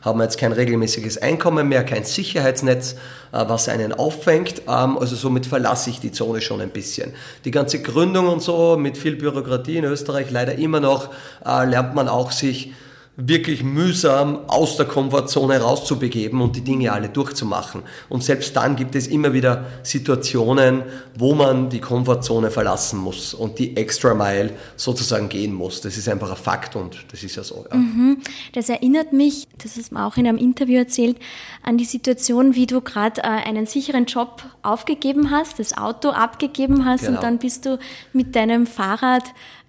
Haben 0.01 0.21
jetzt 0.21 0.37
kein 0.37 0.51
regelmäßiges 0.51 1.17
Einkommen 1.17 1.67
mehr, 1.67 1.83
kein 1.83 2.03
Sicherheitsnetz, 2.03 2.93
äh, 3.31 3.43
was 3.47 3.67
einen 3.67 3.91
auffängt. 3.91 4.61
Ähm, 4.67 4.99
Also 4.99 5.15
somit 5.15 5.47
verlasse 5.47 5.89
ich 5.89 5.99
die 5.99 6.11
Zone 6.11 6.41
schon 6.41 6.61
ein 6.61 6.69
bisschen. 6.69 7.13
Die 7.43 7.49
ganze 7.49 7.81
Gründung 7.81 8.27
und 8.27 8.43
so 8.43 8.77
mit 8.77 8.99
viel 8.99 9.15
Bürokratie 9.15 9.77
in 9.77 9.85
Österreich 9.85 10.29
leider 10.29 10.53
immer 10.59 10.79
noch, 10.79 11.09
äh, 11.43 11.65
lernt 11.65 11.95
man 11.95 12.07
auch 12.07 12.31
sich 12.31 12.71
wirklich 13.17 13.63
mühsam 13.63 14.39
aus 14.47 14.75
der 14.75 14.85
Komfortzone 14.85 15.61
rauszubegeben 15.61 16.41
und 16.41 16.55
die 16.55 16.61
Dinge 16.61 16.91
alle 16.91 17.07
durchzumachen. 17.07 17.83
Und 18.09 18.23
selbst 18.23 18.55
dann 18.55 18.75
gibt 18.75 18.95
es 18.95 19.07
immer 19.07 19.31
wieder 19.31 19.65
Situationen, 19.83 20.83
wo 21.17 21.33
man 21.33 21.69
die 21.69 21.79
Komfortzone 21.79 22.51
verlassen 22.51 22.99
muss 22.99 23.33
und 23.33 23.57
die 23.57 23.77
Extra 23.77 24.13
Mile 24.13 24.51
sozusagen 24.75 25.29
gehen 25.29 25.53
muss. 25.53 25.79
Das 25.79 25.95
ist 25.95 26.09
einfach 26.09 26.29
ein 26.29 26.37
Fakt 26.37 26.75
und 26.75 26.97
das 27.09 27.23
ist 27.23 27.37
ja 27.37 27.43
so. 27.43 27.65
Ja. 27.69 27.77
Mhm. 27.77 28.17
Das 28.53 28.67
erinnert 28.67 29.13
mich, 29.13 29.47
das 29.63 29.77
ist 29.77 29.93
mir 29.93 30.05
auch 30.05 30.17
in 30.17 30.27
einem 30.27 30.37
Interview 30.37 30.77
erzählt, 30.79 31.17
an 31.63 31.77
die 31.77 31.85
Situation, 31.85 32.53
wie 32.53 32.67
du 32.67 32.81
gerade 32.81 33.21
äh, 33.21 33.27
einen 33.27 33.65
sicheren 33.65 34.05
Job 34.05 34.43
aufgegeben 34.61 35.31
hast, 35.31 35.59
das 35.59 35.77
Auto 35.77 36.09
abgegeben 36.09 36.83
hast 36.83 37.05
genau. 37.05 37.17
und 37.17 37.23
dann 37.23 37.37
bist 37.37 37.65
du 37.65 37.79
mit 38.11 38.35
deinem 38.35 38.67
Fahrrad 38.67 39.23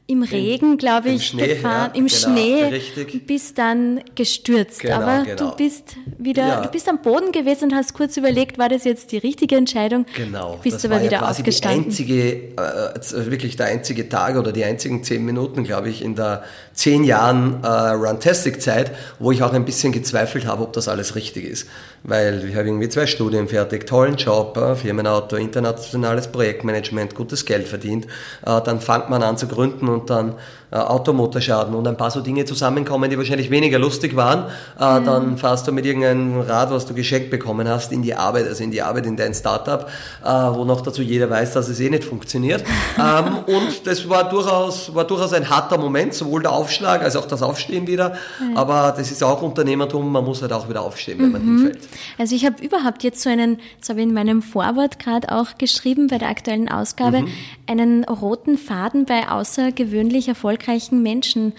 im 0.08 0.22
Regen, 0.22 0.76
glaube 0.78 1.08
ich, 1.10 1.26
Schnee, 1.26 1.48
gefahren, 1.48 1.90
ja, 1.92 1.98
im 1.98 2.06
genau, 2.06 2.18
Schnee, 2.18 2.64
richtig. 2.64 3.26
bist 3.26 3.58
dann 3.58 4.00
gestürzt. 4.14 4.80
Genau, 4.80 4.96
Aber 4.96 5.24
genau. 5.24 5.50
du 5.50 5.56
bist 5.56 5.96
wieder, 6.16 6.46
ja. 6.46 6.60
du 6.60 6.68
bist 6.68 6.88
am 6.88 7.02
Boden 7.02 7.32
gewesen 7.32 7.70
und 7.70 7.74
hast 7.74 7.92
kurz 7.92 8.16
überlegt, 8.16 8.56
war 8.56 8.68
das 8.68 8.84
jetzt 8.84 9.10
die 9.10 9.18
richtige 9.18 9.56
Entscheidung? 9.56 10.06
Genau. 10.14 10.60
Bist 10.62 10.76
das 10.76 10.84
aber 10.84 10.96
war 10.96 11.02
wieder 11.02 11.12
ja 11.12 11.18
quasi 11.18 11.40
aufgestanden. 11.42 11.82
Die 11.82 11.88
einzige, 11.88 12.32
äh, 12.56 13.30
wirklich 13.30 13.56
der 13.56 13.66
einzige 13.66 14.08
Tag 14.08 14.36
oder 14.36 14.52
die 14.52 14.62
einzigen 14.62 15.02
zehn 15.02 15.24
Minuten, 15.24 15.64
glaube 15.64 15.88
ich, 15.88 16.02
in 16.02 16.14
der 16.14 16.44
zehn 16.72 17.02
Jahren 17.02 17.64
äh, 17.64 17.66
Runtastic-Zeit, 17.66 18.92
wo 19.18 19.32
ich 19.32 19.42
auch 19.42 19.52
ein 19.54 19.64
bisschen 19.64 19.92
gezweifelt 19.92 20.46
habe, 20.46 20.62
ob 20.62 20.72
das 20.72 20.86
alles 20.86 21.16
richtig 21.16 21.44
ist. 21.46 21.68
Weil 22.04 22.44
ich 22.48 22.54
habe 22.54 22.68
irgendwie 22.68 22.88
zwei 22.88 23.06
Studien 23.06 23.48
fertig, 23.48 23.88
tollen 23.88 24.14
Job, 24.14 24.56
äh, 24.56 24.76
Firmenauto, 24.76 25.34
internationales 25.34 26.28
Projektmanagement, 26.28 27.16
gutes 27.16 27.44
Geld 27.44 27.66
verdient. 27.66 28.06
Äh, 28.44 28.60
dann 28.62 28.80
fängt 28.80 29.10
man 29.10 29.24
an 29.24 29.36
zu 29.36 29.48
gründen 29.48 29.95
und 29.96 30.10
dann 30.10 30.34
äh, 30.72 30.78
Automotorschaden 30.78 31.76
und 31.76 31.86
ein 31.86 31.96
paar 31.96 32.10
so 32.10 32.20
Dinge 32.20 32.44
zusammenkommen, 32.44 33.08
die 33.08 33.16
wahrscheinlich 33.16 33.50
weniger 33.50 33.78
lustig 33.78 34.16
waren, 34.16 34.46
äh, 34.80 34.98
mhm. 34.98 35.04
dann 35.04 35.38
fahrst 35.38 35.68
du 35.68 35.72
mit 35.72 35.86
irgendeinem 35.86 36.40
Rad, 36.40 36.72
was 36.72 36.86
du 36.86 36.92
geschenkt 36.94 37.30
bekommen 37.30 37.68
hast, 37.68 37.92
in 37.92 38.02
die 38.02 38.14
Arbeit, 38.14 38.48
also 38.48 38.64
in 38.64 38.72
die 38.72 38.82
Arbeit 38.82 39.06
in 39.06 39.16
dein 39.16 39.32
Startup, 39.32 39.88
äh, 40.24 40.28
wo 40.28 40.64
noch 40.64 40.80
dazu 40.80 41.02
jeder 41.02 41.30
weiß, 41.30 41.52
dass 41.52 41.68
es 41.68 41.78
eh 41.78 41.88
nicht 41.88 42.02
funktioniert. 42.02 42.64
ähm, 42.98 43.44
und 43.46 43.86
das 43.86 44.08
war 44.08 44.28
durchaus, 44.28 44.92
war 44.92 45.04
durchaus 45.04 45.32
ein 45.34 45.48
harter 45.48 45.78
Moment, 45.78 46.14
sowohl 46.14 46.42
der 46.42 46.50
Aufschlag 46.50 47.00
als 47.02 47.14
auch 47.14 47.26
das 47.26 47.42
Aufstehen 47.42 47.86
wieder. 47.86 48.16
Mhm. 48.40 48.56
Aber 48.56 48.92
das 48.96 49.12
ist 49.12 49.22
auch 49.22 49.42
Unternehmertum, 49.42 50.10
man 50.10 50.24
muss 50.24 50.42
halt 50.42 50.52
auch 50.52 50.68
wieder 50.68 50.82
aufstehen, 50.82 51.20
wenn 51.20 51.30
man 51.30 51.42
mhm. 51.44 51.58
hinfällt. 51.58 51.88
Also 52.18 52.34
ich 52.34 52.44
habe 52.44 52.60
überhaupt 52.60 53.04
jetzt 53.04 53.22
so 53.22 53.30
einen, 53.30 53.60
das 53.78 53.90
habe 53.90 54.00
ich 54.00 54.06
in 54.06 54.14
meinem 54.14 54.42
Vorwort 54.42 54.98
gerade 54.98 55.30
auch 55.30 55.58
geschrieben 55.58 56.08
bei 56.08 56.18
der 56.18 56.28
aktuellen 56.28 56.68
Ausgabe, 56.68 57.20
mhm. 57.22 57.28
einen 57.68 58.02
roten 58.02 58.58
Faden 58.58 59.04
bei 59.04 59.28
außergewöhnlich 59.28 60.26
erfolgreichen 60.26 60.55
erfolgreichen 60.56 61.02
Menschen 61.02 61.52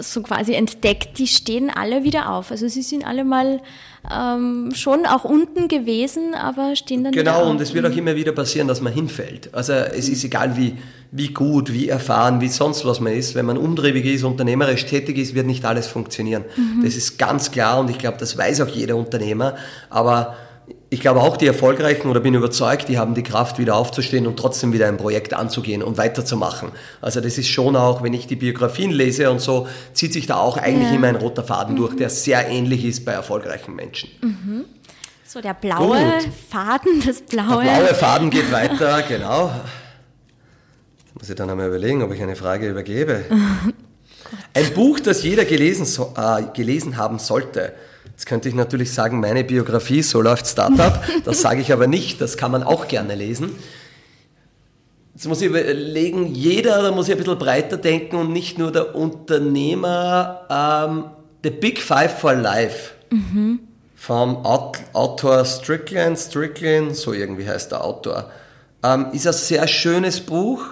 so 0.00 0.20
quasi 0.20 0.54
entdeckt, 0.54 1.16
die 1.18 1.28
stehen 1.28 1.70
alle 1.70 2.02
wieder 2.02 2.32
auf. 2.32 2.50
Also 2.50 2.66
sie 2.66 2.82
sind 2.82 3.06
alle 3.06 3.24
mal 3.24 3.60
ähm, 4.12 4.72
schon 4.74 5.06
auch 5.06 5.24
unten 5.24 5.68
gewesen, 5.68 6.34
aber 6.34 6.74
stehen 6.74 7.04
dann 7.04 7.12
genau, 7.12 7.22
wieder 7.22 7.36
auf. 7.36 7.42
Genau, 7.42 7.50
und 7.52 7.60
es 7.60 7.72
wird 7.72 7.86
auch 7.86 7.96
immer 7.96 8.16
wieder 8.16 8.32
passieren, 8.32 8.66
dass 8.66 8.80
man 8.80 8.92
hinfällt. 8.92 9.50
Also 9.54 9.74
es 9.74 10.08
ist 10.08 10.24
egal, 10.24 10.56
wie, 10.56 10.76
wie 11.12 11.28
gut, 11.28 11.72
wie 11.72 11.88
erfahren, 11.88 12.40
wie 12.40 12.48
sonst 12.48 12.84
was 12.84 12.98
man 12.98 13.12
ist. 13.12 13.36
Wenn 13.36 13.46
man 13.46 13.56
umtriebig 13.56 14.04
ist, 14.06 14.24
unternehmerisch 14.24 14.86
tätig 14.86 15.18
ist, 15.18 15.36
wird 15.36 15.46
nicht 15.46 15.64
alles 15.64 15.86
funktionieren. 15.86 16.44
Mhm. 16.56 16.82
Das 16.82 16.96
ist 16.96 17.16
ganz 17.16 17.52
klar 17.52 17.78
und 17.78 17.88
ich 17.88 17.98
glaube, 17.98 18.16
das 18.18 18.36
weiß 18.36 18.62
auch 18.62 18.68
jeder 18.68 18.96
Unternehmer. 18.96 19.54
Aber 19.88 20.36
ich 20.88 21.00
glaube 21.00 21.20
auch 21.20 21.36
die 21.36 21.46
Erfolgreichen 21.46 22.08
oder 22.08 22.20
bin 22.20 22.34
überzeugt, 22.34 22.88
die 22.88 22.98
haben 22.98 23.14
die 23.14 23.24
Kraft 23.24 23.58
wieder 23.58 23.74
aufzustehen 23.74 24.26
und 24.26 24.38
trotzdem 24.38 24.72
wieder 24.72 24.86
ein 24.86 24.96
Projekt 24.96 25.34
anzugehen 25.34 25.82
und 25.82 25.98
weiterzumachen. 25.98 26.70
Also 27.00 27.20
das 27.20 27.38
ist 27.38 27.48
schon 27.48 27.74
auch, 27.74 28.02
wenn 28.02 28.14
ich 28.14 28.26
die 28.28 28.36
Biografien 28.36 28.92
lese 28.92 29.30
und 29.30 29.40
so, 29.40 29.66
zieht 29.94 30.12
sich 30.12 30.26
da 30.26 30.36
auch 30.36 30.56
eigentlich 30.56 30.90
ja. 30.90 30.94
immer 30.94 31.08
ein 31.08 31.16
roter 31.16 31.42
Faden 31.42 31.74
mhm. 31.74 31.78
durch, 31.78 31.96
der 31.96 32.08
sehr 32.08 32.48
ähnlich 32.48 32.84
ist 32.84 33.04
bei 33.04 33.12
erfolgreichen 33.12 33.74
Menschen. 33.74 34.10
Mhm. 34.22 34.64
So 35.24 35.40
der 35.40 35.54
blaue 35.54 35.98
Gut. 35.98 36.28
Faden, 36.50 37.02
das 37.04 37.20
blaue. 37.22 37.64
Der 37.64 37.78
blaue 37.78 37.94
Faden 37.94 38.30
geht 38.30 38.52
weiter, 38.52 39.02
genau. 39.08 39.50
Jetzt 41.04 41.14
muss 41.18 41.28
ich 41.28 41.34
dann 41.34 41.50
einmal 41.50 41.66
überlegen, 41.66 42.02
ob 42.04 42.12
ich 42.12 42.22
eine 42.22 42.36
Frage 42.36 42.68
übergebe. 42.68 43.24
ein 44.54 44.74
Buch, 44.74 45.00
das 45.00 45.24
jeder 45.24 45.44
gelesen, 45.44 45.84
so, 45.84 46.14
äh, 46.16 46.44
gelesen 46.54 46.96
haben 46.96 47.18
sollte. 47.18 47.74
Jetzt 48.16 48.24
könnte 48.24 48.48
ich 48.48 48.54
natürlich 48.54 48.94
sagen, 48.94 49.20
meine 49.20 49.44
Biografie, 49.44 50.00
so 50.00 50.22
läuft 50.22 50.46
Startup. 50.46 51.04
Das 51.26 51.42
sage 51.42 51.60
ich 51.60 51.70
aber 51.70 51.86
nicht, 51.86 52.18
das 52.22 52.38
kann 52.38 52.50
man 52.50 52.62
auch 52.62 52.88
gerne 52.88 53.14
lesen. 53.14 53.50
Jetzt 55.12 55.28
muss 55.28 55.42
ich 55.42 55.48
überlegen, 55.48 56.24
jeder, 56.34 56.82
da 56.82 56.92
muss 56.92 57.08
ich 57.08 57.12
ein 57.12 57.18
bisschen 57.18 57.38
breiter 57.38 57.76
denken 57.76 58.16
und 58.16 58.32
nicht 58.32 58.56
nur 58.56 58.72
der 58.72 58.94
Unternehmer. 58.94 60.46
Ähm, 60.48 61.04
The 61.44 61.50
Big 61.50 61.78
Five 61.78 62.18
for 62.18 62.34
Life 62.34 62.92
mhm. 63.10 63.60
vom 63.94 64.46
Autor 64.46 65.44
Strickland, 65.44 66.18
Strickland, 66.18 66.96
so 66.96 67.12
irgendwie 67.12 67.46
heißt 67.46 67.70
der 67.72 67.84
Autor, 67.84 68.30
ähm, 68.82 69.08
ist 69.12 69.26
ein 69.26 69.34
sehr 69.34 69.68
schönes 69.68 70.20
Buch, 70.20 70.64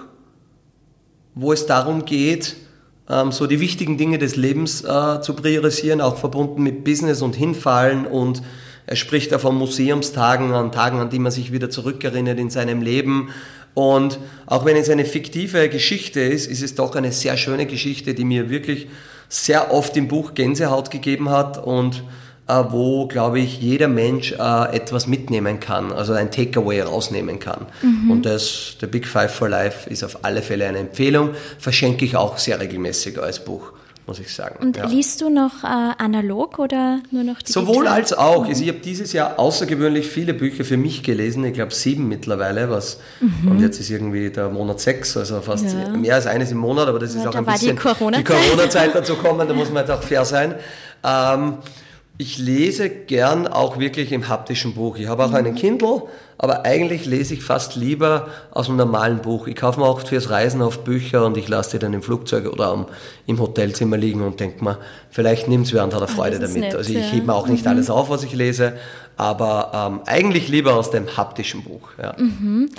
wo 1.35 1.53
es 1.53 1.67
darum 1.67 2.05
geht, 2.05 2.55
ähm, 3.09 3.31
so 3.31 3.47
die 3.47 3.59
wichtigen 3.59 3.97
Dinge 3.97 4.17
des 4.17 4.35
Lebens 4.35 4.83
äh, 4.83 5.21
zu 5.21 5.33
priorisieren, 5.33 6.01
auch 6.01 6.17
verbunden 6.17 6.63
mit 6.63 6.83
Business 6.83 7.21
und 7.21 7.35
Hinfallen 7.35 8.05
und 8.05 8.41
er 8.87 8.95
spricht 8.95 9.31
da 9.31 9.39
von 9.39 9.55
Museumstagen, 9.55 10.53
an 10.53 10.71
Tagen, 10.71 10.99
an 10.99 11.09
die 11.09 11.19
man 11.19 11.31
sich 11.31 11.51
wieder 11.51 11.69
zurückerinnert 11.69 12.39
in 12.39 12.51
seinem 12.51 12.81
Leben. 12.81 13.29
Und 13.73 14.19
auch 14.45 14.63
wenn 14.63 14.77
es 14.77 14.89
eine 14.89 15.05
fiktive 15.05 15.69
Geschichte 15.69 16.21
ist, 16.21 16.47
ist 16.47 16.61
es 16.61 16.75
doch 16.75 16.95
eine 16.95 17.11
sehr 17.11 17.35
schöne 17.35 17.65
Geschichte, 17.65 18.13
die 18.13 18.23
mir 18.23 18.49
wirklich 18.49 18.87
sehr 19.27 19.73
oft 19.73 19.97
im 19.97 20.07
Buch 20.07 20.33
Gänsehaut 20.35 20.91
gegeben 20.91 21.29
hat 21.29 21.63
und 21.63 22.03
wo, 22.47 23.07
glaube 23.07 23.39
ich, 23.39 23.59
jeder 23.59 23.87
Mensch 23.87 24.33
äh, 24.33 24.75
etwas 24.75 25.07
mitnehmen 25.07 25.59
kann, 25.59 25.91
also 25.91 26.13
ein 26.13 26.31
Takeaway 26.31 26.81
rausnehmen 26.81 27.39
kann. 27.39 27.65
Mhm. 27.81 28.11
Und 28.11 28.25
das, 28.25 28.77
The 28.79 28.87
Big 28.87 29.07
Five 29.07 29.33
for 29.33 29.49
Life 29.49 29.89
ist 29.89 30.03
auf 30.03 30.23
alle 30.23 30.41
Fälle 30.41 30.67
eine 30.67 30.79
Empfehlung, 30.79 31.31
verschenke 31.57 32.05
ich 32.05 32.15
auch 32.15 32.37
sehr 32.37 32.59
regelmäßig 32.59 33.19
als 33.19 33.43
Buch 33.43 33.71
muss 34.07 34.19
ich 34.19 34.33
sagen. 34.33 34.57
Und 34.61 34.77
ja. 34.77 34.85
liest 34.85 35.21
du 35.21 35.29
noch 35.29 35.63
äh, 35.63 35.67
analog 35.97 36.59
oder 36.59 36.99
nur 37.11 37.23
noch 37.23 37.39
digital? 37.39 37.65
Sowohl 37.65 37.87
als 37.87 38.13
auch. 38.13 38.45
Also 38.47 38.61
ich 38.61 38.69
habe 38.69 38.79
dieses 38.79 39.13
Jahr 39.13 39.39
außergewöhnlich 39.39 40.07
viele 40.07 40.33
Bücher 40.33 40.63
für 40.63 40.77
mich 40.77 41.01
gelesen. 41.01 41.43
Ich 41.43 41.53
glaube 41.53 41.73
sieben 41.73 42.07
mittlerweile. 42.07 42.69
Was, 42.69 42.99
mhm. 43.19 43.51
Und 43.51 43.61
jetzt 43.61 43.79
ist 43.79 43.89
irgendwie 43.89 44.29
der 44.29 44.49
Monat 44.49 44.79
sechs, 44.79 45.17
also 45.17 45.41
fast 45.41 45.65
ja. 45.73 45.89
mehr 45.89 46.15
als 46.15 46.27
eines 46.27 46.51
im 46.51 46.59
Monat. 46.59 46.87
Aber 46.87 46.99
das 46.99 47.15
ist 47.15 47.23
ja, 47.23 47.29
auch 47.29 47.35
ein 47.35 47.45
bisschen 47.45 47.75
die 47.75 47.81
Corona-Zeit 47.81 48.91
Corona 48.91 48.93
dazu 48.93 49.15
kommen. 49.15 49.47
Da 49.47 49.53
muss 49.53 49.71
man 49.71 49.83
jetzt 49.87 49.91
auch 49.91 50.03
fair 50.03 50.23
sein. 50.23 50.53
Ähm, 51.03 51.55
ich 52.17 52.37
lese 52.37 52.89
gern 52.89 53.45
auch 53.47 53.77
wirklich 53.77 54.11
im 54.13 54.29
haptischen 54.29 54.73
Buch. 54.73 54.97
Ich 54.97 55.07
habe 55.07 55.25
auch 55.25 55.33
einen 55.33 55.53
Kindle, 55.53 56.03
aber 56.37 56.63
eigentlich 56.63 57.05
lese 57.05 57.33
ich 57.33 57.43
fast 57.43 57.75
lieber 57.75 58.27
aus 58.51 58.69
einem 58.69 58.77
normalen 58.77 59.21
Buch. 59.21 59.47
Ich 59.47 59.55
kaufe 59.55 59.81
mir 59.81 59.85
auch 59.85 59.99
fürs 59.99 60.29
Reisen 60.29 60.61
auf 60.61 60.85
Bücher 60.85 61.25
und 61.25 61.35
ich 61.35 61.49
lasse 61.49 61.71
die 61.71 61.79
dann 61.79 61.93
im 61.93 62.01
Flugzeug 62.01 62.51
oder 62.51 62.87
im 63.27 63.39
Hotelzimmer 63.39 63.97
liegen 63.97 64.21
und 64.21 64.39
denke 64.39 64.63
mir, 64.63 64.77
vielleicht 65.09 65.49
nimmt 65.49 65.67
es 65.67 65.73
wer 65.73 65.83
und 65.83 65.93
hat 65.93 66.01
eine 66.01 66.09
ah, 66.09 66.13
Freude 66.13 66.39
damit. 66.39 66.57
Nett, 66.57 66.75
also 66.75 66.89
ich 66.89 66.99
ja. 66.99 67.11
hebe 67.11 67.25
mir 67.27 67.35
auch 67.35 67.47
nicht 67.47 67.65
mhm. 67.65 67.71
alles 67.71 67.89
auf, 67.89 68.09
was 68.09 68.23
ich 68.23 68.33
lese, 68.33 68.73
aber 69.17 69.71
ähm, 69.73 70.01
eigentlich 70.05 70.47
lieber 70.47 70.75
aus 70.75 70.91
dem 70.91 71.17
haptischen 71.17 71.63
Buch. 71.63 71.89
Ja. 72.01 72.15
Mhm. 72.17 72.69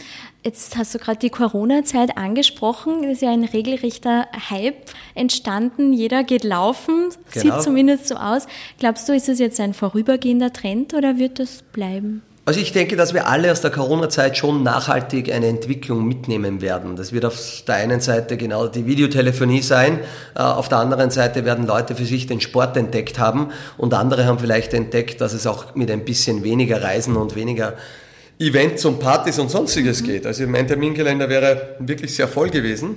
Jetzt 0.46 0.76
hast 0.76 0.94
du 0.94 1.00
gerade 1.00 1.18
die 1.18 1.30
Corona-Zeit 1.30 2.16
angesprochen. 2.16 3.02
Es 3.02 3.14
ist 3.14 3.22
ja 3.22 3.32
ein 3.32 3.42
regelrechter 3.42 4.28
Hype 4.48 4.76
entstanden. 5.16 5.92
Jeder 5.92 6.22
geht 6.22 6.44
laufen, 6.44 7.08
genau. 7.32 7.56
sieht 7.56 7.64
zumindest 7.64 8.06
so 8.06 8.14
aus. 8.14 8.46
Glaubst 8.78 9.08
du, 9.08 9.12
ist 9.12 9.28
es 9.28 9.40
jetzt 9.40 9.58
ein 9.58 9.74
vorübergehender 9.74 10.52
Trend 10.52 10.94
oder 10.94 11.18
wird 11.18 11.40
das 11.40 11.64
bleiben? 11.72 12.22
Also 12.44 12.60
ich 12.60 12.70
denke, 12.70 12.94
dass 12.94 13.12
wir 13.12 13.26
alle 13.26 13.50
aus 13.50 13.60
der 13.60 13.72
Corona-Zeit 13.72 14.36
schon 14.36 14.62
nachhaltig 14.62 15.32
eine 15.32 15.48
Entwicklung 15.48 16.06
mitnehmen 16.06 16.60
werden. 16.60 16.94
Das 16.94 17.12
wird 17.12 17.24
auf 17.24 17.64
der 17.66 17.74
einen 17.74 18.00
Seite 18.00 18.36
genau 18.36 18.68
die 18.68 18.86
Videotelefonie 18.86 19.62
sein, 19.62 19.98
äh, 20.36 20.42
auf 20.42 20.68
der 20.68 20.78
anderen 20.78 21.10
Seite 21.10 21.44
werden 21.44 21.66
Leute 21.66 21.96
für 21.96 22.04
sich 22.04 22.28
den 22.28 22.40
Sport 22.40 22.76
entdeckt 22.76 23.18
haben 23.18 23.48
und 23.78 23.94
andere 23.94 24.26
haben 24.26 24.38
vielleicht 24.38 24.74
entdeckt, 24.74 25.20
dass 25.20 25.32
es 25.32 25.44
auch 25.48 25.74
mit 25.74 25.90
ein 25.90 26.04
bisschen 26.04 26.44
weniger 26.44 26.84
Reisen 26.84 27.16
und 27.16 27.34
weniger 27.34 27.74
Events 28.38 28.84
und 28.84 28.98
Partys 28.98 29.38
und 29.38 29.50
sonstiges 29.50 30.02
mhm. 30.02 30.06
geht. 30.06 30.26
Also 30.26 30.46
mein 30.46 30.66
Terminkalender 30.66 31.28
wäre 31.28 31.76
wirklich 31.78 32.14
sehr 32.14 32.28
voll 32.28 32.50
gewesen. 32.50 32.96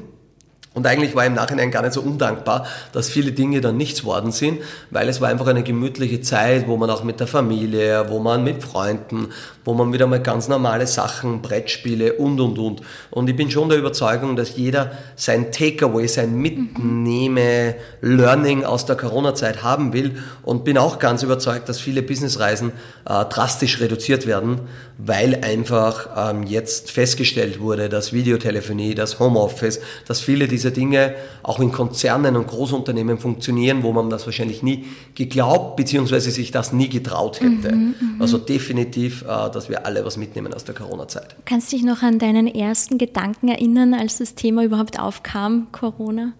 Und 0.75 0.85
eigentlich 0.85 1.15
war 1.15 1.25
im 1.25 1.33
Nachhinein 1.33 1.71
gar 1.71 1.81
nicht 1.81 1.93
so 1.93 2.01
undankbar, 2.01 2.67
dass 2.91 3.09
viele 3.09 3.31
Dinge 3.31 3.59
dann 3.59 3.75
nichts 3.75 4.03
worden 4.03 4.31
sind, 4.31 4.59
weil 4.91 5.09
es 5.09 5.19
war 5.19 5.27
einfach 5.29 5.47
eine 5.47 5.63
gemütliche 5.63 6.21
Zeit, 6.21 6.67
wo 6.67 6.77
man 6.77 6.91
auch 6.91 7.03
mit 7.03 7.19
der 7.19 7.25
Familie, 7.25 8.05
wo 8.09 8.19
man 8.19 8.43
mit 8.43 8.61
Freunden, 8.61 9.29
wo 9.69 9.73
man 9.73 9.91
wieder 9.91 10.05
mal 10.05 10.21
ganz 10.21 10.47
normale 10.47 10.85
Sachen, 10.85 11.41
Brettspiele 11.41 12.13
und, 12.13 12.39
und, 12.39 12.59
und. 12.59 12.81
Und 13.09 13.29
ich 13.29 13.35
bin 13.35 13.49
schon 13.49 13.69
der 13.69 13.79
Überzeugung, 13.79 14.35
dass 14.35 14.55
jeder 14.55 14.91
sein 15.15 15.51
Takeaway, 15.51 16.07
sein 16.07 16.35
Mitnehme, 16.35 17.75
Learning 18.01 18.63
aus 18.63 18.85
der 18.85 18.95
Corona-Zeit 18.95 19.63
haben 19.63 19.93
will 19.93 20.19
und 20.43 20.65
bin 20.65 20.77
auch 20.77 20.99
ganz 20.99 21.23
überzeugt, 21.23 21.67
dass 21.67 21.79
viele 21.79 22.03
Businessreisen 22.03 22.73
äh, 23.05 23.25
drastisch 23.25 23.79
reduziert 23.79 24.27
werden, 24.27 24.61
weil 24.97 25.39
einfach 25.43 26.09
ähm, 26.31 26.43
jetzt 26.43 26.91
festgestellt 26.91 27.59
wurde, 27.59 27.89
dass 27.89 28.13
Videotelefonie, 28.13 28.93
das 28.93 29.19
Homeoffice, 29.19 29.79
dass 30.05 30.21
viele 30.21 30.47
die 30.47 30.59
diese 30.59 30.71
Dinge 30.73 31.15
auch 31.41 31.59
in 31.59 31.71
Konzernen 31.71 32.35
und 32.35 32.47
Großunternehmen 32.47 33.17
funktionieren, 33.17 33.81
wo 33.81 33.93
man 33.93 34.09
das 34.09 34.25
wahrscheinlich 34.25 34.61
nie 34.61 34.87
geglaubt 35.15 35.77
bzw. 35.77 36.19
sich 36.19 36.51
das 36.51 36.73
nie 36.73 36.89
getraut 36.89 37.39
hätte. 37.39 37.73
Mhm, 37.73 37.95
also 38.19 38.37
definitiv, 38.37 39.21
äh, 39.21 39.49
dass 39.59 39.69
wir 39.69 39.85
alle 39.85 40.05
was 40.05 40.15
mitnehmen 40.15 40.53
aus 40.53 40.63
der 40.63 40.73
Corona-Zeit. 40.73 41.35
Kannst 41.45 41.71
du 41.71 41.75
dich 41.75 41.85
noch 41.85 42.01
an 42.01 42.17
deinen 42.17 42.47
ersten 42.47 42.97
Gedanken 42.97 43.49
erinnern, 43.49 43.93
als 43.93 44.17
das 44.19 44.33
Thema 44.33 44.63
überhaupt 44.63 44.97
aufkam, 44.97 45.67
Corona? 45.73 46.31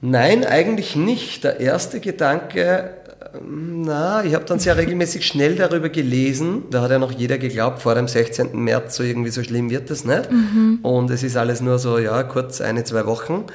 Nein, 0.00 0.44
eigentlich 0.44 0.94
nicht. 0.94 1.42
Der 1.42 1.58
erste 1.58 1.98
Gedanke, 1.98 2.90
ähm, 3.34 3.82
na, 3.82 4.22
ich 4.24 4.34
habe 4.34 4.44
dann 4.44 4.60
sehr 4.60 4.76
regelmäßig 4.76 5.26
schnell 5.26 5.56
darüber 5.56 5.88
gelesen. 5.88 6.62
Da 6.70 6.82
hat 6.82 6.92
ja 6.92 7.00
noch 7.00 7.10
jeder 7.10 7.38
geglaubt, 7.38 7.82
vor 7.82 7.96
dem 7.96 8.06
16. 8.06 8.56
März, 8.56 8.94
so 8.94 9.02
irgendwie 9.02 9.30
so 9.30 9.42
schlimm 9.42 9.68
wird 9.68 9.90
das 9.90 10.04
nicht. 10.04 10.30
Mhm. 10.30 10.78
Und 10.82 11.10
es 11.10 11.24
ist 11.24 11.36
alles 11.36 11.60
nur 11.60 11.80
so, 11.80 11.98
ja, 11.98 12.22
kurz 12.22 12.60
eine, 12.60 12.84
zwei 12.84 13.04
Wochen. 13.06 13.46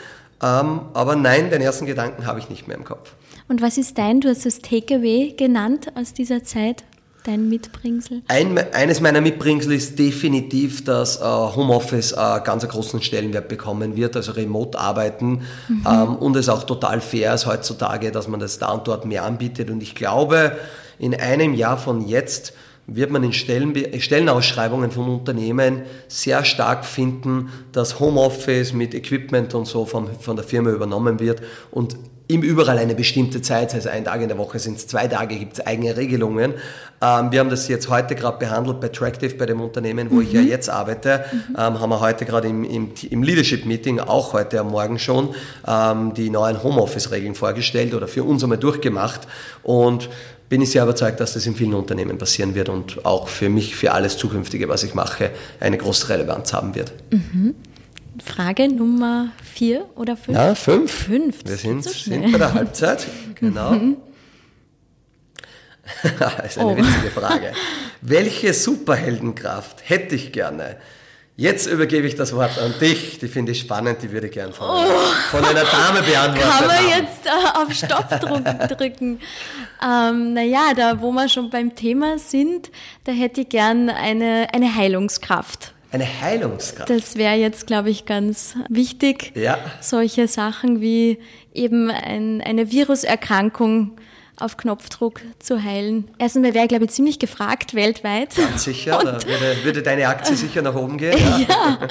Ähm, 0.43 0.81
aber 0.93 1.15
nein, 1.15 1.49
den 1.51 1.61
ersten 1.61 1.85
Gedanken 1.85 2.25
habe 2.25 2.39
ich 2.39 2.49
nicht 2.49 2.67
mehr 2.67 2.75
im 2.75 2.83
Kopf. 2.83 3.13
Und 3.47 3.61
was 3.61 3.77
ist 3.77 3.97
dein, 3.97 4.19
du 4.19 4.27
hast 4.27 4.45
das 4.45 4.59
Takeaway 4.59 5.35
genannt 5.37 5.87
aus 5.95 6.13
dieser 6.13 6.43
Zeit? 6.43 6.83
Dein 7.23 7.49
Mitbringsel? 7.49 8.21
Ein, 8.27 8.57
eines 8.73 9.01
meiner 9.01 9.21
Mitbringsel 9.21 9.73
ist 9.73 9.97
definitiv, 9.97 10.83
dass 10.83 11.17
äh, 11.17 11.23
Homeoffice 11.23 12.13
äh, 12.13 12.15
ganz 12.43 12.63
einen 12.63 12.71
großen 12.71 13.01
Stellenwert 13.01 13.47
bekommen 13.47 13.95
wird, 13.95 14.15
also 14.15 14.31
Remote-Arbeiten 14.31 15.41
mhm. 15.67 15.85
ähm, 15.87 16.15
und 16.15 16.35
es 16.35 16.49
auch 16.49 16.63
total 16.63 17.01
fair 17.01 17.33
ist 17.33 17.45
heutzutage, 17.45 18.11
dass 18.11 18.27
man 18.27 18.39
das 18.39 18.59
da 18.59 18.71
und 18.71 18.87
dort 18.87 19.05
mehr 19.05 19.23
anbietet. 19.23 19.69
Und 19.69 19.81
ich 19.83 19.95
glaube, 19.95 20.57
in 20.99 21.15
einem 21.15 21.53
Jahr 21.53 21.77
von 21.77 22.07
jetzt 22.07 22.53
wird 22.87 23.11
man 23.11 23.23
in 23.23 23.33
Stellen, 23.33 23.73
Stellenausschreibungen 23.99 24.91
von 24.91 25.07
Unternehmen 25.07 25.83
sehr 26.07 26.43
stark 26.43 26.85
finden, 26.85 27.49
dass 27.71 27.99
Homeoffice 27.99 28.73
mit 28.73 28.93
Equipment 28.93 29.53
und 29.53 29.65
so 29.65 29.85
von, 29.85 30.09
von 30.19 30.35
der 30.35 30.45
Firma 30.45 30.71
übernommen 30.71 31.19
wird 31.19 31.41
und 31.69 31.95
überall 32.39 32.77
eine 32.77 32.95
bestimmte 32.95 33.41
Zeit, 33.41 33.73
also 33.73 33.89
ein 33.89 34.05
Tag 34.05 34.21
in 34.21 34.27
der 34.27 34.37
Woche 34.37 34.59
sind 34.59 34.77
es 34.77 34.87
zwei 34.87 35.07
Tage, 35.07 35.35
gibt 35.35 35.53
es 35.53 35.65
eigene 35.65 35.97
Regelungen. 35.97 36.53
Ähm, 37.01 37.31
wir 37.31 37.39
haben 37.39 37.49
das 37.49 37.67
jetzt 37.67 37.89
heute 37.89 38.15
gerade 38.15 38.37
behandelt 38.37 38.79
bei 38.79 38.89
Tractive, 38.89 39.35
bei 39.35 39.45
dem 39.45 39.59
Unternehmen, 39.59 40.09
wo 40.09 40.15
mhm. 40.15 40.21
ich 40.21 40.33
ja 40.33 40.41
mhm. 40.41 40.47
jetzt 40.47 40.69
arbeite, 40.69 41.25
mhm. 41.31 41.55
ähm, 41.57 41.79
haben 41.79 41.89
wir 41.89 41.99
heute 41.99 42.25
gerade 42.25 42.47
im, 42.47 42.63
im, 42.63 42.91
im 43.09 43.23
Leadership-Meeting, 43.23 43.99
auch 43.99 44.33
heute 44.33 44.59
am 44.59 44.69
Morgen 44.69 44.99
schon, 44.99 45.35
ähm, 45.67 46.13
die 46.13 46.29
neuen 46.29 46.63
Homeoffice-Regeln 46.63 47.35
vorgestellt 47.35 47.93
oder 47.93 48.07
für 48.07 48.23
uns 48.23 48.43
einmal 48.43 48.57
durchgemacht 48.57 49.27
und 49.63 50.09
bin 50.51 50.61
ich 50.61 50.71
sehr 50.71 50.83
überzeugt, 50.83 51.21
dass 51.21 51.33
das 51.33 51.45
in 51.45 51.55
vielen 51.55 51.73
Unternehmen 51.73 52.17
passieren 52.17 52.55
wird 52.55 52.67
und 52.67 53.05
auch 53.05 53.29
für 53.29 53.47
mich, 53.47 53.75
für 53.75 53.93
alles 53.93 54.17
Zukünftige, 54.17 54.67
was 54.67 54.83
ich 54.83 54.93
mache, 54.93 55.31
eine 55.61 55.77
große 55.77 56.09
Relevanz 56.09 56.51
haben 56.51 56.75
wird. 56.75 56.91
Mhm. 57.09 57.55
Frage 58.23 58.67
Nummer 58.67 59.29
vier 59.43 59.85
oder 59.95 60.17
fünf? 60.17 60.37
Ja, 60.37 60.55
fünf. 60.55 60.91
Fünf. 60.91 61.39
Wir 61.45 61.57
sind, 61.57 61.83
so 61.83 61.91
sind 61.91 62.31
bei 62.31 62.37
der 62.37 62.53
Halbzeit. 62.53 63.07
Genau. 63.35 63.71
Mhm. 63.71 63.97
das 66.19 66.45
ist 66.45 66.57
eine 66.59 66.67
oh. 66.67 66.77
witzige 66.77 67.09
Frage. 67.09 67.53
Welche 68.01 68.53
Superheldenkraft 68.53 69.89
hätte 69.89 70.13
ich 70.13 70.31
gerne? 70.31 70.77
Jetzt 71.37 71.65
übergebe 71.65 72.05
ich 72.05 72.15
das 72.15 72.35
Wort 72.35 72.59
an 72.59 72.75
dich. 72.79 73.17
Die 73.17 73.27
finde 73.27 73.53
ich 73.53 73.61
spannend, 73.61 74.03
die 74.03 74.11
würde 74.11 74.27
ich 74.27 74.33
gerne 74.33 74.53
von, 74.53 74.67
oh. 74.69 74.85
von 75.31 75.43
einer 75.43 75.63
Dame 75.63 76.01
beantworten. 76.05 76.49
Kann 76.49 76.67
man 76.67 76.87
jetzt 76.87 77.25
äh, 77.25 77.57
auf 77.57 77.73
Stopp 77.73 78.09
drücken? 78.77 79.19
ähm, 79.83 80.33
naja, 80.33 80.73
da 80.75 81.01
wo 81.01 81.11
wir 81.11 81.27
schon 81.29 81.49
beim 81.49 81.73
Thema 81.73 82.19
sind, 82.19 82.69
da 83.05 83.11
hätte 83.11 83.41
ich 83.41 83.49
gern 83.49 83.89
eine, 83.89 84.49
eine 84.53 84.75
Heilungskraft. 84.75 85.73
Eine 85.91 86.05
Heilungskraft. 86.21 86.89
Das 86.89 87.15
wäre 87.15 87.35
jetzt, 87.35 87.67
glaube 87.67 87.89
ich, 87.89 88.05
ganz 88.05 88.55
wichtig. 88.69 89.33
Ja. 89.35 89.57
Solche 89.81 90.27
Sachen 90.27 90.79
wie 90.79 91.19
eben 91.53 91.91
ein, 91.91 92.41
eine 92.41 92.71
Viruserkrankung 92.71 93.97
auf 94.37 94.57
Knopfdruck 94.57 95.21
zu 95.39 95.61
heilen. 95.63 96.07
Erstens 96.17 96.53
wäre, 96.53 96.67
glaube 96.67 96.85
ich, 96.85 96.91
ziemlich 96.91 97.19
gefragt 97.19 97.75
weltweit. 97.75 98.35
Ganz 98.35 98.63
sicher, 98.63 98.99
und, 98.99 99.05
da 99.05 99.13
würde, 99.13 99.63
würde, 99.63 99.83
deine 99.83 100.07
Aktie 100.07 100.35
sicher 100.35 100.61
nach 100.61 100.75
oben 100.75 100.97
gehen. 100.97 101.11
Ja, 101.19 101.37
ja 101.47 101.87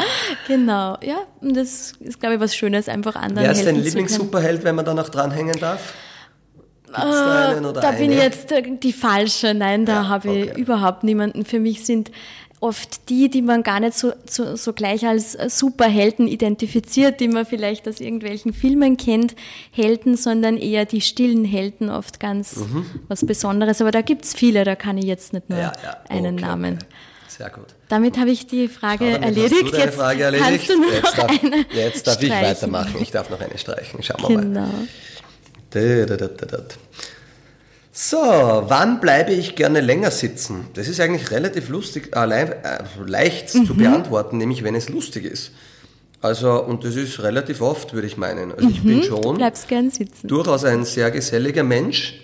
genau. 0.48 0.98
Ja, 1.02 1.18
und 1.40 1.56
das 1.56 1.92
ist, 2.00 2.18
glaube 2.18 2.36
ich, 2.36 2.40
was 2.40 2.56
Schönes, 2.56 2.88
einfach 2.88 3.14
anderen 3.16 3.44
Wer 3.44 3.52
ist 3.52 3.66
dein 3.66 3.76
Lieblings-Superheld, 3.76 4.64
wenn 4.64 4.74
man 4.74 4.84
da 4.84 4.94
noch 4.94 5.10
dranhängen 5.10 5.58
darf? 5.60 5.94
Gibt's 6.86 7.04
da 7.04 7.56
oder 7.56 7.80
da 7.80 7.92
bin 7.92 8.10
ich 8.10 8.18
jetzt 8.18 8.52
die 8.82 8.92
falsche. 8.92 9.54
Nein, 9.54 9.86
da 9.86 9.92
ja, 9.92 10.08
habe 10.08 10.32
ich 10.32 10.50
okay. 10.50 10.60
überhaupt 10.60 11.04
niemanden. 11.04 11.44
Für 11.44 11.60
mich 11.60 11.86
sind 11.86 12.10
oft 12.60 13.08
die, 13.08 13.30
die 13.30 13.42
man 13.42 13.62
gar 13.62 13.80
nicht 13.80 13.94
so, 13.94 14.12
so, 14.28 14.54
so 14.54 14.72
gleich 14.74 15.06
als 15.06 15.32
Superhelden 15.32 16.28
identifiziert, 16.28 17.20
die 17.20 17.28
man 17.28 17.46
vielleicht 17.46 17.88
aus 17.88 18.00
irgendwelchen 18.00 18.52
Filmen 18.52 18.98
kennt, 18.98 19.34
Helden, 19.70 20.16
sondern 20.16 20.58
eher 20.58 20.84
die 20.84 21.00
stillen 21.00 21.44
Helden 21.44 21.88
oft 21.88 22.20
ganz 22.20 22.56
mhm. 22.56 22.84
was 23.08 23.24
Besonderes. 23.24 23.80
Aber 23.80 23.90
da 23.90 24.02
gibt's 24.02 24.34
viele, 24.34 24.64
da 24.64 24.76
kann 24.76 24.98
ich 24.98 25.06
jetzt 25.06 25.32
nicht 25.32 25.48
nur 25.48 25.58
ja, 25.58 25.72
ja. 25.82 25.96
einen 26.08 26.34
okay, 26.34 26.44
Namen. 26.44 26.78
Sehr 27.28 27.48
gut. 27.48 27.68
Damit 27.88 28.18
habe 28.18 28.30
ich 28.30 28.46
die 28.46 28.68
Frage 28.68 29.12
Schau, 29.14 29.22
erledigt. 29.22 29.72
jetzt 29.72 29.94
Frage 29.94 30.24
erledigt. 30.24 30.68
jetzt 30.68 31.18
darf, 31.18 31.42
jetzt 31.72 32.06
darf 32.06 32.22
ich 32.22 32.30
weitermachen. 32.30 32.96
Ich 33.00 33.10
darf 33.10 33.30
noch 33.30 33.40
eine 33.40 33.56
streichen. 33.56 34.02
Schauen 34.02 34.20
wir 34.20 34.28
genau. 34.36 34.60
mal. 34.60 34.70
Genau. 34.70 34.88
So, 38.02 38.16
wann 38.16 38.98
bleibe 38.98 39.32
ich 39.32 39.56
gerne 39.56 39.82
länger 39.82 40.10
sitzen? 40.10 40.68
Das 40.72 40.88
ist 40.88 41.00
eigentlich 41.00 41.30
relativ 41.32 41.68
lustig, 41.68 42.16
äh, 42.16 42.44
äh, 42.44 42.54
leicht 43.04 43.54
mhm. 43.54 43.66
zu 43.66 43.74
beantworten, 43.74 44.38
nämlich 44.38 44.64
wenn 44.64 44.74
es 44.74 44.88
lustig 44.88 45.26
ist. 45.26 45.50
Also, 46.22 46.64
und 46.64 46.82
das 46.82 46.96
ist 46.96 47.22
relativ 47.22 47.60
oft, 47.60 47.92
würde 47.92 48.06
ich 48.06 48.16
meinen. 48.16 48.52
Also 48.52 48.70
ich 48.70 48.82
bin 48.82 49.00
mhm. 49.00 49.02
schon 49.02 49.52
durchaus 50.22 50.64
ein 50.64 50.86
sehr 50.86 51.10
geselliger 51.10 51.62
Mensch 51.62 52.14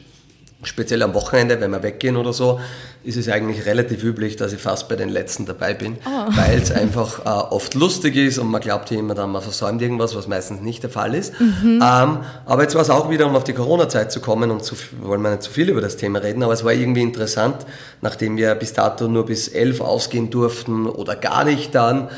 speziell 0.63 1.03
am 1.03 1.15
Wochenende, 1.15 1.61
wenn 1.61 1.71
wir 1.71 1.83
weggehen 1.83 2.17
oder 2.17 2.33
so, 2.33 2.61
ist 3.05 3.17
es 3.17 3.29
eigentlich 3.29 3.67
relativ 3.67 4.03
üblich, 4.03 4.37
dass 4.37 4.53
ich 4.53 4.61
fast 4.61 4.89
bei 4.89 4.97
den 4.97 5.09
Letzten 5.09 5.47
dabei 5.47 5.75
bin, 5.75 5.97
oh. 6.05 6.37
weil 6.37 6.59
es 6.61 6.73
einfach 6.73 7.21
äh, 7.21 7.29
oft 7.29 7.75
lustig 7.75 8.17
ist 8.17 8.39
und 8.39 8.49
man 8.49 8.61
glaubt 8.61 8.91
ja 8.91 8.99
immer 8.99 9.15
dann, 9.15 9.31
man 9.31 9.43
versäumt 9.43 9.81
irgendwas, 9.81 10.17
was 10.17 10.27
meistens 10.27 10.61
nicht 10.61 10.83
der 10.83 10.91
Fall 10.91 11.15
ist. 11.15 11.39
Mhm. 11.41 11.81
Ähm, 11.85 12.19
aber 12.47 12.63
jetzt 12.63 12.75
war 12.75 12.83
es 12.83 12.91
auch 12.91 13.09
wieder, 13.09 13.27
um 13.27 13.37
auf 13.37 13.45
die 13.45 13.53
Corona-Zeit 13.53 14.11
zu 14.11 14.21
kommen 14.21 14.51
und 14.51 14.65
zu, 14.65 14.75
wollen 15.03 15.23
wir 15.23 15.31
nicht 15.31 15.43
zu 15.43 15.51
viel 15.53 15.69
über 15.69 15.81
das 15.81 15.97
Thema 15.97 16.19
reden, 16.19 16.43
aber 16.43 16.53
es 16.53 16.65
war 16.65 16.73
irgendwie 16.73 17.03
interessant, 17.03 17.65
nachdem 18.01 18.37
wir 18.37 18.55
bis 18.57 18.73
dato 18.73 19.07
nur 19.07 19.27
bis 19.27 19.49
elf 19.49 19.81
ausgehen 19.81 20.31
durften 20.31 20.87
oder 20.87 21.15
gar 21.15 21.45
nicht 21.45 21.75
dann, 21.75 22.09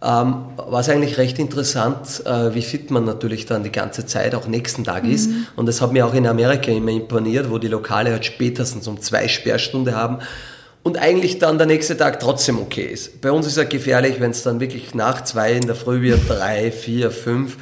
ähm, 0.00 0.44
war 0.56 0.80
es 0.80 0.88
eigentlich 0.88 1.18
recht 1.18 1.38
interessant, 1.38 2.22
äh, 2.24 2.54
wie 2.54 2.62
fit 2.62 2.90
man 2.90 3.04
natürlich 3.04 3.46
dann 3.46 3.64
die 3.64 3.72
ganze 3.72 4.06
Zeit 4.06 4.34
auch 4.34 4.46
nächsten 4.46 4.84
Tag 4.84 5.04
mhm. 5.04 5.12
ist. 5.12 5.30
Und 5.56 5.66
das 5.66 5.80
hat 5.80 5.92
mir 5.92 6.06
auch 6.06 6.14
in 6.14 6.26
Amerika 6.26 6.70
immer 6.70 6.92
imponiert, 6.92 7.50
wo 7.50 7.58
die 7.58 7.68
Lokale 7.68 8.12
halt 8.12 8.24
spätestens 8.24 8.86
um 8.86 9.00
zwei 9.00 9.26
Sperrstunde 9.26 9.96
haben 9.96 10.18
und 10.84 10.98
eigentlich 10.98 11.38
dann 11.38 11.58
der 11.58 11.66
nächste 11.66 11.96
Tag 11.96 12.20
trotzdem 12.20 12.58
okay 12.58 12.86
ist. 12.86 13.20
Bei 13.20 13.32
uns 13.32 13.46
ist 13.46 13.52
es 13.52 13.58
halt 13.58 13.70
gefährlich, 13.70 14.20
wenn 14.20 14.30
es 14.30 14.42
dann 14.42 14.60
wirklich 14.60 14.94
nach 14.94 15.24
zwei 15.24 15.52
in 15.52 15.66
der 15.66 15.74
Früh 15.74 16.00
wird, 16.00 16.20
drei, 16.28 16.70
vier, 16.70 17.10
fünf, 17.10 17.56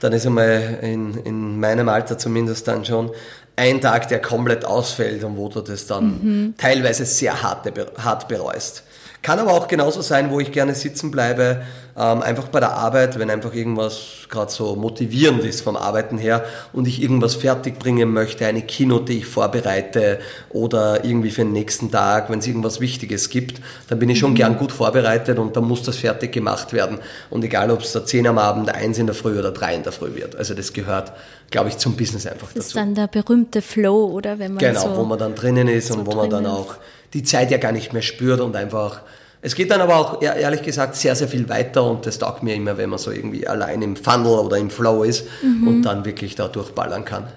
dann 0.00 0.12
ist 0.12 0.26
einmal 0.26 0.78
in, 0.82 1.14
in 1.24 1.58
meinem 1.58 1.88
Alter 1.88 2.18
zumindest 2.18 2.68
dann 2.68 2.84
schon 2.84 3.10
ein 3.56 3.80
Tag, 3.80 4.08
der 4.08 4.22
komplett 4.22 4.64
ausfällt 4.64 5.24
und 5.24 5.36
wo 5.36 5.48
du 5.48 5.60
das 5.60 5.86
dann 5.86 6.04
mhm. 6.04 6.54
teilweise 6.56 7.04
sehr 7.04 7.42
hart, 7.42 7.66
hart 7.98 8.28
bereust. 8.28 8.84
Kann 9.22 9.38
aber 9.38 9.52
auch 9.52 9.68
genauso 9.68 10.00
sein, 10.00 10.30
wo 10.30 10.40
ich 10.40 10.52
gerne 10.52 10.74
sitzen 10.74 11.10
bleibe, 11.10 11.62
ähm, 11.98 12.22
einfach 12.22 12.46
bei 12.48 12.60
der 12.60 12.74
Arbeit, 12.74 13.18
wenn 13.18 13.28
einfach 13.28 13.52
irgendwas 13.52 14.28
gerade 14.28 14.52
so 14.52 14.76
motivierend 14.76 15.42
ist 15.42 15.62
vom 15.62 15.76
Arbeiten 15.76 16.16
her 16.16 16.44
und 16.72 16.86
ich 16.86 17.02
irgendwas 17.02 17.34
fertig 17.34 17.80
bringen 17.80 18.12
möchte, 18.12 18.46
eine 18.46 18.62
Kino, 18.62 19.00
die 19.00 19.18
ich 19.18 19.26
vorbereite 19.26 20.20
oder 20.50 21.04
irgendwie 21.04 21.30
für 21.30 21.42
den 21.42 21.52
nächsten 21.52 21.90
Tag, 21.90 22.30
wenn 22.30 22.38
es 22.38 22.46
irgendwas 22.46 22.80
Wichtiges 22.80 23.30
gibt, 23.30 23.60
dann 23.88 23.98
bin 23.98 24.08
ich 24.10 24.20
schon 24.20 24.30
mhm. 24.30 24.36
gern 24.36 24.56
gut 24.56 24.70
vorbereitet 24.70 25.40
und 25.40 25.56
dann 25.56 25.64
muss 25.64 25.82
das 25.82 25.96
fertig 25.96 26.30
gemacht 26.30 26.72
werden. 26.72 26.98
Und 27.30 27.42
egal, 27.42 27.72
ob 27.72 27.80
es 27.80 27.90
da 27.90 28.04
10 28.04 28.28
am 28.28 28.38
Abend, 28.38 28.72
1 28.72 28.98
in 28.98 29.06
der 29.06 29.16
Früh 29.16 29.36
oder 29.36 29.50
3 29.50 29.74
in 29.74 29.82
der 29.82 29.92
Früh 29.92 30.14
wird. 30.14 30.36
Also 30.36 30.54
das 30.54 30.72
gehört, 30.72 31.12
glaube 31.50 31.70
ich, 31.70 31.78
zum 31.78 31.96
Business 31.96 32.26
einfach 32.26 32.46
das 32.46 32.54
dazu. 32.54 32.58
Das 32.58 32.66
ist 32.68 32.76
dann 32.76 32.94
der 32.94 33.08
berühmte 33.08 33.60
Flow, 33.60 34.06
oder? 34.12 34.38
Wenn 34.38 34.52
man 34.52 34.58
genau, 34.58 34.82
so 34.82 34.96
wo 34.96 35.02
man 35.02 35.18
dann 35.18 35.34
drinnen 35.34 35.66
ist 35.66 35.88
so 35.88 35.94
und 35.94 36.06
wo 36.06 36.14
man 36.14 36.30
dann 36.30 36.46
auch 36.46 36.76
die 37.14 37.22
Zeit 37.22 37.50
ja 37.50 37.58
gar 37.58 37.72
nicht 37.72 37.92
mehr 37.92 38.02
spürt 38.02 38.40
und 38.40 38.54
einfach. 38.56 39.02
Es 39.40 39.54
geht 39.54 39.70
dann 39.70 39.80
aber 39.80 39.96
auch 39.96 40.20
ehrlich 40.20 40.62
gesagt 40.62 40.96
sehr, 40.96 41.14
sehr 41.14 41.28
viel 41.28 41.48
weiter 41.48 41.84
und 41.84 42.04
das 42.06 42.18
taugt 42.18 42.42
mir 42.42 42.56
immer, 42.56 42.76
wenn 42.76 42.90
man 42.90 42.98
so 42.98 43.12
irgendwie 43.12 43.46
allein 43.46 43.82
im 43.82 43.94
Funnel 43.94 44.32
oder 44.32 44.56
im 44.56 44.68
Flow 44.68 45.04
ist 45.04 45.26
mhm. 45.42 45.68
und 45.68 45.82
dann 45.82 46.04
wirklich 46.04 46.34
da 46.34 46.48
durchballern 46.48 47.04
kann. 47.04 47.28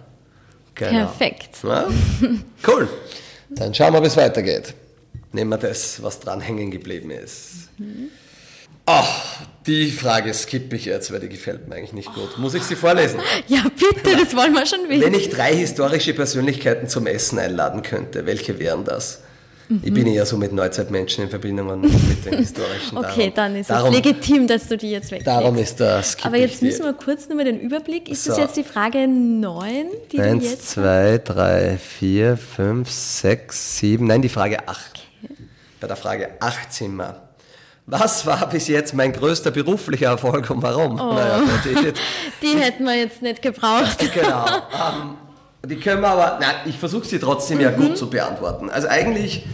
Genau. 0.75 1.05
Perfekt. 1.05 1.57
Ja? 1.63 1.87
Cool. 2.67 2.87
Dann 3.49 3.73
schauen 3.73 3.93
wir, 3.93 4.01
wie 4.01 4.07
es 4.07 4.17
weitergeht. 4.17 4.73
Nehmen 5.31 5.49
wir 5.49 5.57
das, 5.57 6.01
was 6.01 6.19
dran 6.19 6.41
hängen 6.41 6.71
geblieben 6.71 7.11
ist. 7.11 7.69
Mhm. 7.77 8.09
Ach, 8.85 9.41
die 9.67 9.91
Frage 9.91 10.33
skippe 10.33 10.75
ich 10.75 10.85
jetzt, 10.85 11.11
weil 11.13 11.19
die 11.19 11.29
gefällt 11.29 11.67
mir 11.67 11.75
eigentlich 11.75 11.93
nicht 11.93 12.13
gut. 12.13 12.37
Muss 12.37 12.55
ich 12.55 12.63
sie 12.63 12.75
vorlesen? 12.75 13.19
Ja, 13.47 13.63
bitte, 13.63 14.17
das 14.17 14.35
wollen 14.35 14.53
wir 14.53 14.65
schon 14.65 14.89
wissen. 14.89 15.01
Wenn 15.01 15.13
ich 15.13 15.29
drei 15.29 15.53
historische 15.53 16.13
Persönlichkeiten 16.13 16.87
zum 16.87 17.05
Essen 17.05 17.37
einladen 17.37 17.83
könnte, 17.83 18.25
welche 18.25 18.59
wären 18.59 18.83
das? 18.83 19.21
Ich 19.83 19.93
bin 19.93 20.07
eher 20.07 20.25
so 20.25 20.37
mit 20.37 20.51
Neuzeitmenschen 20.51 21.23
in 21.23 21.29
Verbindung 21.29 21.69
und 21.69 21.81
mit 21.81 22.25
den 22.25 22.33
historischen. 22.37 22.97
okay, 22.97 23.31
darum, 23.33 23.53
dann 23.53 23.55
ist 23.55 23.69
es 23.69 23.89
legitim, 23.89 24.47
dass 24.47 24.67
du 24.67 24.77
die 24.77 24.91
jetzt 24.91 25.11
weglegst. 25.11 25.27
Darum 25.27 25.57
ist 25.57 25.79
das. 25.79 26.17
Aber 26.23 26.37
jetzt 26.37 26.61
müssen 26.61 26.83
wir 26.83 26.93
kurz 26.93 27.27
nur 27.27 27.37
mal 27.37 27.45
den 27.45 27.59
Überblick. 27.59 28.09
Ist 28.09 28.23
so. 28.23 28.31
das 28.31 28.39
jetzt 28.39 28.57
die 28.57 28.63
Frage 28.63 29.07
9, 29.07 29.85
die 30.11 30.19
Eins, 30.19 30.43
du 30.43 30.49
jetzt... 30.49 30.69
2, 30.71 31.21
3, 31.23 31.77
4, 31.77 32.37
5, 32.37 32.89
6, 32.89 33.77
7... 33.77 34.07
Nein, 34.07 34.21
die 34.21 34.29
Frage 34.29 34.67
8. 34.67 35.07
Okay. 35.23 35.33
Bei 35.79 35.87
der 35.87 35.95
Frage 35.95 36.29
8 36.39 36.73
sind 36.73 36.95
wir. 36.95 37.21
Was 37.87 38.25
war 38.25 38.47
bis 38.47 38.67
jetzt 38.67 38.93
mein 38.93 39.11
größter 39.11 39.51
beruflicher 39.51 40.07
Erfolg 40.07 40.49
und 40.49 40.61
warum? 40.61 40.99
Oh. 40.99 41.13
Naja, 41.13 41.43
jetzt, 41.83 41.99
die 42.41 42.57
hätten 42.57 42.83
wir 42.85 42.95
jetzt 42.95 43.21
nicht 43.21 43.41
gebraucht. 43.41 43.97
genau. 44.13 44.45
Um, 44.45 44.51
ähm, 45.01 45.17
die 45.65 45.75
können 45.77 46.01
wir 46.01 46.09
aber, 46.09 46.39
nein, 46.39 46.55
ich 46.65 46.77
versuche 46.77 47.05
sie 47.05 47.19
trotzdem 47.19 47.57
mhm. 47.57 47.63
ja 47.63 47.71
gut 47.71 47.97
zu 47.97 48.09
beantworten. 48.09 48.69
Also 48.69 48.87
eigentlich, 48.87 49.45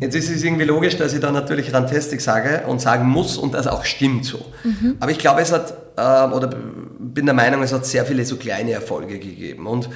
jetzt 0.00 0.14
ist 0.14 0.30
es 0.30 0.42
irgendwie 0.42 0.64
logisch, 0.64 0.96
dass 0.96 1.12
ich 1.12 1.20
da 1.20 1.30
natürlich 1.30 1.72
Rantastic 1.72 2.20
sage 2.20 2.62
und 2.66 2.80
sagen 2.80 3.08
muss 3.08 3.36
und 3.36 3.54
das 3.54 3.66
auch 3.66 3.84
stimmt 3.84 4.24
so. 4.24 4.44
Mhm. 4.64 4.96
Aber 5.00 5.10
ich 5.10 5.18
glaube, 5.18 5.42
es 5.42 5.52
hat, 5.52 5.74
äh, 5.96 6.34
oder 6.34 6.50
bin 6.98 7.26
der 7.26 7.34
Meinung, 7.34 7.62
es 7.62 7.72
hat 7.72 7.84
sehr 7.84 8.06
viele 8.06 8.24
so 8.24 8.36
kleine 8.36 8.72
Erfolge 8.72 9.18
gegeben. 9.18 9.66
Und 9.66 9.90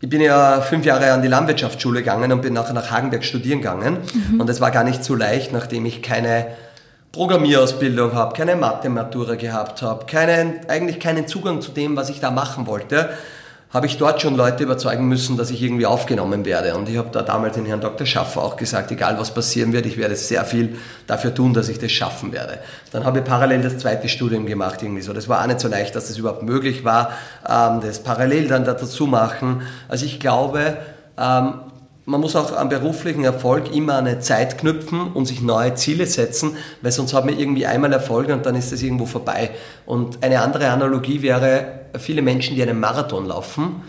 ich 0.00 0.08
bin 0.08 0.20
ja 0.20 0.60
fünf 0.60 0.84
Jahre 0.84 1.12
an 1.12 1.22
die 1.22 1.28
Landwirtschaftsschule 1.28 2.00
gegangen 2.00 2.32
und 2.32 2.42
bin 2.42 2.52
nachher 2.52 2.72
nach 2.72 2.90
Hagenberg 2.90 3.24
studieren 3.24 3.60
gegangen. 3.60 3.98
Mhm. 4.30 4.40
Und 4.40 4.50
es 4.50 4.60
war 4.60 4.72
gar 4.72 4.82
nicht 4.82 5.04
so 5.04 5.14
leicht, 5.14 5.52
nachdem 5.52 5.86
ich 5.86 6.02
keine 6.02 6.48
Programmierausbildung 7.12 8.14
habe, 8.14 8.34
keine 8.34 8.56
Mathematura 8.56 9.36
gehabt 9.36 9.80
habe, 9.80 10.06
keinen, 10.06 10.68
eigentlich 10.68 10.98
keinen 10.98 11.28
Zugang 11.28 11.60
zu 11.60 11.70
dem, 11.70 11.94
was 11.94 12.08
ich 12.08 12.18
da 12.18 12.32
machen 12.32 12.66
wollte, 12.66 13.10
habe 13.72 13.86
ich 13.86 13.96
dort 13.96 14.20
schon 14.20 14.36
Leute 14.36 14.64
überzeugen 14.64 15.08
müssen, 15.08 15.38
dass 15.38 15.50
ich 15.50 15.62
irgendwie 15.62 15.86
aufgenommen 15.86 16.44
werde. 16.44 16.76
Und 16.76 16.88
ich 16.90 16.98
habe 16.98 17.08
da 17.10 17.22
damals 17.22 17.54
den 17.54 17.64
Herrn 17.64 17.80
Dr. 17.80 18.06
Schaffer 18.06 18.42
auch 18.42 18.56
gesagt, 18.56 18.90
egal 18.90 19.18
was 19.18 19.32
passieren 19.32 19.72
wird, 19.72 19.86
ich 19.86 19.96
werde 19.96 20.14
sehr 20.14 20.44
viel 20.44 20.76
dafür 21.06 21.34
tun, 21.34 21.54
dass 21.54 21.70
ich 21.70 21.78
das 21.78 21.90
schaffen 21.90 22.32
werde. 22.32 22.58
Dann 22.90 23.04
habe 23.04 23.20
ich 23.20 23.24
parallel 23.24 23.62
das 23.62 23.78
zweite 23.78 24.08
Studium 24.08 24.44
gemacht 24.44 24.82
irgendwie 24.82 25.00
so. 25.00 25.14
Das 25.14 25.26
war 25.28 25.42
auch 25.42 25.46
nicht 25.46 25.60
so 25.60 25.68
leicht, 25.68 25.96
dass 25.96 26.08
das 26.08 26.18
überhaupt 26.18 26.42
möglich 26.42 26.84
war, 26.84 27.12
ähm, 27.48 27.80
das 27.80 28.02
parallel 28.02 28.48
dann 28.48 28.64
dazu 28.64 29.06
machen. 29.06 29.62
Also 29.88 30.04
ich 30.04 30.20
glaube, 30.20 30.76
ähm, 31.18 31.54
man 32.04 32.20
muss 32.20 32.34
auch 32.34 32.56
am 32.56 32.68
beruflichen 32.68 33.24
Erfolg 33.24 33.74
immer 33.74 33.98
eine 33.98 34.18
Zeit 34.18 34.58
knüpfen 34.58 35.12
und 35.12 35.26
sich 35.26 35.40
neue 35.40 35.74
Ziele 35.74 36.06
setzen, 36.06 36.56
weil 36.80 36.90
sonst 36.90 37.14
hat 37.14 37.24
man 37.24 37.38
irgendwie 37.38 37.66
einmal 37.66 37.92
Erfolg 37.92 38.28
und 38.28 38.44
dann 38.44 38.56
ist 38.56 38.72
das 38.72 38.82
irgendwo 38.82 39.06
vorbei. 39.06 39.50
Und 39.86 40.22
eine 40.22 40.40
andere 40.40 40.70
Analogie 40.70 41.22
wäre, 41.22 41.82
viele 41.98 42.22
Menschen, 42.22 42.56
die 42.56 42.62
einen 42.62 42.80
Marathon 42.80 43.26
laufen, 43.26 43.82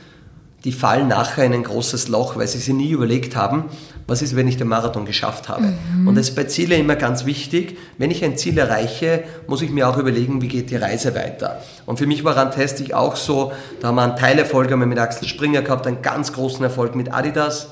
die 0.64 0.72
fallen 0.72 1.08
nachher 1.10 1.44
in 1.44 1.54
ein 1.54 1.64
großes 1.64 2.08
Loch, 2.08 2.38
weil 2.38 2.48
sie 2.48 2.60
sich 2.60 2.74
nie 2.74 2.92
überlegt 2.92 3.36
haben, 3.36 3.66
was 4.08 4.22
ist, 4.22 4.36
wenn 4.36 4.48
ich 4.48 4.58
den 4.58 4.68
Marathon 4.68 5.06
geschafft 5.06 5.50
habe. 5.50 5.74
Mhm. 5.96 6.08
Und 6.08 6.16
das 6.16 6.30
ist 6.30 6.36
bei 6.36 6.46
Zielen 6.46 6.80
immer 6.80 6.96
ganz 6.96 7.26
wichtig. 7.26 7.78
Wenn 7.98 8.12
ich 8.12 8.24
ein 8.24 8.38
Ziel 8.38 8.58
erreiche, 8.58 9.24
muss 9.48 9.62
ich 9.62 9.72
mir 9.72 9.90
auch 9.90 9.98
überlegen, 9.98 10.42
wie 10.42 10.48
geht 10.48 10.70
die 10.70 10.78
Reise 10.78 11.16
weiter. 11.16 11.62
Und 11.86 11.98
für 11.98 12.08
mich 12.08 12.24
war 12.24 12.38
Rantastic 12.38 12.94
auch 12.94 13.18
so, 13.18 13.52
da 13.82 13.90
haben 13.90 13.96
wir 13.96 14.04
einen 14.04 14.16
Teilerfolg 14.16 14.74
mit 14.74 15.00
Axel 15.00 15.28
Springer 15.28 15.64
gehabt, 15.64 15.86
einen 15.86 16.02
ganz 16.02 16.32
großen 16.32 16.64
Erfolg 16.64 16.96
mit 16.96 17.14
Adidas 17.14 17.70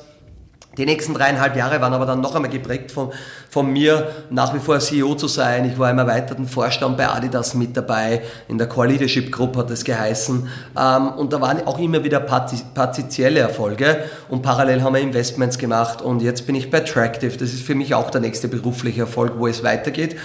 die 0.78 0.86
nächsten 0.86 1.14
dreieinhalb 1.14 1.58
Jahre 1.58 1.82
waren 1.82 1.94
aber 1.94 2.06
dann 2.06 2.22
noch 2.22 2.34
einmal 2.34 2.50
geprägt 2.50 2.92
von, 2.92 3.12
von 3.50 3.72
mir, 3.72 4.10
nach 4.30 4.54
wie 4.54 4.60
vor 4.60 4.80
CEO 4.80 5.16
zu 5.16 5.28
sein. 5.28 5.66
Ich 5.66 5.78
war 5.78 5.92
im 5.92 5.98
erweiterten 5.98 6.48
Vorstand 6.48 6.96
bei 6.96 7.10
Adidas 7.10 7.56
mit 7.56 7.76
dabei, 7.76 8.22
in 8.48 8.58
der 8.58 8.68
Core 8.68 8.88
Leadership 8.88 9.34
Group 9.34 9.58
hat 9.58 9.70
es 9.70 9.84
geheißen. 9.84 10.48
Ähm, 10.78 11.08
und 11.10 11.34
da 11.34 11.42
waren 11.42 11.68
auch 11.68 11.78
immer 11.78 12.06
wieder 12.06 12.22
partizielle 12.22 13.42
Erfolge 13.42 14.06
und 14.30 14.44
parallel 14.44 14.82
haben 14.82 14.94
wir 14.94 15.02
Investments 15.02 15.58
gemacht 15.58 16.02
und 16.02 16.22
jetzt 16.22 16.48
bin 16.48 16.56
ich 16.56 16.72
bei 16.72 16.80
Tractive. 16.80 17.36
Das 17.36 17.52
ist 17.52 17.64
für 17.64 17.76
mich 17.76 17.94
auch 17.94 18.10
der 18.10 18.22
nächste 18.22 18.48
berufliche 18.48 19.02
Erfolg, 19.02 19.34
wo 19.38 19.48
es 19.48 19.64
weitergeht. 19.64 20.16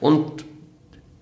Und 0.00 0.44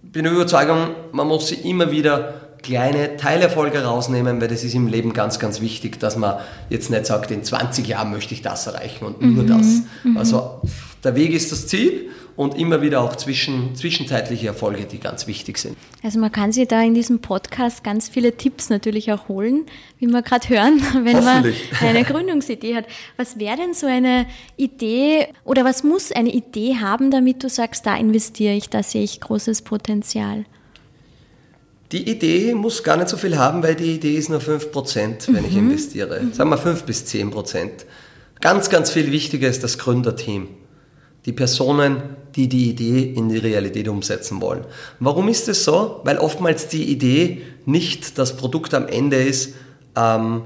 bin 0.03 0.25
der 0.25 0.33
Überzeugung, 0.33 0.90
man 1.12 1.27
muss 1.27 1.49
sie 1.49 1.57
immer 1.68 1.90
wieder 1.90 2.43
kleine 2.64 3.16
Teilerfolge 3.16 3.85
rausnehmen, 3.85 4.40
weil 4.40 4.48
das 4.48 4.64
ist 4.64 4.74
im 4.74 4.88
Leben 4.88 5.12
ganz, 5.12 5.38
ganz 5.38 5.61
wichtig, 5.61 6.00
dass 6.00 6.16
man 6.16 6.38
jetzt 6.70 6.90
nicht 6.90 7.07
sagt, 7.07 7.31
in 7.31 7.44
20 7.44 7.87
Jahren 7.87 8.11
möchte 8.11 8.35
ich 8.35 8.42
das 8.42 8.66
erreichen 8.66 9.05
und 9.05 9.22
nur 9.22 9.44
mhm. 9.44 9.48
das. 9.48 9.83
Mhm. 10.03 10.16
Also 10.16 10.62
der 11.05 11.14
Weg 11.14 11.33
ist 11.33 11.53
das 11.53 11.66
Ziel 11.66 12.11
und 12.37 12.57
immer 12.57 12.81
wieder 12.81 13.03
auch 13.03 13.14
zwischen, 13.16 13.74
zwischenzeitliche 13.77 14.46
Erfolge, 14.48 14.87
die 14.87 14.98
ganz 14.98 15.27
wichtig 15.27 15.59
sind. 15.59 15.77
Also 16.03 16.18
man 16.18 16.33
kann 16.33 16.53
sich 16.53 16.66
da 16.66 16.83
in 16.83 16.94
diesem 16.94 17.20
Podcast 17.20 17.85
ganz 17.85 18.09
viele 18.09 18.37
Tipps 18.37 18.70
natürlich 18.70 19.12
auch 19.12 19.29
holen, 19.29 19.66
wie 19.98 20.07
wir 20.07 20.22
gerade 20.22 20.48
hören, 20.48 20.81
wenn 21.05 21.22
man 21.22 21.44
eine 21.81 22.03
Gründungsidee 22.03 22.77
hat. 22.77 22.87
Was 23.18 23.38
wäre 23.38 23.59
denn 23.59 23.74
so 23.74 23.87
eine 23.87 24.27
Idee 24.57 25.29
oder 25.44 25.64
was 25.64 25.85
muss 25.85 26.11
eine 26.11 26.33
Idee 26.33 26.77
haben, 26.81 27.11
damit 27.11 27.44
du 27.44 27.50
sagst, 27.50 27.85
da 27.85 27.94
investiere 27.94 28.55
ich, 28.55 28.70
da 28.70 28.83
sehe 28.83 29.03
ich 29.03 29.20
großes 29.20 29.62
Potenzial? 29.62 30.46
Die 31.92 32.11
Idee 32.11 32.55
muss 32.55 32.83
gar 32.83 32.97
nicht 32.97 33.09
so 33.09 33.16
viel 33.16 33.38
haben, 33.38 33.62
weil 33.62 33.75
die 33.75 33.94
Idee 33.94 34.16
ist 34.16 34.31
nur 34.31 34.40
5%, 34.40 35.27
wenn 35.29 35.42
mhm. 35.42 35.49
ich 35.49 35.57
investiere. 35.57 36.20
Mhm. 36.20 36.33
Sagen 36.33 36.51
wir 36.51 36.59
5 36.59 36.85
bis 36.85 37.05
10%. 37.05 37.68
Ganz, 38.40 38.70
ganz 38.70 38.90
viel 38.90 39.12
wichtiger 39.12 39.49
ist 39.49 39.62
das 39.62 39.79
Gründerteam. 39.79 40.49
Die 41.27 41.33
Personen, 41.33 42.03
die 42.35 42.49
die 42.49 42.70
Idee 42.70 43.12
in 43.14 43.29
die 43.29 43.38
Realität 43.38 43.88
umsetzen 43.88 44.40
wollen. 44.40 44.66
Warum 44.99 45.29
ist 45.29 45.49
es 45.49 45.64
so? 45.64 46.01
Weil 46.05 46.18
oftmals 46.18 46.68
die 46.68 46.85
Idee 46.85 47.42
nicht 47.64 48.18
das 48.18 48.37
Produkt 48.37 48.75
am 48.75 48.88
Ende 48.88 49.23
ist, 49.23 49.55
ähm, 49.97 50.42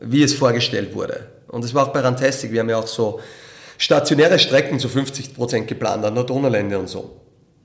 wie 0.00 0.22
es 0.22 0.34
vorgestellt 0.34 0.94
wurde. 0.94 1.28
Und 1.48 1.64
das 1.64 1.74
war 1.74 1.86
auch 1.86 1.92
bei 1.92 2.00
Rantastic. 2.00 2.52
Wir 2.52 2.60
haben 2.60 2.70
ja 2.70 2.78
auch 2.78 2.86
so 2.86 3.20
stationäre 3.78 4.38
Strecken 4.38 4.78
zu 4.78 4.88
50% 4.88 5.64
geplant 5.64 6.04
an 6.04 6.14
der 6.14 6.24
Donaulände 6.24 6.78
und 6.78 6.88
so. 6.88 7.21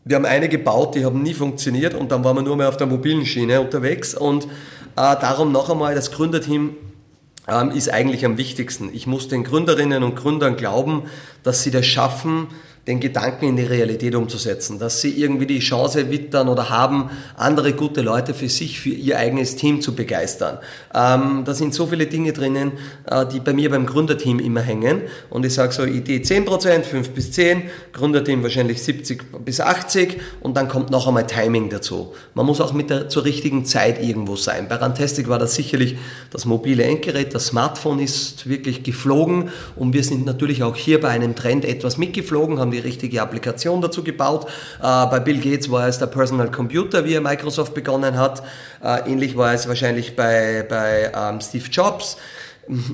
Wir 0.07 0.15
haben 0.15 0.25
eine 0.25 0.47
gebaut, 0.47 0.95
die 0.95 1.03
haben 1.03 1.21
nie 1.21 1.33
funktioniert 1.33 1.93
und 1.93 2.13
dann 2.13 2.23
waren 2.23 2.37
wir 2.37 2.41
nur 2.41 2.55
mehr 2.55 2.69
auf 2.69 2.77
der 2.77 2.87
mobilen 2.87 3.25
Schiene 3.25 3.59
unterwegs 3.59 4.15
und 4.15 4.45
äh, 4.45 4.47
darum 4.95 5.51
noch 5.51 5.69
einmal, 5.69 5.95
das 5.95 6.11
Gründerteam 6.11 6.75
ähm, 7.45 7.71
ist 7.71 7.91
eigentlich 7.91 8.25
am 8.25 8.37
wichtigsten. 8.37 8.89
Ich 8.93 9.05
muss 9.05 9.27
den 9.27 9.43
Gründerinnen 9.43 10.03
und 10.03 10.15
Gründern 10.15 10.55
glauben, 10.55 11.03
dass 11.43 11.61
sie 11.61 11.71
das 11.71 11.85
schaffen, 11.85 12.47
den 12.87 13.01
Gedanken 13.01 13.49
in 13.49 13.57
die 13.57 13.63
Realität 13.63 14.15
umzusetzen, 14.15 14.79
dass 14.79 15.01
sie 15.01 15.11
irgendwie 15.11 15.45
die 15.45 15.59
Chance 15.59 16.09
wittern 16.09 16.47
oder 16.47 16.69
haben, 16.69 17.09
andere 17.35 17.73
gute 17.73 18.01
Leute 18.01 18.33
für 18.33 18.47
sich, 18.47 18.79
für 18.79 18.89
ihr 18.89 19.17
eigenes 19.19 19.57
Team 19.57 19.81
zu 19.81 19.93
begeistern. 19.93 20.59
Ähm, 20.95 21.43
da 21.43 21.53
sind 21.53 21.73
so 21.73 21.87
viele 21.87 22.05
Dinge 22.07 22.31
drinnen, 22.31 22.71
äh, 23.05 23.25
die 23.25 23.41
bei 23.41 23.51
mir 23.51 23.69
beim 23.69 23.85
Gründerteam 23.85 24.39
immer 24.39 24.61
hängen. 24.61 25.01
Und 25.29 25.45
ich 25.45 25.53
sage 25.53 25.73
so, 25.73 25.83
Idee 25.83 26.19
10%, 26.19 26.83
5 26.83 27.09
bis 27.09 27.33
10, 27.33 27.63
Gründerteam 27.91 28.41
wahrscheinlich 28.41 28.81
70 28.81 29.43
bis 29.43 29.59
80 29.59 30.21
und 30.39 30.55
dann 30.55 30.69
kommt 30.69 30.89
noch 30.89 31.07
einmal 31.07 31.27
Timing 31.27 31.69
dazu. 31.69 32.13
Man 32.35 32.45
muss 32.45 32.61
auch 32.61 32.71
mit 32.71 32.89
der, 32.89 33.09
zur 33.09 33.25
richtigen 33.25 33.65
Zeit 33.65 34.01
irgendwo 34.01 34.37
sein. 34.37 34.67
Bei 34.69 34.75
Rantastic 34.75 35.27
war 35.27 35.39
das 35.39 35.55
sicherlich 35.55 35.97
das 36.31 36.45
mobile 36.45 36.83
Endgerät, 36.83 37.35
das 37.35 37.47
Smartphone 37.47 37.99
ist 37.99 38.47
wirklich 38.47 38.83
geflogen 38.83 39.49
und 39.75 39.91
wir 39.93 40.05
sind 40.05 40.25
natürlich 40.25 40.63
auch 40.63 40.77
hier 40.77 41.01
bei 41.01 41.09
einem 41.09 41.35
Trend 41.35 41.65
etwas 41.65 41.97
mitgeflogen, 41.97 42.59
haben 42.59 42.71
die 42.71 42.76
die 42.77 42.87
richtige 42.87 43.21
Applikation 43.21 43.81
dazu 43.81 44.03
gebaut. 44.03 44.45
Äh, 44.79 45.05
bei 45.07 45.19
Bill 45.19 45.39
Gates 45.39 45.69
war 45.71 45.87
es 45.87 45.97
der 45.99 46.07
Personal 46.07 46.51
Computer, 46.51 47.03
wie 47.05 47.13
er 47.13 47.21
Microsoft 47.21 47.73
begonnen 47.73 48.17
hat. 48.17 48.43
Äh, 48.83 49.11
ähnlich 49.11 49.35
war 49.35 49.53
es 49.53 49.67
wahrscheinlich 49.67 50.15
bei, 50.15 50.65
bei 50.67 51.11
ähm, 51.13 51.41
Steve 51.41 51.65
Jobs. 51.71 52.17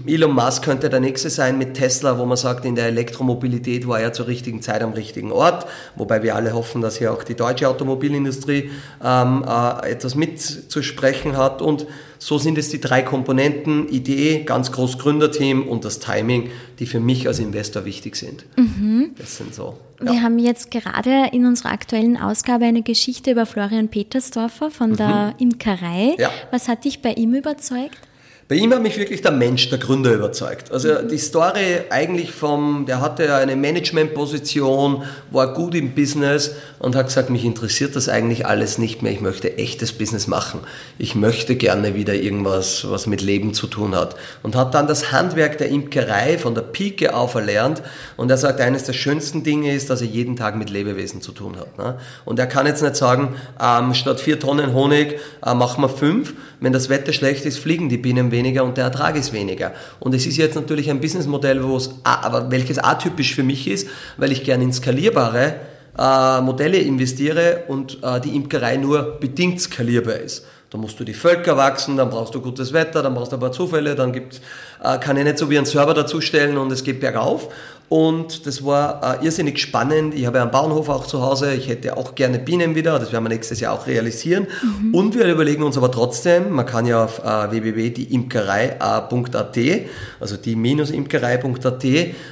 Elon 0.05 0.33
Musk 0.33 0.63
könnte 0.63 0.89
der 0.89 0.99
nächste 0.99 1.29
sein 1.29 1.57
mit 1.57 1.73
Tesla, 1.73 2.19
wo 2.19 2.25
man 2.25 2.37
sagt, 2.37 2.65
in 2.65 2.75
der 2.75 2.87
Elektromobilität 2.87 3.87
war 3.87 3.99
er 3.99 4.13
zur 4.13 4.27
richtigen 4.27 4.61
Zeit 4.61 4.81
am 4.81 4.93
richtigen 4.93 5.31
Ort, 5.31 5.65
wobei 5.95 6.21
wir 6.23 6.35
alle 6.35 6.53
hoffen, 6.53 6.81
dass 6.81 6.97
hier 6.97 7.11
auch 7.11 7.23
die 7.23 7.35
deutsche 7.35 7.67
Automobilindustrie 7.67 8.69
ähm, 9.03 9.45
äh, 9.47 9.91
etwas 9.91 10.15
mitzusprechen 10.15 11.37
hat. 11.37 11.61
Und 11.61 11.87
so 12.19 12.37
sind 12.37 12.57
es 12.57 12.69
die 12.69 12.79
drei 12.79 13.01
Komponenten, 13.01 13.89
Idee, 13.89 14.43
ganz 14.45 14.71
groß 14.71 14.97
Gründerteam 14.99 15.67
und 15.67 15.85
das 15.85 15.99
Timing, 15.99 16.49
die 16.79 16.85
für 16.85 16.99
mich 16.99 17.27
als 17.27 17.39
Investor 17.39 17.85
wichtig 17.85 18.15
sind. 18.15 18.45
Mhm. 18.55 19.11
Das 19.17 19.37
sind 19.37 19.53
so. 19.53 19.77
Ja. 19.99 20.11
Wir 20.11 20.21
haben 20.21 20.39
jetzt 20.39 20.71
gerade 20.71 21.29
in 21.31 21.45
unserer 21.45 21.71
aktuellen 21.71 22.17
Ausgabe 22.17 22.65
eine 22.65 22.81
Geschichte 22.81 23.31
über 23.31 23.45
Florian 23.45 23.89
Petersdorfer 23.89 24.71
von 24.71 24.91
mhm. 24.91 24.97
der 24.97 25.35
Imkerei. 25.39 26.15
Ja. 26.17 26.29
Was 26.51 26.67
hat 26.67 26.85
dich 26.85 27.01
bei 27.01 27.13
ihm 27.13 27.33
überzeugt? 27.33 27.97
Bei 28.49 28.55
ihm 28.55 28.73
hat 28.73 28.81
mich 28.83 28.97
wirklich 28.97 29.21
der 29.21 29.31
Mensch, 29.31 29.69
der 29.69 29.79
Gründer 29.79 30.11
überzeugt. 30.13 30.71
Also 30.71 31.01
die 31.01 31.17
Story 31.17 31.81
eigentlich 31.89 32.31
vom, 32.31 32.85
der 32.85 32.99
hatte 32.99 33.33
eine 33.35 33.55
Managementposition, 33.55 35.03
war 35.31 35.53
gut 35.53 35.75
im 35.75 35.95
Business 35.95 36.51
und 36.79 36.97
hat 36.97 37.07
gesagt, 37.07 37.29
mich 37.29 37.45
interessiert 37.45 37.95
das 37.95 38.09
eigentlich 38.09 38.45
alles 38.45 38.77
nicht 38.77 39.01
mehr. 39.01 39.13
Ich 39.13 39.21
möchte 39.21 39.57
echtes 39.57 39.93
Business 39.93 40.27
machen. 40.27 40.59
Ich 40.97 41.15
möchte 41.15 41.55
gerne 41.55 41.95
wieder 41.95 42.15
irgendwas, 42.15 42.89
was 42.89 43.07
mit 43.07 43.21
Leben 43.21 43.53
zu 43.53 43.67
tun 43.67 43.95
hat. 43.95 44.17
Und 44.43 44.57
hat 44.57 44.73
dann 44.73 44.87
das 44.87 45.13
Handwerk 45.13 45.57
der 45.57 45.69
Imkerei 45.69 46.37
von 46.37 46.53
der 46.53 46.63
Pike 46.63 47.15
auf 47.15 47.35
erlernt. 47.35 47.81
Und 48.17 48.29
er 48.29 48.37
sagt, 48.37 48.59
eines 48.59 48.83
der 48.83 48.93
schönsten 48.93 49.43
Dinge 49.43 49.73
ist, 49.73 49.89
dass 49.89 50.01
er 50.01 50.07
jeden 50.07 50.35
Tag 50.35 50.57
mit 50.57 50.69
Lebewesen 50.69 51.21
zu 51.21 51.31
tun 51.31 51.55
hat. 51.57 51.77
Ne? 51.77 51.97
Und 52.25 52.39
er 52.39 52.47
kann 52.47 52.65
jetzt 52.65 52.83
nicht 52.83 52.97
sagen, 52.97 53.35
ähm, 53.61 53.93
statt 53.93 54.19
vier 54.19 54.37
Tonnen 54.37 54.73
Honig 54.73 55.19
äh, 55.45 55.53
machen 55.53 55.81
wir 55.81 55.89
fünf. 55.89 56.33
Wenn 56.59 56.73
das 56.73 56.89
Wetter 56.89 57.13
schlecht 57.13 57.45
ist, 57.45 57.59
fliegen 57.59 57.87
die 57.87 57.97
Bienen 57.97 58.32
weniger 58.33 58.65
und 58.65 58.75
der 58.75 58.83
Ertrag 58.83 59.15
ist 59.15 59.31
weniger. 59.31 59.71
Und 60.01 60.13
es 60.13 60.25
ist 60.25 60.35
jetzt 60.35 60.55
natürlich 60.55 60.89
ein 60.89 60.99
Businessmodell, 60.99 61.63
welches 61.63 62.79
atypisch 62.79 63.33
für 63.33 63.43
mich 63.43 63.69
ist, 63.69 63.87
weil 64.17 64.33
ich 64.33 64.43
gerne 64.43 64.65
in 64.65 64.73
skalierbare 64.73 65.55
äh, 65.97 66.41
Modelle 66.41 66.79
investiere 66.79 67.63
und 67.69 67.99
äh, 68.03 68.19
die 68.19 68.35
Imkerei 68.35 68.75
nur 68.75 69.19
bedingt 69.19 69.61
skalierbar 69.61 70.17
ist. 70.17 70.45
Da 70.73 70.79
musst 70.79 70.99
du 70.99 71.03
die 71.03 71.13
Völker 71.13 71.55
wachsen, 71.55 71.97
dann 71.97 72.09
brauchst 72.09 72.33
du 72.33 72.41
gutes 72.41 72.73
Wetter, 72.73 73.03
dann 73.03 73.13
brauchst 73.13 73.31
du 73.31 73.37
ein 73.37 73.39
paar 73.39 73.51
Zufälle, 73.51 73.93
dann 73.93 74.11
gibt, 74.11 74.41
äh, 74.83 74.97
kann 74.97 75.15
ich 75.17 75.23
nicht 75.23 75.37
so 75.37 75.47
wie 75.51 75.57
einen 75.57 75.67
Server 75.67 75.93
dazustellen 75.93 76.57
und 76.57 76.71
es 76.71 76.83
geht 76.83 76.99
bergauf. 76.99 77.49
Und 77.89 78.47
das 78.47 78.65
war 78.65 79.21
äh, 79.21 79.23
irrsinnig 79.23 79.59
spannend. 79.59 80.15
Ich 80.15 80.25
habe 80.25 80.41
einen 80.41 80.49
Bauernhof 80.49 80.89
auch 80.89 81.05
zu 81.05 81.21
Hause. 81.21 81.53
Ich 81.53 81.67
hätte 81.67 81.95
auch 81.95 82.15
gerne 82.15 82.39
Bienen 82.39 82.73
wieder. 82.73 82.97
Das 82.97 83.11
werden 83.11 83.23
wir 83.23 83.29
nächstes 83.29 83.59
Jahr 83.59 83.73
auch 83.73 83.85
realisieren. 83.85 84.47
Mhm. 84.63 84.95
Und 84.95 85.13
wir 85.13 85.27
überlegen 85.27 85.61
uns 85.61 85.77
aber 85.77 85.91
trotzdem, 85.91 86.49
man 86.49 86.65
kann 86.65 86.87
ja 86.87 87.03
auf 87.03 87.19
äh, 87.19 87.51
www.diimkerei.at, 87.51 89.57
also 90.19 90.37
die-imkerei.at, 90.37 91.85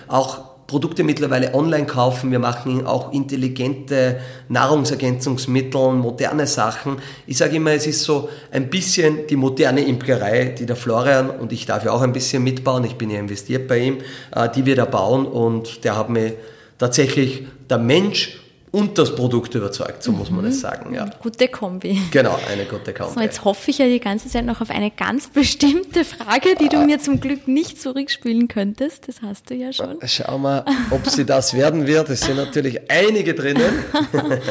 auch 0.08 0.51
Produkte 0.72 1.04
mittlerweile 1.04 1.54
online 1.54 1.86
kaufen. 1.86 2.32
Wir 2.32 2.40
machen 2.40 2.88
auch 2.88 3.12
intelligente 3.12 4.22
Nahrungsergänzungsmittel, 4.48 5.92
moderne 5.92 6.48
Sachen. 6.48 7.00
Ich 7.28 7.36
sage 7.36 7.58
immer, 7.58 7.72
es 7.72 7.88
ist 7.88 8.04
so 8.04 8.30
ein 8.52 8.70
bisschen 8.70 9.28
die 9.28 9.36
moderne 9.36 9.82
Imkerei, 9.82 10.56
die 10.58 10.66
der 10.66 10.78
Florian 10.78 11.30
und 11.30 11.52
ich 11.52 11.66
darf 11.66 11.84
ja 11.84 11.92
auch 11.92 12.02
ein 12.02 12.14
bisschen 12.14 12.46
mitbauen. 12.46 12.86
Ich 12.86 12.96
bin 12.96 13.10
ja 13.10 13.20
investiert 13.20 13.68
bei 13.68 13.80
ihm, 13.80 13.98
äh, 14.34 14.48
die 14.48 14.66
wir 14.66 14.78
da 14.78 14.86
bauen 14.86 15.26
und 15.26 15.84
der 15.84 15.98
hat 15.98 16.10
mir 16.10 16.36
tatsächlich 16.78 17.46
der 17.70 17.78
Mensch 17.78 18.40
und 18.72 18.98
das 18.98 19.16
Produkt 19.16 19.54
überzeugt, 19.54 20.02
so 20.02 20.14
muss 20.14 20.32
man 20.32 20.46
es 20.46 20.56
mhm. 20.58 20.60
sagen. 20.60 20.94
Ja. 20.94 21.10
Gute 21.22 21.50
Kombi. 21.50 22.02
Genau, 22.12 22.40
eine 22.50 22.66
gute 22.66 22.94
Kombi. 22.94 23.14
So, 23.14 23.20
jetzt 23.20 23.44
hoffe 23.44 23.70
ich 23.70 23.80
ja 23.80 23.86
die 23.86 24.00
ganze 24.00 24.30
Zeit 24.30 24.46
noch 24.46 24.62
auf 24.62 24.70
eine 24.70 24.92
ganz 24.92 25.30
bestimmte 25.30 26.06
Frage, 26.06 26.56
die 26.60 26.70
du 26.70 26.78
mir 26.86 27.00
zum 27.00 27.20
Glück 27.20 27.50
nicht 27.50 27.82
zurückspielen 27.82 28.48
könntest. 28.48 29.10
Das 29.10 29.22
hast 29.22 29.50
du 29.50 29.56
ja 29.56 29.74
schon. 29.74 29.98
Schauen 30.06 30.42
wir, 30.44 30.66
ob 30.90 31.06
sie 31.08 31.26
das 31.26 31.54
werden 31.54 31.86
wird. 31.86 32.10
Es 32.10 32.22
sind 32.22 32.38
natürlich 32.38 32.90
einige 32.90 33.34
drinnen. 33.34 33.84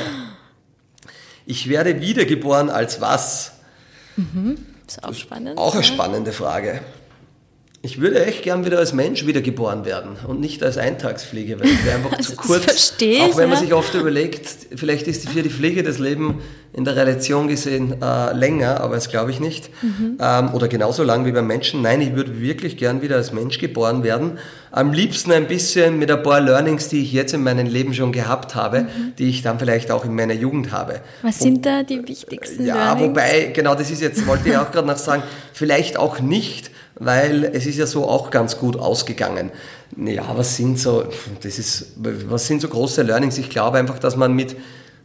ich 1.47 1.69
werde 1.71 2.01
wiedergeboren 2.03 2.69
als 2.69 3.01
was? 3.01 3.53
Mhm. 4.17 4.59
Ist 4.87 5.03
auch 5.03 5.15
spannend. 5.15 5.57
Auch 5.57 5.75
eine 5.75 5.85
spannende 5.85 6.33
Frage. 6.33 6.83
Ich 7.83 7.99
würde 7.99 8.27
echt 8.27 8.43
gern 8.43 8.67
wieder 8.67 8.79
als 8.79 8.93
Mensch 8.93 9.25
wiedergeboren 9.25 9.87
werden 9.87 10.11
und 10.29 10.39
nicht 10.39 10.63
als 10.63 10.77
Eintagsfliege, 10.77 11.59
weil 11.59 11.67
es 11.67 11.83
wäre 11.83 11.97
einfach 11.97 12.19
zu 12.21 12.37
kurz. 12.37 12.65
Verstehe 12.65 13.23
auch 13.23 13.39
wenn 13.39 13.49
man 13.49 13.57
ja. 13.57 13.65
sich 13.65 13.73
oft 13.73 13.95
überlegt, 13.95 14.47
vielleicht 14.77 15.09
ist 15.09 15.27
für 15.31 15.43
die 15.43 15.49
Fliege 15.49 15.83
das 15.83 15.99
Leben 15.99 16.43
in 16.75 16.85
der 16.85 16.95
Relation 16.95 17.49
gesehen 17.49 18.03
äh, 18.03 18.35
länger, 18.35 18.83
aber 18.83 18.97
das 18.97 19.09
glaube 19.09 19.31
ich 19.31 19.41
nicht. 19.41 19.71
Mhm. 19.83 20.19
Ähm, 20.21 20.53
oder 20.53 20.69
genauso 20.69 21.03
lang 21.05 21.25
wie 21.25 21.33
beim 21.33 21.47
Menschen. 21.47 21.81
Nein, 21.81 22.03
ich 22.03 22.15
würde 22.15 22.39
wirklich 22.43 22.77
gern 22.77 23.01
wieder 23.01 23.17
als 23.17 23.33
Mensch 23.33 23.59
geboren 23.59 24.03
werden. 24.03 24.39
Am 24.71 24.93
liebsten 24.93 25.33
ein 25.33 25.49
bisschen 25.49 25.99
mit 25.99 26.11
ein 26.11 26.23
paar 26.23 26.43
Learnings, 26.43 26.89
die 26.89 27.01
ich 27.01 27.15
jetzt 27.15 27.33
in 27.33 27.43
meinem 27.43 27.67
Leben 27.67 27.95
schon 27.95 28.13
gehabt 28.13 28.55
habe, 28.55 28.83
mhm. 28.83 29.15
die 29.19 29.31
ich 29.31 29.41
dann 29.41 29.59
vielleicht 29.59 29.91
auch 29.91 30.05
in 30.05 30.15
meiner 30.15 30.35
Jugend 30.35 30.71
habe. 30.71 31.01
Was 31.23 31.39
sind 31.39 31.65
da 31.65 31.83
die 31.83 32.07
wichtigsten 32.07 32.67
ja, 32.67 32.75
Learnings? 32.75 33.01
Ja, 33.01 33.09
wobei, 33.09 33.53
genau 33.55 33.75
das 33.75 33.91
ist 33.91 34.03
jetzt, 34.03 34.27
wollte 34.27 34.51
ich 34.51 34.57
auch 34.59 34.71
gerade 34.71 34.87
noch 34.87 34.99
sagen, 34.99 35.23
vielleicht 35.55 35.97
auch 35.97 36.21
nicht 36.21 36.70
weil 37.01 37.45
es 37.45 37.67
ist 37.67 37.79
ja 37.79 37.87
so 37.87 38.07
auch 38.07 38.31
ganz 38.31 38.59
gut 38.59 38.79
ausgegangen. 38.79 39.51
Ja, 39.97 40.37
was 40.37 40.57
sind 40.57 40.79
so, 40.79 41.05
das 41.43 41.59
ist, 41.59 41.95
was 41.97 42.47
sind 42.47 42.61
so 42.61 42.69
große 42.69 43.03
Learnings? 43.03 43.39
Ich 43.39 43.51
glaube 43.51 43.79
einfach, 43.79 43.99
dass 43.99 44.17
man 44.17 44.35
mit, 44.35 44.55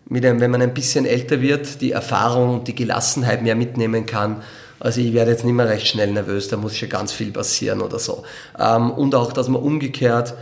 mit 0.07 0.25
einem, 0.25 0.41
wenn 0.41 0.51
man 0.51 0.61
ein 0.61 0.73
bisschen 0.73 1.05
älter 1.05 1.41
wird, 1.41 1.81
die 1.81 1.93
Erfahrung 1.93 2.55
und 2.55 2.67
die 2.67 2.75
Gelassenheit 2.75 3.41
mehr 3.41 3.55
mitnehmen 3.55 4.05
kann. 4.05 4.43
Also 4.79 4.99
ich 4.99 5.13
werde 5.13 5.31
jetzt 5.31 5.45
nicht 5.45 5.53
mehr 5.53 5.69
recht 5.69 5.87
schnell 5.87 6.11
nervös, 6.11 6.49
da 6.49 6.57
muss 6.57 6.75
schon 6.75 6.89
ganz 6.89 7.13
viel 7.13 7.31
passieren 7.31 7.81
oder 7.81 7.97
so. 7.97 8.23
Ähm, 8.59 8.91
und 8.91 9.15
auch, 9.15 9.31
dass 9.31 9.47
man 9.47 9.61
umgekehrt 9.61 10.33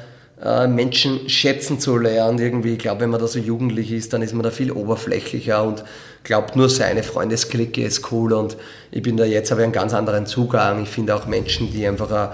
äh, 0.43 0.67
Menschen 0.67 1.29
schätzen 1.29 1.79
zu 1.79 1.97
lernen. 1.97 2.39
Irgendwie, 2.39 2.73
ich 2.73 2.79
glaube, 2.79 3.01
wenn 3.01 3.11
man 3.11 3.21
da 3.21 3.27
so 3.27 3.37
jugendlich 3.37 3.91
ist, 3.91 4.11
dann 4.11 4.23
ist 4.23 4.33
man 4.33 4.41
da 4.41 4.49
viel 4.49 4.71
oberflächlicher 4.71 5.63
und 5.63 5.83
glaubt 6.23 6.55
nur 6.55 6.69
seine 6.69 7.03
Freundesklicke 7.03 7.83
ist 7.83 8.11
cool 8.11 8.33
und 8.33 8.57
ich 8.91 9.01
bin 9.01 9.17
da 9.17 9.25
jetzt 9.25 9.51
ich 9.51 9.63
einen 9.63 9.73
ganz 9.73 9.93
anderen 9.93 10.25
Zugang. 10.25 10.81
Ich 10.83 10.89
finde 10.89 11.15
auch 11.15 11.25
Menschen, 11.27 11.71
die 11.71 11.85
einfach 11.87 12.11
ein, 12.11 12.29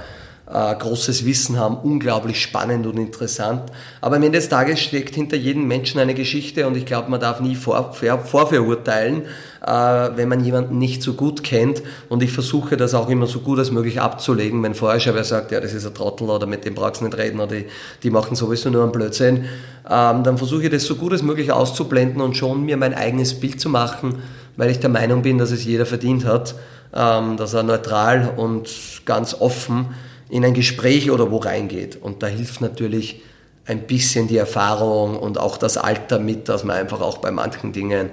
ein 0.51 0.79
großes 0.79 1.25
Wissen 1.25 1.59
haben, 1.59 1.77
unglaublich 1.77 2.41
spannend 2.41 2.87
und 2.87 2.97
interessant. 2.97 3.71
Aber 4.01 4.15
am 4.15 4.23
Ende 4.23 4.39
des 4.39 4.49
Tages 4.49 4.79
steckt 4.79 5.13
hinter 5.13 5.37
jedem 5.37 5.67
Menschen 5.67 5.99
eine 5.99 6.15
Geschichte 6.15 6.65
und 6.65 6.75
ich 6.75 6.87
glaube, 6.87 7.11
man 7.11 7.19
darf 7.19 7.39
nie 7.39 7.53
vor, 7.53 7.93
vor, 7.93 8.17
vorverurteilen, 8.17 9.25
äh, 9.63 10.09
wenn 10.15 10.27
man 10.27 10.43
jemanden 10.43 10.79
nicht 10.79 11.03
so 11.03 11.13
gut 11.13 11.43
kennt. 11.43 11.83
Und 12.09 12.23
ich 12.23 12.31
versuche 12.31 12.77
das 12.77 12.95
auch 12.95 13.09
immer 13.09 13.27
so 13.27 13.41
gut 13.41 13.59
als 13.59 13.69
möglich 13.69 14.01
abzulegen. 14.01 14.63
Wenn 14.63 14.73
vorher 14.73 14.99
schon 14.99 15.13
wer 15.13 15.23
sagt, 15.23 15.51
ja, 15.51 15.59
das 15.59 15.73
ist 15.75 15.85
ein 15.85 15.93
Trottel 15.93 16.27
oder 16.27 16.47
mit 16.47 16.65
dem 16.65 16.73
brauchst 16.73 17.01
du 17.01 17.05
nicht 17.05 17.17
reden 17.17 17.39
oder 17.39 17.55
die, 17.55 17.65
die 18.01 18.09
machen 18.09 18.35
sowieso 18.35 18.71
nur 18.71 18.81
einen 18.81 18.91
Blödsinn, 18.91 19.45
ähm, 19.87 20.23
dann 20.23 20.39
versuche 20.39 20.63
ich 20.63 20.71
das 20.71 20.83
so 20.83 20.95
gut 20.95 21.11
als 21.11 21.21
möglich 21.21 21.51
auszublenden 21.51 22.21
und 22.21 22.35
schon 22.35 22.65
mir 22.65 22.77
mein 22.77 22.95
eigenes 22.95 23.39
Bild 23.39 23.61
zu 23.61 23.69
machen, 23.69 24.23
weil 24.57 24.71
ich 24.71 24.79
der 24.79 24.89
Meinung 24.89 25.21
bin, 25.21 25.37
dass 25.37 25.51
es 25.51 25.63
jeder 25.63 25.85
verdient 25.85 26.25
hat, 26.25 26.55
ähm, 26.91 27.37
dass 27.37 27.53
er 27.53 27.61
neutral 27.61 28.33
und 28.35 28.67
ganz 29.05 29.35
offen 29.39 29.89
in 30.29 30.45
ein 30.45 30.53
Gespräch 30.53 31.11
oder 31.11 31.31
wo 31.31 31.37
reingeht. 31.37 31.97
Und 32.01 32.23
da 32.23 32.27
hilft 32.27 32.61
natürlich 32.61 33.21
ein 33.65 33.81
bisschen 33.81 34.27
die 34.27 34.37
Erfahrung 34.37 35.17
und 35.17 35.39
auch 35.39 35.57
das 35.57 35.77
Alter 35.77 36.19
mit, 36.19 36.49
dass 36.49 36.63
man 36.63 36.77
einfach 36.77 37.01
auch 37.01 37.17
bei 37.17 37.31
manchen 37.31 37.71
Dingen 37.71 38.09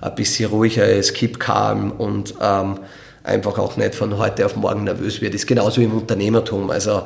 ein 0.00 0.14
bisschen 0.14 0.50
ruhiger 0.50 0.86
ist, 0.88 1.14
keep 1.14 1.40
calm 1.40 1.92
und 1.92 2.34
ähm, 2.40 2.80
einfach 3.24 3.58
auch 3.58 3.76
nicht 3.76 3.94
von 3.94 4.16
heute 4.18 4.46
auf 4.46 4.56
morgen 4.56 4.84
nervös 4.84 5.20
wird. 5.20 5.34
Ist 5.34 5.46
genauso 5.46 5.80
im 5.80 5.92
Unternehmertum. 5.92 6.70
Also 6.70 7.02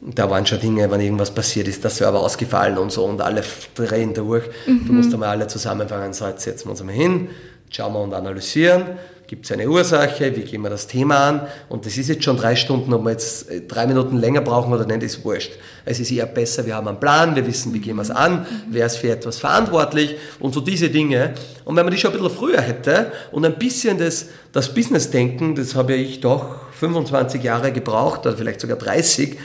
da 0.00 0.30
waren 0.30 0.46
schon 0.46 0.60
Dinge, 0.60 0.90
wenn 0.90 1.00
irgendwas 1.00 1.30
passiert 1.30 1.68
ist, 1.68 1.84
der 1.84 1.90
Server 1.90 2.20
ausgefallen 2.20 2.78
und 2.78 2.90
so 2.90 3.04
und 3.04 3.20
alle 3.20 3.42
drehen 3.74 4.14
durch. 4.14 4.44
Mhm. 4.66 4.86
Du 4.86 4.92
musst 4.94 5.12
einmal 5.12 5.30
alle 5.30 5.46
zusammenfangen, 5.46 6.12
so 6.12 6.26
jetzt 6.26 6.42
setzen 6.42 6.66
wir 6.66 6.70
uns 6.70 6.82
mal 6.82 6.92
hin, 6.92 7.28
schauen 7.68 7.92
wir 7.92 8.00
und 8.00 8.14
analysieren. 8.14 8.84
Gibt 9.30 9.44
es 9.44 9.52
eine 9.52 9.70
Ursache? 9.70 10.34
Wie 10.34 10.40
gehen 10.40 10.60
wir 10.62 10.70
das 10.70 10.88
Thema 10.88 11.28
an? 11.28 11.46
Und 11.68 11.86
das 11.86 11.96
ist 11.96 12.08
jetzt 12.08 12.24
schon 12.24 12.36
drei 12.36 12.56
Stunden, 12.56 12.92
ob 12.92 13.04
wir 13.04 13.12
jetzt 13.12 13.48
äh, 13.48 13.60
drei 13.60 13.86
Minuten 13.86 14.16
länger 14.16 14.40
brauchen 14.40 14.72
oder 14.72 14.84
nicht, 14.84 15.04
ist 15.04 15.24
wurscht. 15.24 15.52
Es 15.84 16.00
ist 16.00 16.10
eher 16.10 16.26
besser, 16.26 16.66
wir 16.66 16.74
haben 16.74 16.88
einen 16.88 16.98
Plan, 16.98 17.36
wir 17.36 17.46
wissen, 17.46 17.72
wie 17.72 17.78
gehen 17.78 17.94
wir 17.94 18.02
es 18.02 18.10
an, 18.10 18.44
wer 18.68 18.86
ist 18.86 18.96
für 18.96 19.08
etwas 19.08 19.38
verantwortlich 19.38 20.16
und 20.40 20.52
so 20.52 20.60
diese 20.60 20.90
Dinge. 20.90 21.34
Und 21.64 21.76
wenn 21.76 21.84
man 21.84 21.94
die 21.94 22.00
schon 22.00 22.10
ein 22.10 22.18
bisschen 22.18 22.36
früher 22.36 22.60
hätte 22.60 23.12
und 23.30 23.44
ein 23.44 23.56
bisschen 23.56 23.98
das, 23.98 24.26
das 24.50 24.74
Business-Denken, 24.74 25.54
das 25.54 25.76
habe 25.76 25.94
ich 25.94 26.18
doch 26.18 26.68
25 26.72 27.40
Jahre 27.40 27.70
gebraucht, 27.70 28.26
oder 28.26 28.36
vielleicht 28.36 28.60
sogar 28.60 28.78
30, 28.78 29.38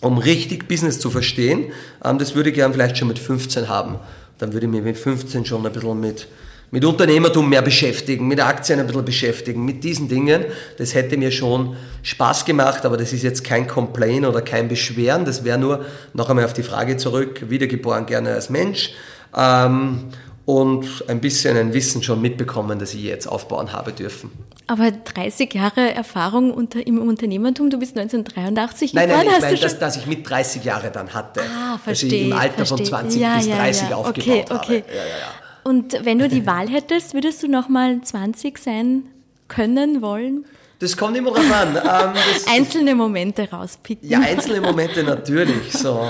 um 0.00 0.18
richtig 0.18 0.68
Business 0.68 1.00
zu 1.00 1.10
verstehen, 1.10 1.72
ähm, 2.04 2.18
das 2.18 2.36
würde 2.36 2.50
ich 2.50 2.54
gern 2.54 2.72
vielleicht 2.72 2.98
schon 2.98 3.08
mit 3.08 3.18
15 3.18 3.68
haben. 3.68 3.98
Dann 4.38 4.52
würde 4.52 4.66
ich 4.66 4.72
mich 4.72 4.82
mit 4.82 4.96
15 4.96 5.44
schon 5.44 5.66
ein 5.66 5.72
bisschen 5.72 5.98
mit 5.98 6.28
mit 6.72 6.86
Unternehmertum 6.86 7.50
mehr 7.50 7.60
beschäftigen, 7.60 8.26
mit 8.26 8.40
Aktien 8.40 8.80
ein 8.80 8.86
bisschen 8.86 9.04
beschäftigen, 9.04 9.62
mit 9.64 9.84
diesen 9.84 10.08
Dingen. 10.08 10.46
Das 10.78 10.94
hätte 10.94 11.18
mir 11.18 11.30
schon 11.30 11.76
Spaß 12.02 12.46
gemacht, 12.46 12.86
aber 12.86 12.96
das 12.96 13.12
ist 13.12 13.22
jetzt 13.22 13.44
kein 13.44 13.68
Complain 13.68 14.24
oder 14.24 14.40
kein 14.40 14.68
Beschweren. 14.68 15.26
Das 15.26 15.44
wäre 15.44 15.58
nur, 15.58 15.84
noch 16.14 16.30
einmal 16.30 16.46
auf 16.46 16.54
die 16.54 16.62
Frage 16.62 16.96
zurück, 16.96 17.50
wiedergeboren 17.50 18.06
gerne 18.06 18.32
als 18.32 18.48
Mensch. 18.48 18.90
Ähm, 19.36 20.04
und 20.46 21.04
ein 21.08 21.20
bisschen 21.20 21.56
ein 21.56 21.74
Wissen 21.74 22.02
schon 22.02 22.20
mitbekommen, 22.20 22.78
das 22.78 22.94
ich 22.94 23.02
jetzt 23.02 23.26
aufbauen 23.26 23.72
habe 23.72 23.92
dürfen. 23.92 24.30
Aber 24.66 24.90
30 24.90 25.52
Jahre 25.52 25.92
Erfahrung 25.92 26.52
unter, 26.52 26.84
im 26.84 27.06
Unternehmertum, 27.06 27.68
du 27.68 27.78
bist 27.78 27.98
1983 27.98 28.94
Nein, 28.94 29.10
nein, 29.10 29.26
ich 29.26 29.40
meine, 29.40 29.56
dass, 29.58 29.78
dass 29.78 29.96
ich 29.98 30.06
mit 30.06 30.28
30 30.28 30.64
Jahre 30.64 30.90
dann 30.90 31.12
hatte. 31.12 31.42
Ah, 31.42 31.78
verstehe. 31.78 32.08
Dass 32.08 32.18
ich 32.18 32.26
im 32.26 32.32
Alter 32.32 32.54
verstehe. 32.66 32.76
von 32.78 32.86
20 32.86 33.20
ja, 33.20 33.36
bis 33.36 33.48
30 33.48 33.90
ja, 33.90 33.96
aufgebaut 33.96 34.26
okay, 34.26 34.44
okay. 34.48 34.54
habe. 34.54 34.74
Ja, 34.74 34.80
ja, 34.80 35.18
ja. 35.20 35.41
Und 35.64 36.04
wenn 36.04 36.18
du 36.18 36.28
die 36.28 36.46
Wahl 36.46 36.68
hättest, 36.68 37.14
würdest 37.14 37.42
du 37.42 37.48
nochmal 37.48 38.00
20 38.02 38.58
sein 38.58 39.04
können, 39.48 40.02
wollen? 40.02 40.44
Das 40.78 40.96
kommt 40.96 41.16
immer 41.16 41.30
drauf 41.30 41.52
an. 41.52 41.76
Ähm, 41.76 42.20
einzelne 42.48 42.94
Momente 42.94 43.48
rauspicken. 43.48 44.08
Ja, 44.08 44.20
einzelne 44.20 44.60
Momente 44.60 45.04
natürlich. 45.04 45.72
So. 45.72 46.08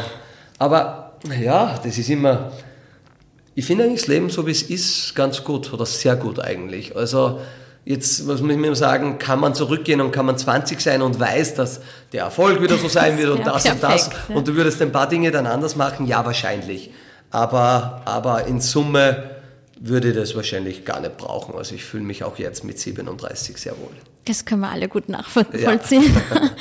Aber 0.59 1.19
ja, 1.39 1.79
das 1.83 1.99
ist 1.99 2.09
immer. 2.09 2.53
Ich 3.55 3.67
finde 3.67 3.85
eigentlich 3.85 4.01
das 4.01 4.09
Leben 4.09 4.31
so 4.31 4.47
wie 4.47 4.51
es 4.51 4.63
ist 4.63 5.15
ganz 5.15 5.45
gut 5.45 5.73
oder 5.75 5.85
sehr 5.85 6.17
gut 6.17 6.41
eigentlich. 6.41 6.97
Also 6.97 7.41
jetzt, 7.85 8.27
was 8.27 8.41
muss 8.41 8.53
ich 8.53 8.59
mir 8.59 8.75
sagen, 8.75 9.19
kann 9.19 9.41
man 9.41 9.55
zurückgehen 9.55 10.01
und 10.01 10.11
kann 10.11 10.25
man 10.25 10.39
20 10.39 10.81
sein 10.81 11.03
und 11.03 11.21
weiß, 11.21 11.55
dass 11.55 11.81
der 12.13 12.23
Erfolg 12.25 12.63
wieder 12.63 12.79
so 12.79 12.89
sein 12.89 13.19
wird 13.19 13.29
und 13.29 13.47
das 13.47 13.65
perfekt, 13.65 13.83
und 13.83 13.83
das 13.83 14.11
ja. 14.29 14.37
und 14.37 14.49
du 14.49 14.55
würdest 14.55 14.81
ein 14.81 14.93
paar 14.93 15.09
Dinge 15.09 15.31
dann 15.31 15.47
anders 15.47 15.77
machen? 15.77 16.07
Ja, 16.07 16.25
wahrscheinlich. 16.25 16.91
Aber, 17.31 18.03
aber 18.05 18.47
in 18.47 18.61
Summe 18.61 19.32
würde 19.85 20.13
das 20.13 20.37
wahrscheinlich 20.37 20.85
gar 20.85 21.01
nicht 21.01 21.17
brauchen. 21.17 21.57
Also 21.57 21.75
ich 21.75 21.85
fühle 21.85 22.05
mich 22.05 22.23
auch 22.23 22.39
jetzt 22.39 22.63
mit 22.63 22.79
37 22.79 23.57
sehr 23.57 23.77
wohl. 23.79 23.91
Das 24.25 24.45
können 24.45 24.61
wir 24.61 24.71
alle 24.71 24.89
gut 24.89 25.09
nachvollziehen. 25.09 25.61
Ja. 25.61 25.71
Danke. 26.31 26.55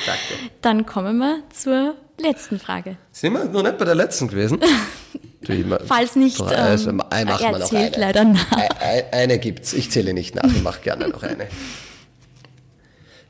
Dann 0.61 0.85
kommen 0.87 1.17
wir 1.19 1.43
zur 1.53 1.95
letzten 2.19 2.59
Frage. 2.59 2.97
Sind 3.11 3.33
wir 3.33 3.45
noch 3.45 3.61
nicht 3.61 3.77
bei 3.77 3.85
der 3.85 3.95
letzten 3.95 4.27
gewesen? 4.27 4.59
Falls 5.87 6.15
nicht, 6.15 6.39
ähm, 6.39 6.47
also, 6.47 6.89
ähm, 6.91 7.01
er 7.09 7.61
zählt 7.61 7.97
leider 7.97 8.23
nach. 8.25 8.51
Eine, 8.51 9.13
eine, 9.13 9.39
gibt's. 9.39 9.73
Ich 9.73 9.89
zähle 9.89 10.13
nicht 10.13 10.35
nach. 10.35 10.43
Ich 10.43 10.61
mache 10.61 10.81
gerne 10.81 11.07
noch 11.09 11.23
eine. 11.23 11.47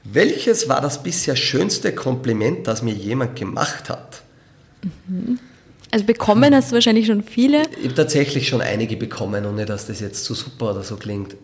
Welches 0.04 0.68
war 0.68 0.82
das 0.82 1.04
bisher 1.04 1.36
schönste 1.36 1.94
Kompliment, 1.94 2.68
das 2.68 2.82
mir 2.82 2.94
jemand 2.94 3.38
gemacht 3.38 3.90
hat? 3.90 4.24
Also 5.92 6.06
bekommen 6.06 6.56
hast 6.56 6.72
du 6.72 6.76
wahrscheinlich 6.76 7.08
schon 7.08 7.24
viele. 7.24 7.64
Ich 7.80 7.84
habe 7.86 7.96
tatsächlich 7.96 8.48
schon 8.48 8.62
einige 8.62 8.96
bekommen, 8.96 9.46
ohne 9.46 9.66
dass 9.66 9.88
das 9.88 10.00
jetzt 10.00 10.24
zu 10.24 10.34
super 10.34 10.72
oder 10.72 10.84
so 10.84 10.96
klingt. 10.96 11.36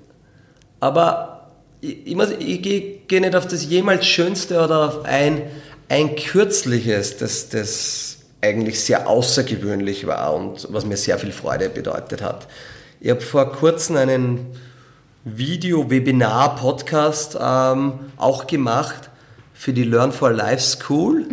Aber 0.80 1.52
ich, 1.82 2.08
ich, 2.08 2.16
muss- 2.16 2.32
ich 2.40 2.62
gehe 2.62 3.00
geh 3.08 3.20
nicht 3.20 3.36
auf 3.36 3.46
das 3.48 3.66
jemals 3.66 4.06
Schönste 4.08 4.64
oder 4.64 4.88
auf 4.88 5.04
ein, 5.06 5.42
ein 5.90 6.16
kürzliches, 6.16 7.18
das, 7.18 7.50
das 7.50 8.20
eigentlich 8.42 8.80
sehr 8.80 9.10
außergewöhnlich 9.10 10.08
war 10.08 10.34
und 10.34 10.66
was 10.72 10.86
mir 10.86 10.96
sehr 10.96 11.20
viel 11.20 11.32
Freude 11.34 11.68
bedeutet 11.70 12.22
hat. 12.22 12.48
Ich 13.02 13.10
habe 13.10 13.20
vor 13.22 13.52
kurzem 13.52 13.98
einen 13.98 14.46
Video-Webinar-Podcast 15.26 17.38
ähm, 17.40 17.94
auch 18.18 18.48
gemacht 18.48 19.10
für 19.54 19.74
die 19.74 19.84
Learn 19.84 20.12
for 20.12 20.32
Life 20.32 20.62
School. 20.64 21.26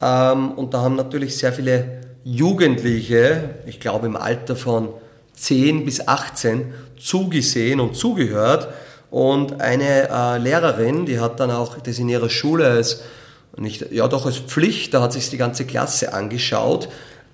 Ähm, 0.00 0.50
und 0.52 0.74
da 0.74 0.80
haben 0.82 0.94
natürlich 0.96 1.36
sehr 1.36 1.52
viele 1.52 2.01
Jugendliche, 2.24 3.56
ich 3.66 3.80
glaube 3.80 4.06
im 4.06 4.16
Alter 4.16 4.56
von 4.56 4.88
10 5.34 5.84
bis 5.84 6.06
18, 6.06 6.72
zugesehen 6.98 7.80
und 7.80 7.96
zugehört. 7.96 8.68
Und 9.10 9.60
eine 9.60 10.08
äh, 10.08 10.38
Lehrerin, 10.38 11.04
die 11.04 11.20
hat 11.20 11.40
dann 11.40 11.50
auch 11.50 11.78
das 11.78 11.98
in 11.98 12.08
ihrer 12.08 12.30
Schule 12.30 12.66
als, 12.68 13.02
nicht, 13.56 13.92
ja 13.92 14.08
doch 14.08 14.24
als 14.24 14.38
Pflicht, 14.38 14.94
da 14.94 15.02
hat 15.02 15.12
sich 15.12 15.28
die 15.28 15.36
ganze 15.36 15.66
Klasse 15.66 16.14
angeschaut. 16.14 16.88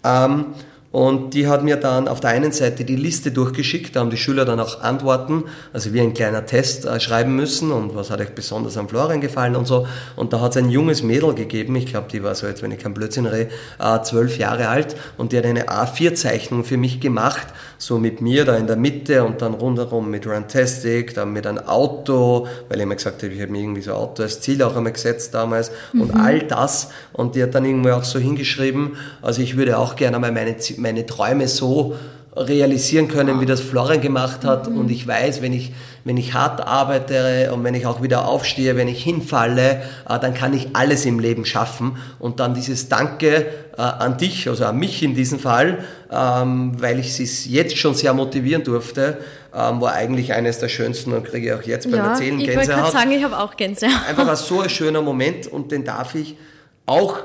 Ähm, 0.04 0.46
und 0.90 1.34
die 1.34 1.46
hat 1.46 1.62
mir 1.64 1.76
dann 1.76 2.08
auf 2.08 2.20
der 2.20 2.30
einen 2.30 2.50
Seite 2.50 2.82
die 2.84 2.96
Liste 2.96 3.30
durchgeschickt, 3.30 3.94
da 3.94 4.00
haben 4.00 4.08
die 4.08 4.16
Schüler 4.16 4.46
dann 4.46 4.58
auch 4.58 4.80
Antworten, 4.80 5.44
also 5.74 5.92
wie 5.92 6.00
ein 6.00 6.14
kleiner 6.14 6.46
Test 6.46 6.86
äh, 6.86 6.98
schreiben 6.98 7.36
müssen 7.36 7.72
und 7.72 7.94
was 7.94 8.10
hat 8.10 8.20
euch 8.20 8.34
besonders 8.34 8.78
am 8.78 8.88
Florian 8.88 9.20
gefallen 9.20 9.54
und 9.54 9.66
so. 9.66 9.86
Und 10.16 10.32
da 10.32 10.40
hat 10.40 10.52
es 10.52 10.56
ein 10.56 10.70
junges 10.70 11.02
Mädel 11.02 11.34
gegeben, 11.34 11.76
ich 11.76 11.86
glaube, 11.86 12.08
die 12.10 12.22
war 12.22 12.34
so 12.34 12.46
jetzt, 12.46 12.62
wenn 12.62 12.72
ich 12.72 12.78
kein 12.78 12.94
Blödsinn 12.94 13.26
rede, 13.26 13.50
äh, 13.78 14.00
zwölf 14.02 14.38
Jahre 14.38 14.68
alt 14.68 14.96
und 15.18 15.32
die 15.32 15.38
hat 15.38 15.44
eine 15.44 15.68
A4-Zeichnung 15.68 16.64
für 16.64 16.78
mich 16.78 17.00
gemacht, 17.00 17.48
so 17.76 17.98
mit 17.98 18.22
mir 18.22 18.46
da 18.46 18.56
in 18.56 18.66
der 18.66 18.76
Mitte 18.76 19.24
und 19.24 19.42
dann 19.42 19.52
rundherum 19.52 20.10
mit 20.10 20.26
Runtastic, 20.26 21.12
dann 21.12 21.34
mit 21.34 21.46
einem 21.46 21.66
Auto, 21.66 22.46
weil 22.70 22.80
ich 22.80 22.86
mir 22.86 22.96
gesagt 22.96 23.22
habe, 23.22 23.32
ich 23.34 23.42
habe 23.42 23.52
mir 23.52 23.60
irgendwie 23.60 23.82
so 23.82 23.90
ein 23.90 23.98
Auto 23.98 24.22
als 24.22 24.40
Ziel 24.40 24.62
auch 24.62 24.74
einmal 24.74 24.92
gesetzt 24.92 25.34
damals 25.34 25.70
und 25.92 26.12
all 26.12 26.40
das. 26.40 26.88
Und 27.12 27.34
die 27.34 27.42
hat 27.42 27.54
dann 27.54 27.66
irgendwie 27.66 27.90
auch 27.90 28.04
so 28.04 28.18
hingeschrieben, 28.18 28.96
also 29.20 29.42
ich 29.42 29.56
würde 29.58 29.78
auch 29.78 29.94
gerne 29.94 30.18
mal 30.18 30.32
meine, 30.32 30.56
meine 30.78 31.06
Träume 31.06 31.48
so 31.48 31.96
realisieren 32.36 33.08
können, 33.08 33.40
wie 33.40 33.46
das 33.46 33.60
Florian 33.60 34.00
gemacht 34.00 34.44
hat. 34.44 34.68
Und 34.68 34.90
ich 34.90 35.06
weiß, 35.06 35.42
wenn 35.42 35.52
ich, 35.52 35.72
wenn 36.04 36.16
ich 36.16 36.34
hart 36.34 36.66
arbeite 36.66 37.50
und 37.52 37.64
wenn 37.64 37.74
ich 37.74 37.86
auch 37.86 38.02
wieder 38.02 38.26
aufstehe, 38.26 38.76
wenn 38.76 38.88
ich 38.88 39.02
hinfalle, 39.02 39.82
äh, 40.08 40.18
dann 40.20 40.34
kann 40.34 40.54
ich 40.54 40.68
alles 40.74 41.04
im 41.04 41.18
Leben 41.18 41.44
schaffen. 41.44 41.96
Und 42.18 42.40
dann 42.40 42.54
dieses 42.54 42.88
Danke 42.88 43.46
äh, 43.76 43.80
an 43.80 44.18
dich, 44.18 44.48
also 44.48 44.64
an 44.66 44.78
mich 44.78 45.02
in 45.02 45.14
diesem 45.14 45.38
Fall, 45.38 45.78
ähm, 46.12 46.80
weil 46.80 46.98
ich 46.98 47.18
es 47.18 47.46
jetzt 47.46 47.76
schon 47.76 47.94
sehr 47.94 48.14
motivieren 48.14 48.62
durfte, 48.62 49.18
ähm, 49.54 49.80
war 49.80 49.94
eigentlich 49.94 50.32
eines 50.32 50.58
der 50.58 50.68
schönsten 50.68 51.12
und 51.12 51.24
kriege 51.24 51.56
auch 51.56 51.62
jetzt 51.62 51.90
beim 51.90 52.00
Ja, 52.00 52.10
Erzählen 52.10 52.38
ich 52.38 52.46
wollte 52.48 52.60
gerade 52.60 52.66
Gänsehaut 52.68 52.92
sagen, 52.92 53.12
ich 53.12 53.24
habe 53.24 53.38
auch 53.38 53.56
Gänsehaut. 53.56 54.08
einfach 54.08 54.28
ein 54.28 54.36
so 54.36 54.60
ein 54.60 54.70
schöner 54.70 55.02
Moment 55.02 55.46
und 55.46 55.72
den 55.72 55.84
darf 55.84 56.14
ich 56.14 56.36
auch 56.86 57.18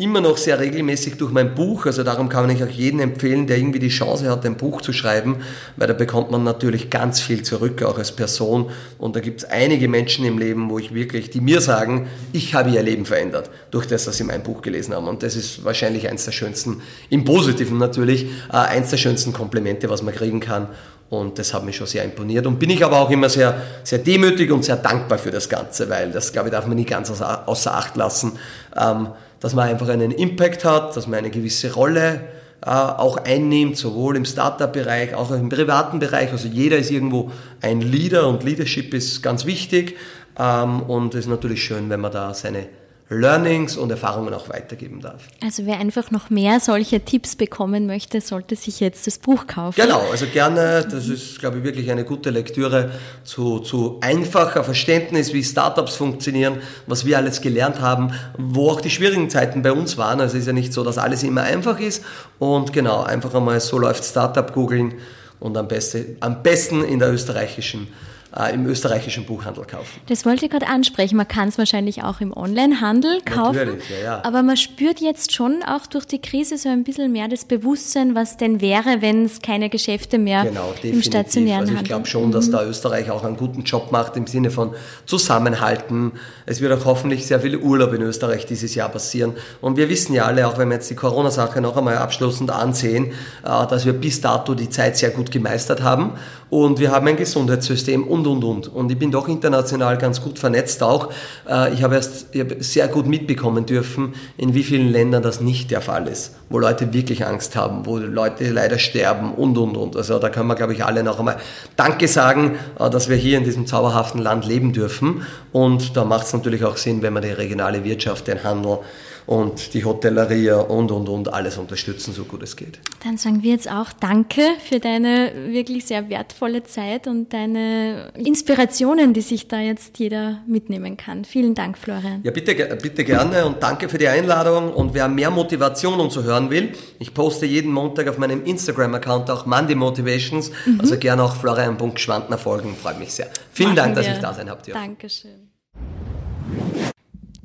immer 0.00 0.20
noch 0.20 0.36
sehr 0.36 0.58
regelmäßig 0.58 1.16
durch 1.16 1.30
mein 1.30 1.54
Buch, 1.54 1.86
also 1.86 2.02
darum 2.02 2.28
kann 2.28 2.48
ich 2.50 2.64
auch 2.64 2.68
jeden 2.68 3.00
empfehlen, 3.00 3.46
der 3.46 3.58
irgendwie 3.58 3.78
die 3.78 3.88
Chance 3.88 4.30
hat, 4.30 4.44
ein 4.46 4.56
Buch 4.56 4.80
zu 4.80 4.92
schreiben, 4.92 5.36
weil 5.76 5.86
da 5.88 5.94
bekommt 5.94 6.30
man 6.30 6.42
natürlich 6.42 6.90
ganz 6.90 7.20
viel 7.20 7.42
zurück, 7.42 7.82
auch 7.82 7.98
als 7.98 8.12
Person. 8.12 8.70
Und 8.98 9.16
da 9.16 9.20
gibt 9.20 9.42
es 9.42 9.50
einige 9.50 9.88
Menschen 9.88 10.24
im 10.24 10.38
Leben, 10.38 10.70
wo 10.70 10.78
ich 10.78 10.94
wirklich, 10.94 11.30
die 11.30 11.40
mir 11.40 11.60
sagen, 11.60 12.08
ich 12.32 12.54
habe 12.54 12.70
ihr 12.70 12.82
Leben 12.82 13.04
verändert, 13.04 13.50
durch 13.70 13.86
das, 13.86 14.04
dass 14.04 14.16
sie 14.16 14.24
mein 14.24 14.42
Buch 14.42 14.62
gelesen 14.62 14.94
haben. 14.94 15.06
Und 15.06 15.22
das 15.22 15.36
ist 15.36 15.64
wahrscheinlich 15.64 16.08
eins 16.08 16.24
der 16.24 16.32
schönsten, 16.32 16.82
im 17.10 17.24
Positiven 17.24 17.78
natürlich, 17.78 18.24
äh, 18.50 18.56
eins 18.56 18.90
der 18.90 18.96
schönsten 18.96 19.32
Komplimente, 19.32 19.90
was 19.90 20.02
man 20.02 20.14
kriegen 20.14 20.40
kann. 20.40 20.68
Und 21.10 21.40
das 21.40 21.52
hat 21.52 21.64
mich 21.64 21.76
schon 21.76 21.88
sehr 21.88 22.04
imponiert. 22.04 22.46
Und 22.46 22.60
bin 22.60 22.70
ich 22.70 22.84
aber 22.84 23.00
auch 23.00 23.10
immer 23.10 23.28
sehr, 23.28 23.60
sehr 23.82 23.98
demütig 23.98 24.52
und 24.52 24.64
sehr 24.64 24.76
dankbar 24.76 25.18
für 25.18 25.32
das 25.32 25.48
Ganze, 25.48 25.90
weil 25.90 26.12
das, 26.12 26.32
glaube 26.32 26.48
ich, 26.48 26.52
darf 26.52 26.68
man 26.68 26.76
nie 26.76 26.84
ganz 26.84 27.10
außer, 27.10 27.48
außer 27.48 27.74
Acht 27.74 27.96
lassen, 27.96 28.38
ähm, 28.80 29.08
dass 29.40 29.54
man 29.54 29.68
einfach 29.68 29.88
einen 29.88 30.10
Impact 30.10 30.64
hat, 30.64 30.96
dass 30.96 31.06
man 31.06 31.20
eine 31.20 31.30
gewisse 31.30 31.72
Rolle 31.72 32.20
äh, 32.64 32.70
auch 32.70 33.16
einnimmt, 33.16 33.76
sowohl 33.76 34.16
im 34.16 34.24
Startup-Bereich, 34.24 35.14
auch 35.14 35.30
im 35.30 35.48
privaten 35.48 35.98
Bereich. 35.98 36.30
Also 36.30 36.46
jeder 36.46 36.76
ist 36.76 36.90
irgendwo 36.90 37.30
ein 37.62 37.80
Leader 37.80 38.28
und 38.28 38.44
Leadership 38.44 38.92
ist 38.92 39.22
ganz 39.22 39.46
wichtig. 39.46 39.96
Ähm, 40.38 40.82
und 40.82 41.14
es 41.14 41.20
ist 41.20 41.30
natürlich 41.30 41.64
schön, 41.64 41.88
wenn 41.88 42.00
man 42.00 42.12
da 42.12 42.34
seine 42.34 42.66
Learnings 43.12 43.76
und 43.76 43.90
Erfahrungen 43.90 44.32
auch 44.32 44.48
weitergeben 44.48 45.00
darf. 45.00 45.24
Also 45.42 45.66
wer 45.66 45.78
einfach 45.78 46.12
noch 46.12 46.30
mehr 46.30 46.60
solche 46.60 47.04
Tipps 47.04 47.34
bekommen 47.34 47.86
möchte, 47.86 48.20
sollte 48.20 48.54
sich 48.54 48.78
jetzt 48.78 49.08
das 49.08 49.18
Buch 49.18 49.48
kaufen. 49.48 49.80
Genau, 49.80 50.00
also 50.12 50.26
gerne, 50.26 50.86
das 50.88 51.08
ist, 51.08 51.40
glaube 51.40 51.58
ich, 51.58 51.64
wirklich 51.64 51.90
eine 51.90 52.04
gute 52.04 52.30
Lektüre 52.30 52.92
zu, 53.24 53.58
zu 53.58 53.98
einfacher 54.00 54.62
Verständnis, 54.62 55.32
wie 55.32 55.42
Startups 55.42 55.96
funktionieren, 55.96 56.58
was 56.86 57.04
wir 57.04 57.18
alles 57.18 57.40
gelernt 57.40 57.80
haben, 57.80 58.12
wo 58.38 58.70
auch 58.70 58.80
die 58.80 58.90
schwierigen 58.90 59.28
Zeiten 59.28 59.62
bei 59.62 59.72
uns 59.72 59.98
waren. 59.98 60.20
Also 60.20 60.36
es 60.36 60.42
ist 60.42 60.46
ja 60.46 60.52
nicht 60.52 60.72
so, 60.72 60.84
dass 60.84 60.96
alles 60.96 61.24
immer 61.24 61.42
einfach 61.42 61.80
ist. 61.80 62.04
Und 62.38 62.72
genau, 62.72 63.02
einfach 63.02 63.34
einmal 63.34 63.58
so 63.58 63.76
läuft 63.76 64.04
Startup 64.04 64.52
googeln 64.52 64.94
und 65.40 65.56
am, 65.56 65.66
beste, 65.66 66.16
am 66.20 66.44
besten 66.44 66.84
in 66.84 67.00
der 67.00 67.12
österreichischen, 67.12 67.88
äh, 68.36 68.54
im 68.54 68.66
österreichischen 68.66 69.24
Buchhandel 69.24 69.64
kaufen. 69.64 70.00
Das 70.08 70.24
wollte 70.24 70.44
ich 70.44 70.50
gerade 70.50 70.68
ansprechen. 70.68 71.16
Man 71.16 71.28
kann 71.28 71.48
es 71.48 71.58
wahrscheinlich 71.58 72.02
auch 72.04 72.20
im 72.20 72.36
Onlinehandel 72.36 73.20
kaufen. 73.22 73.56
Natürlich, 73.56 73.90
ja, 73.90 74.04
ja. 74.04 74.24
Aber 74.24 74.42
man 74.42 74.56
spürt 74.56 75.00
jetzt 75.00 75.32
schon 75.32 75.62
auch 75.66 75.86
durch 75.86 76.04
die 76.04 76.20
Krise 76.20 76.58
so 76.58 76.68
ein 76.68 76.84
bisschen 76.84 77.12
mehr 77.12 77.28
das 77.28 77.44
Bewusstsein, 77.44 78.14
was 78.14 78.36
denn 78.36 78.60
wäre, 78.60 79.00
wenn 79.00 79.24
es 79.24 79.42
keine 79.42 79.68
Geschäfte 79.68 80.18
mehr 80.18 80.44
Genau, 80.44 80.68
im 80.68 80.74
definitiv. 80.76 81.04
stationären 81.04 81.60
Also 81.60 81.72
ich 81.72 81.78
Handel 81.78 81.88
glaube 81.88 82.06
schon, 82.06 82.32
dass 82.32 82.50
da 82.50 82.64
Österreich 82.64 83.10
auch 83.10 83.24
einen 83.24 83.36
guten 83.36 83.62
Job 83.62 83.92
macht 83.92 84.16
im 84.16 84.26
Sinne 84.26 84.50
von 84.50 84.74
Zusammenhalten. 85.06 86.12
Es 86.46 86.60
wird 86.60 86.72
auch 86.72 86.84
hoffentlich 86.84 87.26
sehr 87.26 87.40
viel 87.40 87.56
Urlaub 87.56 87.92
in 87.92 88.02
Österreich 88.02 88.46
dieses 88.46 88.74
Jahr 88.74 88.88
passieren. 88.88 89.34
Und 89.60 89.76
wir 89.76 89.88
wissen 89.88 90.14
ja 90.14 90.24
alle, 90.24 90.46
auch 90.46 90.58
wenn 90.58 90.68
wir 90.68 90.74
jetzt 90.76 90.90
die 90.90 90.94
Corona-Sache 90.96 91.60
noch 91.60 91.76
einmal 91.76 91.98
abschließend 91.98 92.50
ansehen, 92.50 93.12
äh, 93.44 93.66
dass 93.66 93.86
wir 93.86 93.92
bis 93.92 94.20
dato 94.20 94.54
die 94.54 94.70
Zeit 94.70 94.96
sehr 94.96 95.10
gut 95.10 95.30
gemeistert 95.30 95.82
haben. 95.82 96.12
Und 96.50 96.80
wir 96.80 96.90
haben 96.90 97.06
ein 97.06 97.16
Gesundheitssystem 97.16 98.02
und, 98.02 98.26
und, 98.26 98.42
und. 98.42 98.68
Und 98.68 98.90
ich 98.90 98.98
bin 98.98 99.12
doch 99.12 99.28
international 99.28 99.96
ganz 99.98 100.20
gut 100.20 100.38
vernetzt 100.38 100.82
auch. 100.82 101.10
Äh, 101.48 101.72
Ich 101.74 101.82
habe 101.84 101.94
erst 101.94 102.26
ich 102.32 102.40
habe 102.40 102.56
sehr 102.62 102.88
gut 102.88 103.06
mitbekommen 103.06 103.66
dürfen, 103.66 104.14
in 104.36 104.52
wie 104.52 104.64
vielen 104.64 104.88
Ländern 104.88 105.22
das 105.22 105.40
nicht 105.40 105.70
der 105.70 105.80
Fall 105.80 106.08
ist. 106.08 106.34
Wo 106.48 106.58
Leute 106.58 106.92
wirklich 106.92 107.24
Angst 107.24 107.54
haben, 107.54 107.86
wo 107.86 107.98
Leute 107.98 108.50
leider 108.50 108.78
sterben 108.78 109.32
und, 109.32 109.56
und, 109.56 109.76
und. 109.76 109.96
Also 109.96 110.18
da 110.18 110.28
können 110.28 110.48
wir, 110.48 110.56
glaube 110.56 110.72
ich, 110.72 110.84
alle 110.84 111.04
noch 111.04 111.20
einmal 111.20 111.36
Danke 111.76 112.08
sagen, 112.08 112.56
äh, 112.78 112.90
dass 112.90 113.08
wir 113.08 113.16
hier 113.16 113.38
in 113.38 113.44
diesem 113.44 113.66
zauberhaften 113.66 114.20
Land 114.20 114.44
leben 114.44 114.72
dürfen. 114.72 115.22
Und 115.52 115.96
da 115.96 116.04
macht 116.04 116.26
es 116.26 116.32
natürlich 116.32 116.64
auch 116.64 116.76
Sinn, 116.76 117.00
wenn 117.02 117.12
wir 117.12 117.20
die 117.20 117.30
regionale 117.30 117.84
Wirtschaft, 117.84 118.26
den 118.26 118.42
Handel 118.42 118.78
und 119.26 119.74
die 119.74 119.84
Hotellerie 119.84 120.50
und, 120.50 120.90
und, 120.90 121.08
und 121.08 121.32
alles 121.32 121.58
unterstützen, 121.58 122.12
so 122.12 122.24
gut 122.24 122.42
es 122.42 122.56
geht. 122.56 122.80
Dann 123.04 123.16
sagen 123.16 123.42
wir 123.42 123.52
jetzt 123.52 123.70
auch 123.70 123.92
Danke 123.92 124.42
für 124.68 124.80
deine 124.80 125.32
wirklich 125.48 125.86
sehr 125.86 126.08
wertvolle 126.08 126.62
Zeit 126.64 127.06
und 127.06 127.32
deine 127.32 128.12
Inspirationen, 128.14 129.12
die 129.14 129.20
sich 129.20 129.48
da 129.48 129.60
jetzt 129.60 129.98
jeder 129.98 130.42
mitnehmen 130.46 130.96
kann. 130.96 131.24
Vielen 131.24 131.54
Dank, 131.54 131.78
Florian. 131.78 132.20
Ja, 132.22 132.30
bitte, 132.30 132.54
bitte 132.80 133.04
gerne 133.04 133.46
und 133.46 133.62
danke 133.62 133.88
für 133.88 133.98
die 133.98 134.08
Einladung. 134.08 134.72
Und 134.72 134.94
wer 134.94 135.08
mehr 135.08 135.30
Motivation 135.30 136.00
und 136.00 136.12
so 136.12 136.22
hören 136.22 136.50
will, 136.50 136.72
ich 136.98 137.14
poste 137.14 137.46
jeden 137.46 137.72
Montag 137.72 138.08
auf 138.08 138.18
meinem 138.18 138.44
Instagram-Account 138.44 139.30
auch 139.30 139.46
Monday 139.46 139.74
Motivations. 139.74 140.50
Also 140.78 140.96
gerne 140.98 141.22
auch 141.22 141.36
Florian.schwandner 141.36 142.38
folgen, 142.38 142.74
freut 142.76 142.98
mich 142.98 143.12
sehr. 143.12 143.28
Vielen 143.52 143.74
Dank, 143.76 143.94
Machen 143.94 143.96
dass 143.96 144.06
wir. 144.06 144.14
ich 144.14 144.20
da 144.20 144.34
sein 144.34 144.50
habt. 144.50 144.72
Dankeschön. 144.72 145.50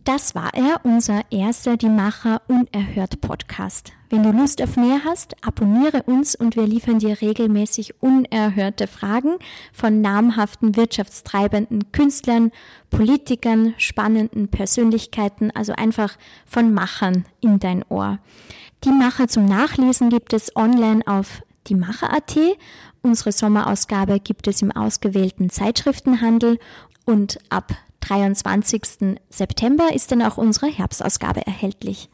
Das 0.05 0.35
war 0.35 0.53
er, 0.53 0.81
unser 0.83 1.23
erster 1.31 1.77
Die 1.77 1.89
Macher 1.89 2.43
Unerhört 2.47 3.21
Podcast. 3.21 3.91
Wenn 4.11 4.21
du 4.21 4.29
Lust 4.31 4.61
auf 4.61 4.77
mehr 4.77 4.99
hast, 5.03 5.35
abonniere 5.43 6.03
uns 6.03 6.35
und 6.35 6.55
wir 6.55 6.67
liefern 6.67 6.99
dir 6.99 7.21
regelmäßig 7.21 8.03
unerhörte 8.03 8.85
Fragen 8.85 9.37
von 9.73 10.01
namhaften 10.01 10.75
wirtschaftstreibenden 10.75 11.91
Künstlern, 11.91 12.51
Politikern, 12.91 13.73
spannenden 13.79 14.49
Persönlichkeiten, 14.49 15.49
also 15.49 15.73
einfach 15.73 16.19
von 16.45 16.71
Machern 16.71 17.25
in 17.41 17.57
dein 17.57 17.83
Ohr. 17.89 18.19
Die 18.83 18.91
Macher 18.91 19.27
zum 19.27 19.45
Nachlesen 19.45 20.11
gibt 20.11 20.33
es 20.33 20.55
online 20.55 21.01
auf 21.07 21.41
diemacher.at. 21.67 22.37
Unsere 23.01 23.31
Sommerausgabe 23.31 24.19
gibt 24.19 24.47
es 24.47 24.61
im 24.61 24.71
ausgewählten 24.71 25.49
Zeitschriftenhandel 25.49 26.59
und 27.05 27.39
ab 27.49 27.73
23. 28.07 29.17
September 29.29 29.93
ist 29.93 30.11
dann 30.11 30.21
auch 30.21 30.37
unsere 30.37 30.67
Herbstausgabe 30.67 31.45
erhältlich. 31.45 32.09